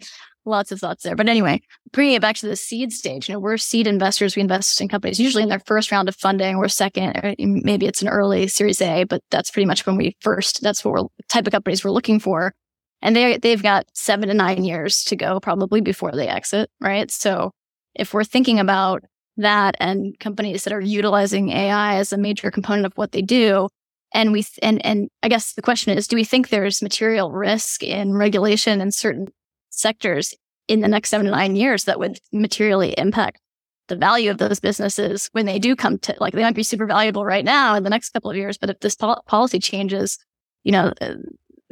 lots 0.45 0.71
of 0.71 0.79
thoughts 0.79 1.03
there. 1.03 1.17
But 1.17 1.27
anyway, 1.27 1.59
bringing 1.91 2.15
it 2.15 2.21
back 2.21 2.37
to 2.37 2.47
the 2.47 2.55
seed 2.55 2.93
stage, 2.93 3.27
you 3.27 3.33
know, 3.33 3.39
we're 3.41 3.57
seed 3.57 3.87
investors. 3.87 4.37
We 4.37 4.41
invest 4.41 4.79
in 4.79 4.87
companies 4.87 5.19
usually 5.19 5.43
in 5.43 5.49
their 5.49 5.59
first 5.59 5.91
round 5.91 6.07
of 6.07 6.15
funding 6.15 6.55
or 6.55 6.69
second, 6.69 7.17
or 7.17 7.35
maybe 7.39 7.87
it's 7.87 8.01
an 8.01 8.07
early 8.07 8.47
series 8.47 8.81
A, 8.81 9.03
but 9.03 9.21
that's 9.31 9.51
pretty 9.51 9.65
much 9.65 9.85
when 9.85 9.97
we 9.97 10.15
first, 10.21 10.61
that's 10.61 10.85
what 10.85 10.93
we're 10.93 11.07
type 11.27 11.45
of 11.45 11.51
companies 11.51 11.83
we're 11.83 11.91
looking 11.91 12.19
for. 12.19 12.53
And 13.01 13.13
they, 13.17 13.37
they've 13.37 13.61
got 13.61 13.85
seven 13.93 14.29
to 14.29 14.33
nine 14.33 14.63
years 14.63 15.03
to 15.05 15.17
go 15.17 15.41
probably 15.41 15.81
before 15.81 16.13
they 16.13 16.29
exit, 16.29 16.69
right? 16.79 17.11
So 17.11 17.51
if 17.95 18.13
we're 18.13 18.23
thinking 18.23 18.61
about 18.61 19.03
that 19.35 19.75
and 19.81 20.17
companies 20.19 20.63
that 20.63 20.73
are 20.73 20.79
utilizing 20.79 21.49
AI 21.49 21.95
as 21.95 22.13
a 22.13 22.17
major 22.17 22.49
component 22.49 22.85
of 22.85 22.93
what 22.95 23.11
they 23.11 23.21
do, 23.21 23.67
and 24.13 24.31
we 24.31 24.45
and 24.61 24.83
and 24.85 25.09
I 25.23 25.29
guess 25.29 25.53
the 25.53 25.61
question 25.61 25.97
is, 25.97 26.07
do 26.07 26.15
we 26.15 26.23
think 26.23 26.49
there's 26.49 26.81
material 26.81 27.31
risk 27.31 27.83
in 27.83 28.13
regulation 28.13 28.81
in 28.81 28.91
certain 28.91 29.27
sectors 29.69 30.33
in 30.67 30.81
the 30.81 30.87
next 30.87 31.09
seven 31.09 31.25
to 31.25 31.31
nine 31.31 31.55
years 31.55 31.85
that 31.85 31.99
would 31.99 32.19
materially 32.31 32.93
impact 32.97 33.39
the 33.87 33.95
value 33.95 34.31
of 34.31 34.37
those 34.37 34.59
businesses 34.59 35.29
when 35.33 35.45
they 35.45 35.59
do 35.59 35.75
come 35.75 35.97
to 35.99 36.15
like 36.19 36.33
they 36.33 36.43
might 36.43 36.55
be 36.55 36.63
super 36.63 36.85
valuable 36.85 37.25
right 37.25 37.43
now 37.43 37.75
in 37.75 37.83
the 37.83 37.89
next 37.89 38.09
couple 38.11 38.31
of 38.31 38.37
years, 38.37 38.57
but 38.57 38.69
if 38.69 38.79
this 38.79 38.95
pol- 38.95 39.23
policy 39.27 39.59
changes, 39.59 40.17
you 40.63 40.71
know, 40.71 40.93
uh, 41.01 41.15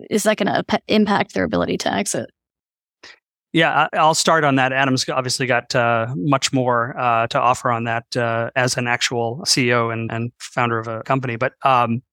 is 0.09 0.23
that 0.23 0.37
going 0.37 0.47
to 0.47 0.81
impact 0.87 1.33
their 1.33 1.43
ability 1.43 1.77
to 1.77 1.93
exit? 1.93 2.29
Yeah, 3.51 3.87
I'll 3.93 4.15
start 4.15 4.43
on 4.43 4.55
that. 4.55 4.71
Adam's 4.71 5.09
obviously 5.09 5.47
got 5.47 5.73
uh, 5.73 6.07
much 6.15 6.53
more 6.53 6.95
uh, 6.99 7.25
to 7.27 7.39
offer 7.39 7.71
on 7.71 7.85
that 7.85 8.15
uh, 8.15 8.51
as 8.55 8.77
an 8.77 8.87
actual 8.87 9.41
CEO 9.45 9.91
and, 9.91 10.11
and, 10.11 10.31
founder 10.39 10.77
of 10.77 10.87
a 10.87 11.01
company. 11.01 11.35
But 11.35 11.53
um, 11.63 12.03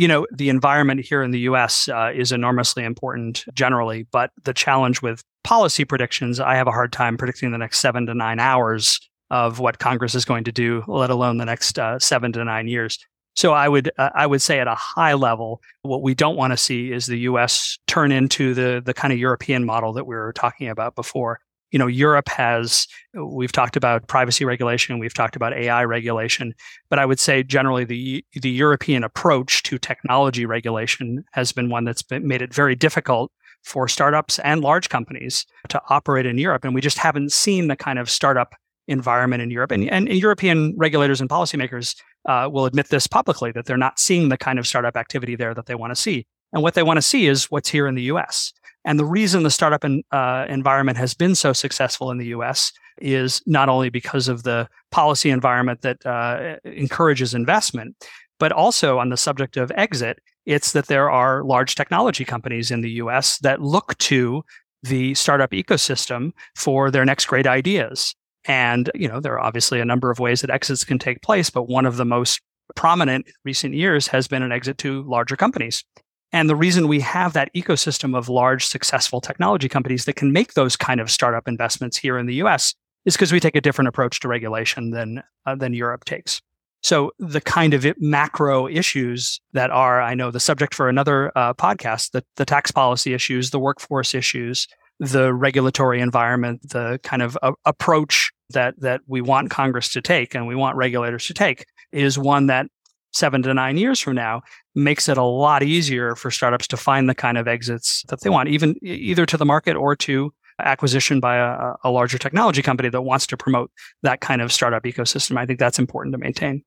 you 0.00 0.08
know, 0.08 0.26
the 0.32 0.48
environment 0.48 1.04
here 1.04 1.22
in 1.22 1.30
the 1.30 1.40
US 1.40 1.86
uh, 1.90 2.10
is 2.14 2.32
enormously 2.32 2.84
important 2.84 3.44
generally, 3.52 4.06
but 4.10 4.30
the 4.44 4.54
challenge 4.54 5.02
with 5.02 5.22
policy 5.44 5.84
predictions, 5.84 6.40
I 6.40 6.54
have 6.54 6.66
a 6.66 6.70
hard 6.70 6.90
time 6.90 7.18
predicting 7.18 7.52
the 7.52 7.58
next 7.58 7.80
seven 7.80 8.06
to 8.06 8.14
nine 8.14 8.40
hours 8.40 8.98
of 9.30 9.58
what 9.58 9.78
Congress 9.78 10.14
is 10.14 10.24
going 10.24 10.44
to 10.44 10.52
do, 10.52 10.82
let 10.88 11.10
alone 11.10 11.36
the 11.36 11.44
next 11.44 11.78
uh, 11.78 11.98
seven 11.98 12.32
to 12.32 12.42
nine 12.42 12.66
years. 12.66 12.98
So 13.36 13.52
I 13.52 13.68
would 13.68 13.90
uh, 13.98 14.08
I 14.14 14.26
would 14.26 14.40
say 14.40 14.58
at 14.58 14.68
a 14.68 14.74
high 14.74 15.12
level, 15.12 15.60
what 15.82 16.00
we 16.00 16.14
don't 16.14 16.36
want 16.36 16.54
to 16.54 16.56
see 16.56 16.92
is 16.92 17.04
the 17.04 17.18
U.S. 17.18 17.78
turn 17.86 18.10
into 18.10 18.54
the 18.54 18.82
the 18.82 18.94
kind 18.94 19.12
of 19.12 19.18
European 19.18 19.66
model 19.66 19.92
that 19.92 20.06
we 20.06 20.16
were 20.16 20.32
talking 20.32 20.70
about 20.70 20.94
before, 20.94 21.40
you 21.70 21.78
know, 21.78 21.86
Europe 21.86 22.28
has, 22.28 22.86
we've 23.14 23.52
talked 23.52 23.76
about 23.76 24.06
privacy 24.08 24.44
regulation, 24.44 24.98
we've 24.98 25.14
talked 25.14 25.36
about 25.36 25.52
AI 25.52 25.84
regulation, 25.84 26.52
but 26.88 26.98
I 26.98 27.06
would 27.06 27.20
say 27.20 27.42
generally 27.42 27.84
the, 27.84 28.24
the 28.32 28.50
European 28.50 29.04
approach 29.04 29.62
to 29.64 29.78
technology 29.78 30.46
regulation 30.46 31.24
has 31.32 31.52
been 31.52 31.70
one 31.70 31.84
that's 31.84 32.02
been, 32.02 32.26
made 32.26 32.42
it 32.42 32.52
very 32.52 32.74
difficult 32.74 33.30
for 33.62 33.88
startups 33.88 34.38
and 34.40 34.62
large 34.62 34.88
companies 34.88 35.46
to 35.68 35.80
operate 35.90 36.26
in 36.26 36.38
Europe. 36.38 36.64
And 36.64 36.74
we 36.74 36.80
just 36.80 36.98
haven't 36.98 37.32
seen 37.32 37.68
the 37.68 37.76
kind 37.76 37.98
of 37.98 38.08
startup 38.08 38.54
environment 38.88 39.42
in 39.42 39.50
Europe. 39.50 39.70
And, 39.70 39.88
and 39.90 40.08
European 40.08 40.74
regulators 40.76 41.20
and 41.20 41.30
policymakers 41.30 41.94
uh, 42.28 42.48
will 42.50 42.66
admit 42.66 42.88
this 42.88 43.06
publicly 43.06 43.52
that 43.52 43.66
they're 43.66 43.76
not 43.76 43.98
seeing 43.98 44.28
the 44.28 44.36
kind 44.36 44.58
of 44.58 44.66
startup 44.66 44.96
activity 44.96 45.36
there 45.36 45.54
that 45.54 45.66
they 45.66 45.74
want 45.74 45.90
to 45.90 46.00
see. 46.00 46.26
And 46.52 46.62
what 46.62 46.74
they 46.74 46.82
want 46.82 46.96
to 46.96 47.02
see 47.02 47.26
is 47.26 47.50
what's 47.50 47.68
here 47.68 47.86
in 47.86 47.94
the 47.94 48.02
US. 48.04 48.52
And 48.84 48.98
the 48.98 49.04
reason 49.04 49.42
the 49.42 49.50
startup 49.50 49.84
in, 49.84 50.02
uh, 50.10 50.46
environment 50.48 50.96
has 50.98 51.14
been 51.14 51.34
so 51.34 51.52
successful 51.52 52.10
in 52.10 52.18
the 52.18 52.26
US 52.26 52.72
is 53.00 53.42
not 53.46 53.68
only 53.68 53.90
because 53.90 54.28
of 54.28 54.42
the 54.42 54.68
policy 54.90 55.30
environment 55.30 55.82
that 55.82 56.04
uh, 56.06 56.56
encourages 56.64 57.34
investment, 57.34 57.96
but 58.38 58.52
also 58.52 58.98
on 58.98 59.10
the 59.10 59.16
subject 59.16 59.56
of 59.56 59.70
exit, 59.74 60.18
it's 60.46 60.72
that 60.72 60.86
there 60.86 61.10
are 61.10 61.44
large 61.44 61.74
technology 61.74 62.24
companies 62.24 62.70
in 62.70 62.80
the 62.80 62.90
US 62.92 63.38
that 63.38 63.60
look 63.60 63.96
to 63.98 64.42
the 64.82 65.14
startup 65.14 65.50
ecosystem 65.50 66.32
for 66.56 66.90
their 66.90 67.04
next 67.04 67.26
great 67.26 67.46
ideas. 67.46 68.14
And, 68.46 68.90
you 68.94 69.06
know, 69.06 69.20
there 69.20 69.34
are 69.34 69.40
obviously 69.40 69.80
a 69.80 69.84
number 69.84 70.10
of 70.10 70.18
ways 70.18 70.40
that 70.40 70.50
exits 70.50 70.84
can 70.84 70.98
take 70.98 71.20
place, 71.20 71.50
but 71.50 71.68
one 71.68 71.84
of 71.84 71.98
the 71.98 72.06
most 72.06 72.40
prominent 72.74 73.26
recent 73.44 73.74
years 73.74 74.06
has 74.06 74.26
been 74.26 74.42
an 74.42 74.52
exit 74.52 74.78
to 74.78 75.02
larger 75.02 75.36
companies. 75.36 75.84
And 76.32 76.48
the 76.48 76.56
reason 76.56 76.86
we 76.86 77.00
have 77.00 77.32
that 77.32 77.52
ecosystem 77.54 78.16
of 78.16 78.28
large, 78.28 78.66
successful 78.66 79.20
technology 79.20 79.68
companies 79.68 80.04
that 80.04 80.16
can 80.16 80.32
make 80.32 80.54
those 80.54 80.76
kind 80.76 81.00
of 81.00 81.10
startup 81.10 81.48
investments 81.48 81.96
here 81.96 82.18
in 82.18 82.26
the 82.26 82.34
US 82.36 82.74
is 83.04 83.14
because 83.14 83.32
we 83.32 83.40
take 83.40 83.56
a 83.56 83.60
different 83.60 83.88
approach 83.88 84.20
to 84.20 84.28
regulation 84.28 84.90
than, 84.90 85.22
uh, 85.46 85.54
than 85.54 85.74
Europe 85.74 86.04
takes. 86.04 86.40
So 86.82 87.12
the 87.18 87.40
kind 87.40 87.74
of 87.74 87.86
macro 87.98 88.66
issues 88.66 89.40
that 89.52 89.70
are, 89.70 90.00
I 90.00 90.14
know, 90.14 90.30
the 90.30 90.40
subject 90.40 90.74
for 90.74 90.88
another 90.88 91.30
uh, 91.36 91.52
podcast, 91.54 92.12
the, 92.12 92.24
the 92.36 92.46
tax 92.46 92.70
policy 92.70 93.12
issues, 93.12 93.50
the 93.50 93.58
workforce 93.58 94.14
issues, 94.14 94.66
the 94.98 95.32
regulatory 95.32 96.00
environment, 96.00 96.70
the 96.70 97.00
kind 97.02 97.22
of 97.22 97.36
approach 97.64 98.30
that 98.50 98.74
that 98.80 99.00
we 99.06 99.20
want 99.20 99.50
Congress 99.50 99.88
to 99.90 100.02
take 100.02 100.34
and 100.34 100.46
we 100.46 100.54
want 100.54 100.76
regulators 100.76 101.26
to 101.26 101.34
take 101.34 101.64
is 101.92 102.18
one 102.18 102.46
that 102.46 102.66
seven 103.12 103.42
to 103.42 103.52
nine 103.52 103.76
years 103.76 103.98
from 104.00 104.14
now 104.14 104.42
makes 104.74 105.08
it 105.08 105.16
a 105.16 105.22
lot 105.22 105.62
easier 105.62 106.14
for 106.14 106.30
startups 106.30 106.66
to 106.68 106.76
find 106.76 107.08
the 107.08 107.14
kind 107.14 107.36
of 107.38 107.48
exits 107.48 108.04
that 108.08 108.20
they 108.20 108.30
want, 108.30 108.48
even 108.48 108.76
either 108.82 109.26
to 109.26 109.36
the 109.36 109.44
market 109.44 109.76
or 109.76 109.96
to 109.96 110.32
acquisition 110.60 111.20
by 111.20 111.36
a, 111.36 111.74
a 111.84 111.90
larger 111.90 112.18
technology 112.18 112.62
company 112.62 112.88
that 112.88 113.02
wants 113.02 113.26
to 113.26 113.36
promote 113.36 113.70
that 114.02 114.20
kind 114.20 114.42
of 114.42 114.52
startup 114.52 114.82
ecosystem. 114.84 115.38
I 115.38 115.46
think 115.46 115.58
that's 115.58 115.78
important 115.78 116.12
to 116.12 116.18
maintain. 116.18 116.62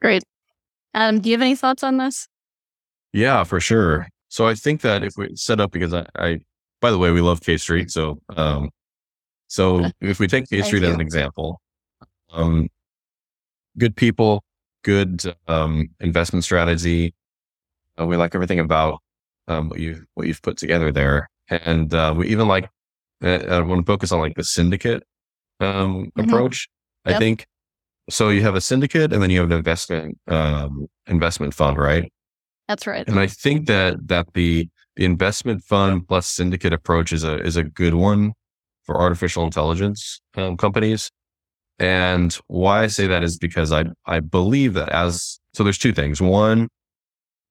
Great. 0.00 0.24
Adam, 0.92 1.20
do 1.20 1.28
you 1.30 1.34
have 1.34 1.42
any 1.42 1.54
thoughts 1.54 1.82
on 1.82 1.98
this? 1.98 2.26
Yeah, 3.12 3.44
for 3.44 3.60
sure. 3.60 4.08
So 4.28 4.46
I 4.46 4.54
think 4.54 4.80
that 4.82 5.02
if 5.02 5.14
we 5.16 5.34
set 5.34 5.60
up 5.60 5.72
because 5.72 5.94
I, 5.94 6.06
I 6.16 6.40
by 6.80 6.90
the 6.90 6.98
way, 6.98 7.10
we 7.10 7.20
love 7.20 7.40
K 7.40 7.56
Street. 7.56 7.90
So 7.90 8.20
um 8.36 8.70
so 9.48 9.90
if 10.00 10.18
we 10.18 10.26
take 10.28 10.48
K 10.48 10.62
Street 10.62 10.82
as 10.82 10.94
an 10.94 11.00
example, 11.00 11.60
um 12.32 12.68
good 13.78 13.96
people, 13.96 14.42
good 14.82 15.34
um, 15.48 15.90
investment 16.00 16.44
strategy. 16.44 17.14
Uh, 18.00 18.06
we 18.06 18.16
like 18.16 18.34
everything 18.34 18.60
about 18.60 19.00
um, 19.48 19.68
what 19.68 19.80
you 19.80 20.04
what 20.14 20.26
you've 20.26 20.42
put 20.42 20.56
together 20.56 20.92
there, 20.92 21.28
and 21.48 21.92
uh, 21.94 22.14
we 22.16 22.28
even 22.28 22.48
like 22.48 22.68
I 23.22 23.60
want 23.60 23.84
to 23.84 23.86
focus 23.86 24.12
on 24.12 24.20
like 24.20 24.36
the 24.36 24.44
syndicate 24.44 25.02
um, 25.60 26.06
mm-hmm. 26.06 26.20
approach. 26.20 26.68
Yep. 27.06 27.16
I 27.16 27.18
think 27.18 27.46
so. 28.08 28.28
You 28.28 28.42
have 28.42 28.54
a 28.54 28.60
syndicate, 28.60 29.12
and 29.12 29.22
then 29.22 29.30
you 29.30 29.40
have 29.40 29.50
an 29.50 29.56
investment 29.56 30.18
um, 30.28 30.86
investment 31.06 31.54
fund, 31.54 31.76
right? 31.76 32.10
That's 32.68 32.86
right. 32.86 33.06
And 33.08 33.18
I 33.18 33.26
think 33.26 33.66
that 33.66 34.08
that 34.08 34.32
the 34.34 34.68
the 34.96 35.04
investment 35.04 35.62
fund 35.64 36.06
plus 36.06 36.26
syndicate 36.26 36.72
approach 36.72 37.12
is 37.12 37.24
a 37.24 37.40
is 37.42 37.56
a 37.56 37.64
good 37.64 37.94
one 37.94 38.32
for 38.84 39.00
artificial 39.00 39.44
intelligence 39.44 40.20
um, 40.36 40.56
companies 40.56 41.10
and 41.80 42.32
why 42.46 42.82
I 42.82 42.86
say 42.88 43.06
that 43.06 43.24
is 43.24 43.38
because 43.38 43.72
I, 43.72 43.86
I 44.04 44.20
believe 44.20 44.74
that 44.74 44.90
as, 44.90 45.40
so 45.54 45.64
there's 45.64 45.78
two 45.78 45.94
things. 45.94 46.20
One, 46.20 46.68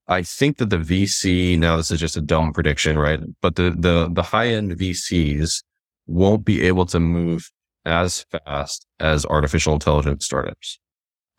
I 0.08 0.22
think 0.22 0.58
that 0.58 0.70
the 0.70 0.78
VC, 0.78 1.58
now 1.58 1.78
this 1.78 1.90
is 1.90 2.00
just 2.00 2.16
a 2.16 2.22
dumb 2.22 2.54
prediction, 2.54 2.98
right? 2.98 3.20
But 3.42 3.56
the, 3.56 3.72
the, 3.72 4.08
the 4.12 4.22
high 4.22 4.50
end 4.50 4.72
VCs 4.72 5.64
won't 6.06 6.46
be 6.46 6.62
able 6.62 6.86
to 6.86 7.00
move 7.00 7.50
as 7.86 8.24
fast 8.30 8.86
as 9.00 9.26
artificial 9.26 9.74
intelligence 9.74 10.26
startups. 10.26 10.80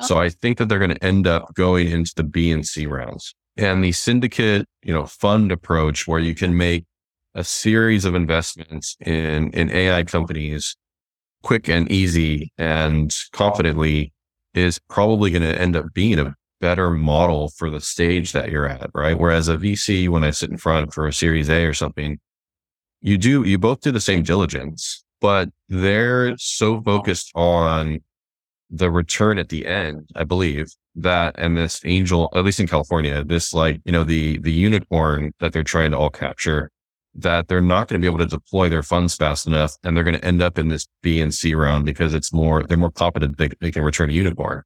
So 0.02 0.18
I 0.18 0.30
think 0.30 0.58
that 0.58 0.68
they're 0.68 0.78
going 0.78 0.94
to 0.94 1.04
end 1.04 1.26
up 1.26 1.54
going 1.54 1.88
into 1.88 2.12
the 2.16 2.24
B 2.24 2.50
and 2.50 2.66
C 2.66 2.86
rounds 2.86 3.34
and 3.56 3.84
the 3.84 3.92
syndicate, 3.92 4.66
you 4.82 4.92
know, 4.92 5.06
fund 5.06 5.52
approach 5.52 6.08
where 6.08 6.18
you 6.18 6.34
can 6.34 6.56
make 6.56 6.86
a 7.34 7.44
series 7.44 8.04
of 8.04 8.14
investments 8.14 8.96
in, 9.00 9.50
in 9.50 9.70
AI 9.70 10.02
companies 10.04 10.76
quick 11.42 11.68
and 11.68 11.90
easy 11.90 12.52
and 12.58 13.14
confidently 13.32 14.12
is 14.54 14.78
probably 14.88 15.30
going 15.30 15.42
to 15.42 15.60
end 15.60 15.76
up 15.76 15.86
being 15.94 16.18
a 16.18 16.34
better 16.60 16.90
model 16.90 17.50
for 17.56 17.70
the 17.70 17.80
stage 17.80 18.32
that 18.32 18.50
you're 18.50 18.68
at, 18.68 18.90
right? 18.94 19.18
Whereas 19.18 19.48
a 19.48 19.56
VC, 19.56 20.08
when 20.08 20.24
I 20.24 20.30
sit 20.30 20.50
in 20.50 20.58
front 20.58 20.92
for 20.92 21.06
a 21.06 21.12
series 21.12 21.48
A 21.48 21.64
or 21.64 21.74
something, 21.74 22.18
you 23.00 23.16
do, 23.16 23.44
you 23.44 23.58
both 23.58 23.80
do 23.80 23.90
the 23.90 24.00
same 24.00 24.22
diligence, 24.22 25.04
but 25.20 25.48
they're 25.68 26.36
so 26.36 26.82
focused 26.82 27.32
on 27.34 28.00
the 28.70 28.90
return 28.90 29.38
at 29.38 29.48
the 29.48 29.66
end, 29.66 30.08
I 30.14 30.24
believe 30.24 30.68
that, 30.96 31.34
and 31.38 31.56
this 31.56 31.80
angel, 31.84 32.30
at 32.34 32.44
least 32.44 32.60
in 32.60 32.66
California, 32.66 33.24
this 33.24 33.54
like, 33.54 33.80
you 33.84 33.92
know, 33.92 34.04
the, 34.04 34.38
the 34.38 34.52
unicorn 34.52 35.32
that 35.40 35.52
they're 35.52 35.64
trying 35.64 35.92
to 35.92 35.98
all 35.98 36.10
capture 36.10 36.70
that 37.14 37.48
they're 37.48 37.60
not 37.60 37.88
going 37.88 38.00
to 38.00 38.04
be 38.04 38.06
able 38.06 38.24
to 38.24 38.26
deploy 38.26 38.68
their 38.68 38.82
funds 38.82 39.16
fast 39.16 39.46
enough 39.46 39.76
and 39.82 39.96
they're 39.96 40.04
going 40.04 40.18
to 40.18 40.24
end 40.24 40.40
up 40.40 40.58
in 40.58 40.68
this 40.68 40.86
B 41.02 41.20
and 41.20 41.34
C 41.34 41.54
round 41.54 41.84
because 41.84 42.14
it's 42.14 42.32
more, 42.32 42.62
they're 42.62 42.76
more 42.76 42.92
confident 42.92 43.36
they, 43.36 43.48
they 43.60 43.72
can 43.72 43.82
return 43.82 44.10
a 44.10 44.12
unicorn. 44.12 44.62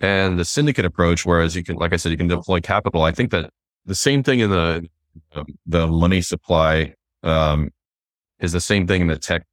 And 0.00 0.38
the 0.38 0.44
syndicate 0.44 0.84
approach, 0.84 1.24
whereas 1.24 1.54
you 1.54 1.62
can, 1.62 1.76
like 1.76 1.92
I 1.92 1.96
said, 1.96 2.10
you 2.10 2.18
can 2.18 2.28
deploy 2.28 2.60
capital. 2.60 3.02
I 3.02 3.12
think 3.12 3.30
that 3.30 3.50
the 3.86 3.94
same 3.94 4.22
thing 4.22 4.40
in 4.40 4.50
the 4.50 4.88
the 5.66 5.86
money 5.86 6.20
supply 6.20 6.94
um, 7.22 7.70
is 8.40 8.52
the 8.52 8.60
same 8.60 8.86
thing 8.86 9.02
in 9.02 9.06
the 9.06 9.18
tech 9.18 9.44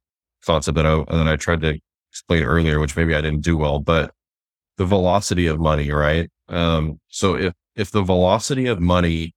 thoughts 0.44 0.66
that 0.66 0.86
I, 0.86 1.04
that 1.08 1.28
I 1.28 1.36
tried 1.36 1.60
to 1.62 1.78
explain 2.10 2.42
earlier, 2.42 2.80
which 2.80 2.96
maybe 2.96 3.14
I 3.14 3.20
didn't 3.20 3.42
do 3.42 3.56
well, 3.56 3.78
but 3.78 4.12
the 4.76 4.84
velocity 4.84 5.46
of 5.46 5.60
money, 5.60 5.90
right? 5.90 6.30
Um, 6.48 7.00
so 7.08 7.36
if, 7.36 7.54
if 7.76 7.90
the 7.90 8.02
velocity 8.02 8.66
of 8.66 8.80
money 8.80 9.34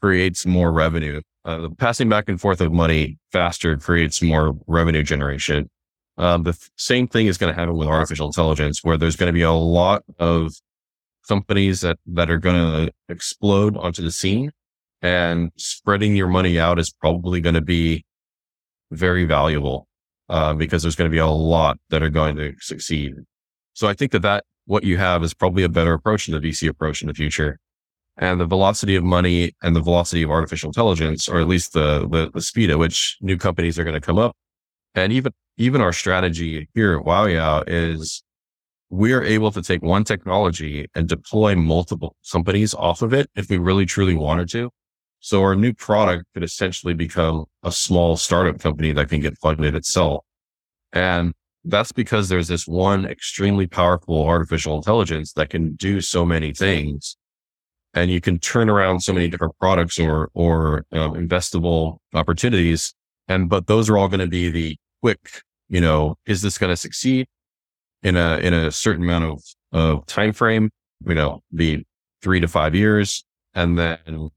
creates 0.00 0.46
more 0.46 0.72
revenue, 0.72 1.20
uh, 1.44 1.58
the 1.58 1.70
passing 1.70 2.08
back 2.08 2.28
and 2.28 2.40
forth 2.40 2.60
of 2.60 2.72
money 2.72 3.18
faster 3.32 3.76
creates 3.76 4.22
more 4.22 4.56
revenue 4.66 5.02
generation. 5.02 5.68
Um, 6.18 6.44
the 6.44 6.52
th- 6.52 6.70
same 6.76 7.08
thing 7.08 7.26
is 7.26 7.38
going 7.38 7.52
to 7.52 7.58
happen 7.58 7.76
with 7.76 7.88
artificial 7.88 8.26
intelligence, 8.26 8.80
where 8.82 8.96
there's 8.96 9.16
going 9.16 9.28
to 9.28 9.32
be 9.32 9.42
a 9.42 9.52
lot 9.52 10.02
of 10.18 10.52
companies 11.26 11.80
that, 11.80 11.98
that 12.06 12.30
are 12.30 12.38
going 12.38 12.56
to 12.86 12.92
explode 13.08 13.76
onto 13.76 14.02
the 14.02 14.12
scene 14.12 14.52
and 15.02 15.50
spreading 15.56 16.14
your 16.14 16.28
money 16.28 16.58
out 16.58 16.78
is 16.78 16.92
probably 16.92 17.40
going 17.40 17.54
to 17.54 17.60
be 17.60 18.04
very 18.92 19.24
valuable 19.24 19.88
uh, 20.28 20.54
because 20.54 20.82
there's 20.82 20.96
going 20.96 21.10
to 21.10 21.14
be 21.14 21.18
a 21.18 21.26
lot 21.26 21.78
that 21.90 22.02
are 22.02 22.10
going 22.10 22.36
to 22.36 22.54
succeed. 22.60 23.14
So 23.74 23.88
I 23.88 23.94
think 23.94 24.12
that 24.12 24.22
that 24.22 24.44
what 24.66 24.84
you 24.84 24.98
have 24.98 25.24
is 25.24 25.34
probably 25.34 25.64
a 25.64 25.68
better 25.68 25.92
approach 25.92 26.26
than 26.26 26.40
the 26.40 26.48
VC 26.48 26.68
approach 26.68 27.02
in 27.02 27.08
the 27.08 27.14
future. 27.14 27.58
And 28.18 28.40
the 28.40 28.46
velocity 28.46 28.94
of 28.94 29.04
money 29.04 29.52
and 29.62 29.74
the 29.74 29.80
velocity 29.80 30.22
of 30.22 30.30
artificial 30.30 30.68
intelligence, 30.68 31.28
or 31.28 31.40
at 31.40 31.48
least 31.48 31.72
the, 31.72 32.06
the, 32.08 32.30
the 32.32 32.42
speed 32.42 32.70
at 32.70 32.78
which 32.78 33.16
new 33.20 33.38
companies 33.38 33.78
are 33.78 33.84
going 33.84 33.94
to 33.94 34.00
come 34.00 34.18
up. 34.18 34.36
And 34.94 35.12
even, 35.12 35.32
even 35.56 35.80
our 35.80 35.92
strategy 35.92 36.68
here 36.74 36.98
at 36.98 37.06
WowYow 37.06 37.64
is 37.66 38.22
we 38.90 39.14
are 39.14 39.22
able 39.22 39.50
to 39.50 39.62
take 39.62 39.82
one 39.82 40.04
technology 40.04 40.86
and 40.94 41.08
deploy 41.08 41.54
multiple 41.54 42.14
companies 42.30 42.74
off 42.74 43.00
of 43.00 43.14
it 43.14 43.30
if 43.34 43.48
we 43.48 43.56
really 43.56 43.86
truly 43.86 44.14
wanted 44.14 44.50
to. 44.50 44.70
So 45.20 45.40
our 45.40 45.54
new 45.54 45.72
product 45.72 46.26
could 46.34 46.42
essentially 46.42 46.92
become 46.92 47.46
a 47.62 47.72
small 47.72 48.16
startup 48.16 48.60
company 48.60 48.92
that 48.92 49.08
can 49.08 49.20
get 49.20 49.38
funded 49.38 49.74
itself. 49.74 50.24
And 50.92 51.32
that's 51.64 51.92
because 51.92 52.28
there's 52.28 52.48
this 52.48 52.66
one 52.66 53.06
extremely 53.06 53.66
powerful 53.66 54.26
artificial 54.26 54.76
intelligence 54.76 55.32
that 55.34 55.48
can 55.48 55.74
do 55.76 56.00
so 56.00 56.26
many 56.26 56.52
things. 56.52 57.16
And 57.94 58.10
you 58.10 58.20
can 58.20 58.38
turn 58.38 58.70
around 58.70 59.00
so 59.00 59.12
many 59.12 59.28
different 59.28 59.56
products 59.58 59.98
or, 59.98 60.30
or 60.34 60.84
um, 60.92 61.12
investable 61.14 61.98
opportunities. 62.14 62.94
And, 63.28 63.48
but 63.48 63.66
those 63.66 63.90
are 63.90 63.98
all 63.98 64.08
going 64.08 64.20
to 64.20 64.26
be 64.26 64.50
the 64.50 64.76
quick, 65.02 65.42
you 65.68 65.80
know, 65.80 66.16
is 66.26 66.42
this 66.42 66.56
going 66.56 66.70
to 66.70 66.76
succeed 66.76 67.26
in 68.02 68.16
a, 68.16 68.38
in 68.38 68.54
a 68.54 68.72
certain 68.72 69.02
amount 69.02 69.24
of, 69.24 69.42
of 69.72 70.06
time 70.06 70.32
frame, 70.32 70.70
you 71.06 71.14
know, 71.14 71.40
be 71.54 71.84
three 72.22 72.40
to 72.40 72.48
five 72.48 72.74
years. 72.74 73.24
And 73.54 73.78
then 73.78 74.30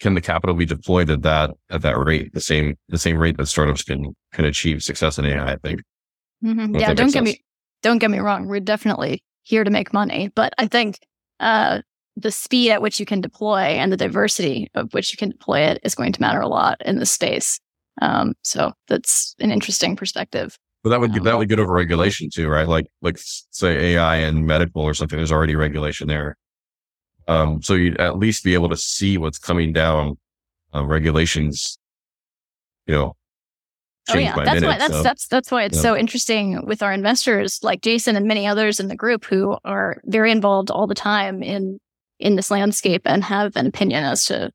can 0.00 0.14
the 0.14 0.20
capital 0.20 0.56
be 0.56 0.64
deployed 0.64 1.10
at 1.10 1.22
that 1.22 1.50
at 1.68 1.82
that 1.82 1.98
rate, 1.98 2.32
the 2.32 2.40
same 2.40 2.76
the 2.88 2.98
same 2.98 3.18
rate 3.18 3.36
that 3.36 3.46
startups 3.46 3.84
can 3.84 4.16
can 4.32 4.46
achieve 4.46 4.82
success 4.82 5.18
in 5.18 5.26
AI? 5.26 5.52
I 5.52 5.56
think. 5.56 5.82
Mm-hmm. 6.42 6.76
Yeah, 6.76 6.94
don't 6.94 7.06
get 7.06 7.12
sense. 7.12 7.24
me 7.24 7.44
don't 7.82 7.98
get 7.98 8.10
me 8.10 8.18
wrong. 8.18 8.46
We're 8.46 8.60
definitely 8.60 9.22
here 9.42 9.62
to 9.62 9.70
make 9.70 9.92
money, 9.92 10.30
but 10.34 10.54
I 10.58 10.66
think 10.66 10.98
uh, 11.38 11.82
the 12.16 12.30
speed 12.30 12.70
at 12.70 12.82
which 12.82 13.00
you 13.00 13.06
can 13.06 13.20
deploy 13.20 13.58
and 13.58 13.92
the 13.92 13.96
diversity 13.96 14.70
of 14.74 14.92
which 14.92 15.12
you 15.12 15.16
can 15.16 15.30
deploy 15.30 15.60
it 15.60 15.80
is 15.84 15.94
going 15.94 16.12
to 16.12 16.20
matter 16.20 16.40
a 16.40 16.48
lot 16.48 16.80
in 16.84 16.98
this 16.98 17.10
space. 17.10 17.60
Um, 18.02 18.34
so 18.42 18.72
that's 18.88 19.34
an 19.40 19.50
interesting 19.50 19.96
perspective. 19.96 20.58
But 20.82 20.90
that 20.90 21.00
would 21.00 21.16
um, 21.16 21.24
that 21.24 21.36
would 21.36 21.48
get 21.48 21.60
over 21.60 21.72
regulation 21.72 22.30
too, 22.32 22.48
right? 22.48 22.66
Like 22.66 22.86
like 23.02 23.18
say 23.18 23.94
AI 23.94 24.16
and 24.16 24.46
medical 24.46 24.82
or 24.82 24.94
something. 24.94 25.18
There's 25.18 25.32
already 25.32 25.54
regulation 25.54 26.08
there. 26.08 26.36
Um, 27.28 27.62
so 27.62 27.74
you'd 27.74 28.00
at 28.00 28.18
least 28.18 28.44
be 28.44 28.54
able 28.54 28.70
to 28.70 28.76
see 28.76 29.18
what's 29.18 29.38
coming 29.38 29.72
down, 29.72 30.18
uh, 30.74 30.84
regulations, 30.84 31.78
you 32.86 32.94
know. 32.94 33.16
Oh 34.08 34.18
yeah, 34.18 34.34
that's 34.34 34.54
minute, 34.54 34.66
why 34.66 34.78
that's 34.78 34.94
so. 34.94 35.02
that's 35.02 35.28
that's 35.28 35.50
why 35.50 35.64
it's 35.64 35.76
yeah. 35.76 35.82
so 35.82 35.96
interesting 35.96 36.66
with 36.66 36.82
our 36.82 36.92
investors 36.92 37.60
like 37.62 37.82
Jason 37.82 38.16
and 38.16 38.26
many 38.26 38.46
others 38.46 38.80
in 38.80 38.88
the 38.88 38.96
group 38.96 39.26
who 39.26 39.58
are 39.64 40.00
very 40.06 40.32
involved 40.32 40.70
all 40.70 40.86
the 40.86 40.94
time 40.94 41.42
in 41.42 41.78
in 42.20 42.36
this 42.36 42.50
landscape 42.50 43.02
and 43.04 43.24
have 43.24 43.56
an 43.56 43.66
opinion 43.66 44.04
as 44.04 44.24
to 44.26 44.50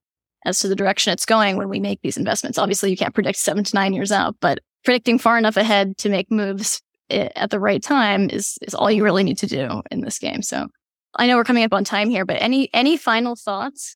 as 0.46 0.60
to 0.60 0.68
the 0.68 0.76
direction 0.76 1.12
it's 1.12 1.26
going 1.26 1.58
when 1.58 1.70
we 1.70 1.80
make 1.80 2.00
these 2.02 2.18
investments. 2.18 2.60
Obviously, 2.60 2.92
you 2.92 2.98
can't 2.98 3.16
predict 3.16 3.40
seven 3.40 3.64
to 3.64 3.76
nine 3.76 3.94
years 3.94 4.12
out, 4.12 4.36
but 4.40 4.60
predicting 4.84 5.18
far 5.18 5.38
enough 5.38 5.58
ahead 5.58 5.98
to 5.98 6.10
make 6.10 6.30
moves 6.30 6.82
at 7.10 7.50
the 7.50 7.60
right 7.60 7.84
time 7.84 8.30
is 8.30 8.58
is 8.62 8.74
all 8.74 8.90
you 8.90 9.04
really 9.04 9.24
need 9.24 9.38
to 9.40 9.48
do 9.48 9.82
in 9.92 10.02
this 10.02 10.20
game. 10.20 10.42
So 10.42 10.68
I 11.16 11.28
know 11.28 11.36
we're 11.36 11.44
coming 11.44 11.64
up 11.64 11.74
on 11.74 11.84
time 11.84 12.10
here, 12.10 12.26
but 12.26 12.38
any 12.40 12.70
any 12.74 12.98
final 12.98 13.36
thoughts? 13.36 13.96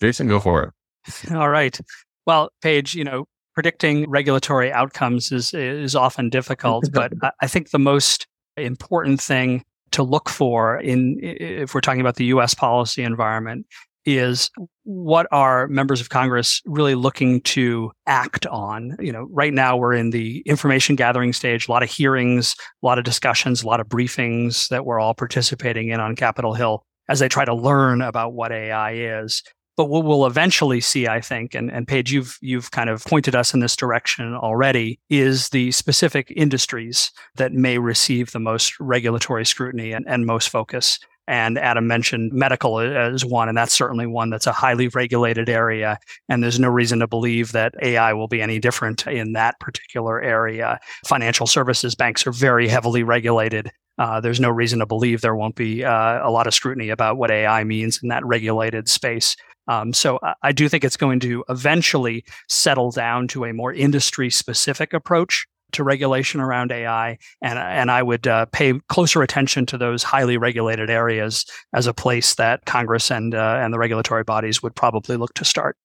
Jason, 0.00 0.28
go 0.28 0.40
for 0.40 0.62
it. 0.64 1.30
All 1.32 1.48
right. 1.48 1.78
Well, 2.26 2.50
Paige, 2.62 2.94
you 2.94 3.04
know, 3.04 3.26
predicting 3.54 4.08
regulatory 4.10 4.72
outcomes 4.72 5.32
is 5.32 5.54
is 5.54 5.94
often 5.94 6.30
difficult, 6.30 6.88
but 6.92 7.12
I 7.40 7.46
think 7.46 7.70
the 7.70 7.78
most 7.78 8.26
important 8.56 9.20
thing 9.20 9.64
to 9.94 10.02
look 10.02 10.28
for 10.28 10.78
in 10.78 11.18
if 11.22 11.74
we're 11.74 11.80
talking 11.80 12.00
about 12.00 12.16
the 12.16 12.26
US 12.26 12.54
policy 12.54 13.02
environment 13.02 13.66
is 14.06 14.50
what 14.82 15.26
are 15.32 15.66
members 15.68 16.00
of 16.00 16.10
Congress 16.10 16.60
really 16.66 16.94
looking 16.94 17.40
to 17.40 17.90
act 18.06 18.46
on? 18.46 18.96
You 19.00 19.12
know, 19.12 19.26
right 19.30 19.52
now 19.52 19.76
we're 19.76 19.94
in 19.94 20.10
the 20.10 20.40
information 20.40 20.94
gathering 20.94 21.32
stage, 21.32 21.68
a 21.68 21.72
lot 21.72 21.82
of 21.82 21.90
hearings, 21.90 22.54
a 22.82 22.86
lot 22.86 22.98
of 22.98 23.04
discussions, 23.04 23.62
a 23.62 23.66
lot 23.66 23.80
of 23.80 23.88
briefings 23.88 24.68
that 24.68 24.84
we're 24.84 25.00
all 25.00 25.14
participating 25.14 25.88
in 25.88 26.00
on 26.00 26.16
Capitol 26.16 26.54
Hill 26.54 26.84
as 27.08 27.18
they 27.18 27.28
try 27.28 27.44
to 27.44 27.54
learn 27.54 28.02
about 28.02 28.34
what 28.34 28.52
AI 28.52 28.92
is. 28.92 29.42
But 29.76 29.86
what 29.86 30.04
we'll 30.04 30.26
eventually 30.26 30.80
see, 30.80 31.08
I 31.08 31.20
think, 31.20 31.54
and, 31.54 31.70
and 31.70 31.88
Paige, 31.88 32.12
you've 32.12 32.38
you've 32.40 32.70
kind 32.70 32.88
of 32.88 33.04
pointed 33.04 33.34
us 33.34 33.54
in 33.54 33.60
this 33.60 33.74
direction 33.74 34.34
already, 34.34 35.00
is 35.10 35.48
the 35.48 35.72
specific 35.72 36.32
industries 36.36 37.10
that 37.36 37.52
may 37.52 37.78
receive 37.78 38.32
the 38.32 38.40
most 38.40 38.78
regulatory 38.78 39.44
scrutiny 39.44 39.92
and, 39.92 40.04
and 40.08 40.26
most 40.26 40.48
focus. 40.48 40.98
And 41.26 41.58
Adam 41.58 41.86
mentioned 41.86 42.32
medical 42.32 42.78
as 42.78 43.24
one, 43.24 43.48
and 43.48 43.56
that's 43.56 43.72
certainly 43.72 44.06
one 44.06 44.28
that's 44.28 44.46
a 44.46 44.52
highly 44.52 44.88
regulated 44.88 45.48
area. 45.48 45.98
And 46.28 46.42
there's 46.42 46.60
no 46.60 46.68
reason 46.68 46.98
to 46.98 47.06
believe 47.06 47.52
that 47.52 47.74
AI 47.82 48.12
will 48.12 48.28
be 48.28 48.42
any 48.42 48.58
different 48.58 49.06
in 49.06 49.32
that 49.32 49.58
particular 49.58 50.20
area. 50.20 50.78
Financial 51.06 51.46
services 51.46 51.94
banks 51.94 52.26
are 52.26 52.32
very 52.32 52.68
heavily 52.68 53.02
regulated. 53.02 53.70
Uh, 53.96 54.20
there's 54.20 54.40
no 54.40 54.50
reason 54.50 54.80
to 54.80 54.86
believe 54.86 55.20
there 55.20 55.36
won't 55.36 55.54
be 55.54 55.84
uh, 55.84 56.26
a 56.26 56.30
lot 56.30 56.46
of 56.46 56.52
scrutiny 56.52 56.90
about 56.90 57.16
what 57.16 57.30
AI 57.30 57.64
means 57.64 58.00
in 58.02 58.08
that 58.08 58.24
regulated 58.26 58.88
space. 58.88 59.36
Um, 59.68 59.92
so 59.92 60.18
I 60.42 60.52
do 60.52 60.68
think 60.68 60.84
it's 60.84 60.96
going 60.96 61.20
to 61.20 61.44
eventually 61.48 62.24
settle 62.48 62.90
down 62.90 63.28
to 63.28 63.44
a 63.44 63.52
more 63.52 63.72
industry 63.72 64.30
specific 64.30 64.92
approach 64.92 65.46
to 65.72 65.84
regulation 65.84 66.40
around 66.40 66.70
AI, 66.70 67.18
and 67.42 67.58
and 67.58 67.90
I 67.90 68.02
would 68.02 68.26
uh, 68.26 68.46
pay 68.46 68.74
closer 68.88 69.22
attention 69.22 69.66
to 69.66 69.78
those 69.78 70.02
highly 70.02 70.36
regulated 70.36 70.88
areas 70.88 71.44
as 71.74 71.86
a 71.86 71.94
place 71.94 72.36
that 72.36 72.64
Congress 72.64 73.10
and 73.10 73.34
uh, 73.34 73.58
and 73.60 73.72
the 73.72 73.78
regulatory 73.78 74.24
bodies 74.24 74.62
would 74.62 74.74
probably 74.74 75.16
look 75.16 75.34
to 75.34 75.44
start. 75.44 75.76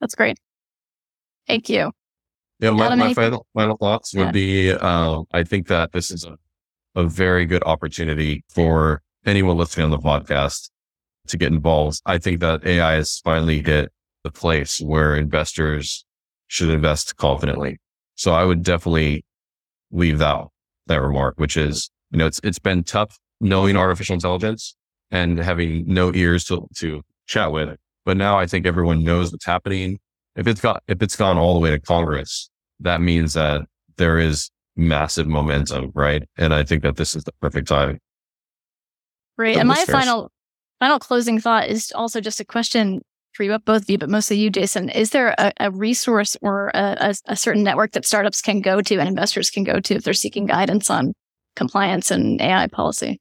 That's 0.00 0.14
great. 0.14 0.38
Thank 1.46 1.68
you. 1.68 1.92
Yeah, 2.58 2.70
my, 2.70 2.94
my 2.94 3.14
final 3.14 3.46
final 3.54 3.76
thoughts 3.76 4.14
would 4.14 4.26
yeah. 4.26 4.32
be: 4.32 4.72
uh, 4.72 5.22
I 5.32 5.44
think 5.44 5.68
that 5.68 5.92
this 5.92 6.10
is 6.10 6.24
a 6.24 6.36
a 6.96 7.04
very 7.04 7.44
good 7.46 7.62
opportunity 7.64 8.42
for 8.48 9.02
anyone 9.26 9.56
listening 9.56 9.84
on 9.84 9.90
the 9.90 9.98
podcast 9.98 10.70
to 11.28 11.36
get 11.36 11.52
involved. 11.52 12.00
I 12.06 12.18
think 12.18 12.40
that 12.40 12.66
AI 12.66 12.92
has 12.92 13.20
finally 13.24 13.62
hit 13.62 13.90
the 14.24 14.30
place 14.30 14.80
where 14.80 15.16
investors 15.16 16.04
should 16.48 16.68
invest 16.68 17.16
confidently. 17.16 17.78
So 18.14 18.32
I 18.32 18.44
would 18.44 18.62
definitely 18.62 19.24
leave 19.90 20.18
that, 20.18 20.44
that 20.86 21.00
remark, 21.00 21.34
which 21.38 21.56
is, 21.56 21.90
you 22.10 22.18
know, 22.18 22.26
it's, 22.26 22.40
it's 22.42 22.58
been 22.58 22.82
tough 22.82 23.18
knowing 23.40 23.76
artificial 23.76 24.14
intelligence 24.14 24.74
and 25.10 25.38
having 25.38 25.84
no 25.86 26.12
ears 26.14 26.44
to, 26.46 26.66
to 26.76 27.02
chat 27.26 27.52
with 27.52 27.68
it. 27.68 27.80
But 28.04 28.16
now 28.16 28.38
I 28.38 28.46
think 28.46 28.66
everyone 28.66 29.04
knows 29.04 29.32
what's 29.32 29.44
happening. 29.44 29.98
If 30.36 30.46
it's 30.46 30.60
got, 30.60 30.82
if 30.88 31.02
it's 31.02 31.16
gone 31.16 31.38
all 31.38 31.54
the 31.54 31.60
way 31.60 31.70
to 31.70 31.80
Congress, 31.80 32.50
that 32.80 33.00
means 33.00 33.34
that 33.34 33.62
there 33.96 34.18
is 34.18 34.50
massive 34.76 35.26
momentum, 35.26 35.90
right? 35.94 36.22
And 36.36 36.54
I 36.54 36.62
think 36.62 36.82
that 36.82 36.96
this 36.96 37.16
is 37.16 37.24
the 37.24 37.32
perfect 37.40 37.68
time. 37.68 37.98
Right. 39.36 39.56
And 39.56 39.68
my 39.68 39.84
final, 39.84 40.30
final 40.80 40.98
closing 40.98 41.40
thought 41.40 41.68
is 41.68 41.92
also 41.92 42.20
just 42.20 42.40
a 42.40 42.44
question 42.44 43.02
for 43.36 43.42
you, 43.42 43.58
both 43.58 43.82
of 43.82 43.90
you, 43.90 43.98
but 43.98 44.08
mostly 44.08 44.38
you, 44.38 44.50
Jason. 44.50 44.88
Is 44.88 45.10
there 45.10 45.34
a, 45.38 45.52
a 45.60 45.70
resource 45.70 46.36
or 46.40 46.70
a, 46.74 46.96
a, 47.00 47.14
a, 47.32 47.36
certain 47.36 47.62
network 47.62 47.92
that 47.92 48.06
startups 48.06 48.40
can 48.40 48.62
go 48.62 48.80
to 48.80 48.98
and 48.98 49.08
investors 49.08 49.50
can 49.50 49.62
go 49.62 49.78
to 49.78 49.94
if 49.94 50.04
they're 50.04 50.14
seeking 50.14 50.46
guidance 50.46 50.88
on 50.88 51.12
compliance 51.54 52.10
and 52.10 52.40
AI 52.40 52.66
policy? 52.68 53.20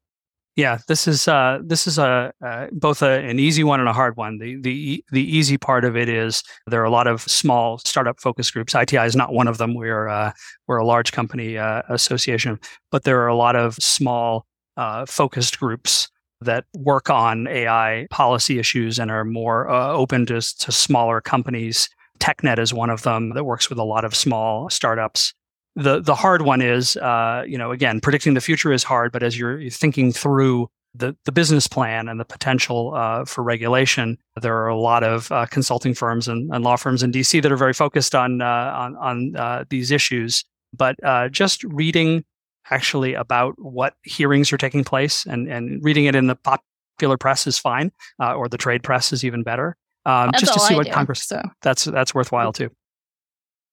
Yeah, 0.56 0.78
this 0.88 1.06
is 1.06 1.28
uh, 1.28 1.60
this 1.66 1.86
is 1.86 1.98
a 1.98 2.32
uh, 2.44 2.68
both 2.72 3.02
a, 3.02 3.20
an 3.28 3.40
easy 3.40 3.66
one 3.66 3.82
and 3.82 3.90
a 3.90 3.94
hard 3.94 4.16
one. 4.16 4.38
The 4.38 4.56
the 4.62 5.04
the 5.12 5.22
easy 5.22 5.58
part 5.58 5.84
of 5.84 5.98
it 5.98 6.08
is 6.08 6.44
there 6.66 6.80
are 6.80 6.86
a 6.86 6.90
lot 6.90 7.08
of 7.08 7.22
small 7.24 7.78
startup 7.80 8.22
focus 8.22 8.52
groups. 8.52 8.74
ITI 8.74 9.00
is 9.00 9.18
not 9.18 9.34
one 9.34 9.50
of 9.50 9.58
them. 9.58 9.76
We're 9.76 10.08
uh, 10.08 10.32
we're 10.68 10.78
a 10.78 10.86
large 10.86 11.12
company 11.12 11.58
uh, 11.58 11.82
association, 11.90 12.58
but 12.90 13.04
there 13.04 13.20
are 13.20 13.28
a 13.28 13.36
lot 13.36 13.58
of 13.58 13.76
small 13.76 14.46
uh, 14.78 15.06
focused 15.06 15.60
groups 15.60 16.10
that 16.46 16.66
work 16.76 17.10
on 17.10 17.48
AI 17.48 18.08
policy 18.10 18.60
issues 18.60 18.98
and 18.98 19.12
are 19.12 19.26
more 19.26 19.70
uh, 19.70 19.92
open 19.92 20.26
to, 20.28 20.42
to 20.42 20.72
smaller 20.72 21.22
companies. 21.22 21.90
TechNet 22.20 22.60
is 22.60 22.74
one 22.74 22.90
of 22.90 23.04
them 23.04 23.32
that 23.34 23.44
works 23.44 23.70
with 23.70 23.78
a 23.78 23.84
lot 23.84 24.06
of 24.06 24.16
small 24.16 24.70
startups. 24.70 25.34
The 25.76 26.00
the 26.00 26.16
hard 26.16 26.44
one 26.44 26.62
is, 26.62 26.96
uh, 26.98 27.44
you 27.46 27.58
know, 27.58 27.72
again, 27.72 28.00
predicting 28.00 28.34
the 28.34 28.42
future 28.42 28.72
is 28.72 28.84
hard, 28.84 29.12
but 29.12 29.24
as 29.24 29.38
you're 29.38 29.70
thinking 29.70 30.14
through 30.14 30.70
the, 30.98 31.16
the 31.26 31.34
business 31.34 31.68
plan 31.68 32.08
and 32.08 32.18
the 32.18 32.26
potential 32.26 32.94
uh, 32.96 33.26
for 33.26 33.44
regulation, 33.44 34.18
there 34.42 34.56
are 34.58 34.70
a 34.70 34.78
lot 34.78 35.04
of 35.04 35.30
uh, 35.34 35.46
consulting 35.48 35.94
firms 35.94 36.30
and, 36.30 36.50
and, 36.54 36.64
law 36.64 36.78
firms 36.78 37.04
in 37.04 37.12
DC 37.12 37.42
that 37.42 37.52
are 37.52 37.58
very 37.58 37.74
focused 37.74 38.16
on 38.16 38.42
uh, 38.42 38.46
on, 38.46 38.96
on 38.96 39.36
uh, 39.36 39.66
these 39.70 39.92
issues. 39.92 40.46
But 40.74 40.96
just 41.32 41.64
reading 41.66 42.24
actually 42.72 43.14
about 43.14 43.56
what 43.58 43.94
hearings 44.04 44.52
are 44.52 44.58
taking 44.58 44.84
place 44.84 45.26
and, 45.26 45.48
and 45.48 45.84
reading 45.84 46.06
it 46.06 46.16
in 46.16 46.28
the 46.28 46.36
popular 46.36 47.18
press 47.18 47.48
is 47.48 47.58
fine, 47.58 47.92
uh, 48.20 48.34
or 48.34 48.48
the 48.48 48.58
trade 48.58 48.84
press 48.84 49.14
is 49.14 49.24
even 49.24 49.44
better. 49.44 49.76
Um, 50.06 50.32
just 50.38 50.54
to 50.54 50.60
see 50.60 50.74
I 50.74 50.78
what 50.78 50.86
do, 50.86 50.92
Congress. 50.92 51.24
So. 51.24 51.42
That's 51.62 51.86
that's 51.86 52.14
worthwhile 52.14 52.54
too. 52.54 52.70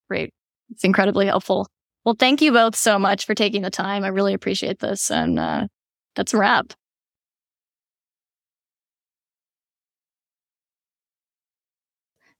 Great, 0.08 0.32
it's 0.70 0.84
incredibly 0.84 1.26
helpful. 1.26 1.68
Well, 2.04 2.16
thank 2.18 2.42
you 2.42 2.52
both 2.52 2.74
so 2.74 2.98
much 2.98 3.26
for 3.26 3.34
taking 3.34 3.62
the 3.62 3.70
time. 3.70 4.02
I 4.02 4.08
really 4.08 4.34
appreciate 4.34 4.80
this, 4.80 5.10
and 5.10 5.38
uh, 5.38 5.66
that's 6.16 6.34
a 6.34 6.38
wrap. 6.38 6.72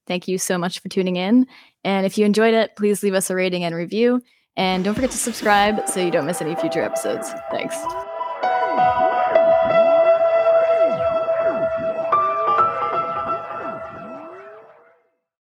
Thank 0.05 0.27
you 0.27 0.37
so 0.37 0.57
much 0.57 0.79
for 0.79 0.89
tuning 0.89 1.15
in. 1.15 1.47
And 1.83 2.05
if 2.05 2.17
you 2.17 2.25
enjoyed 2.25 2.53
it, 2.53 2.75
please 2.75 3.03
leave 3.03 3.13
us 3.13 3.29
a 3.29 3.35
rating 3.35 3.63
and 3.63 3.73
review. 3.73 4.21
And 4.55 4.83
don't 4.83 4.93
forget 4.93 5.11
to 5.11 5.17
subscribe 5.17 5.87
so 5.87 5.99
you 5.99 6.11
don't 6.11 6.25
miss 6.25 6.41
any 6.41 6.55
future 6.55 6.81
episodes. 6.81 7.31
Thanks. 7.51 7.75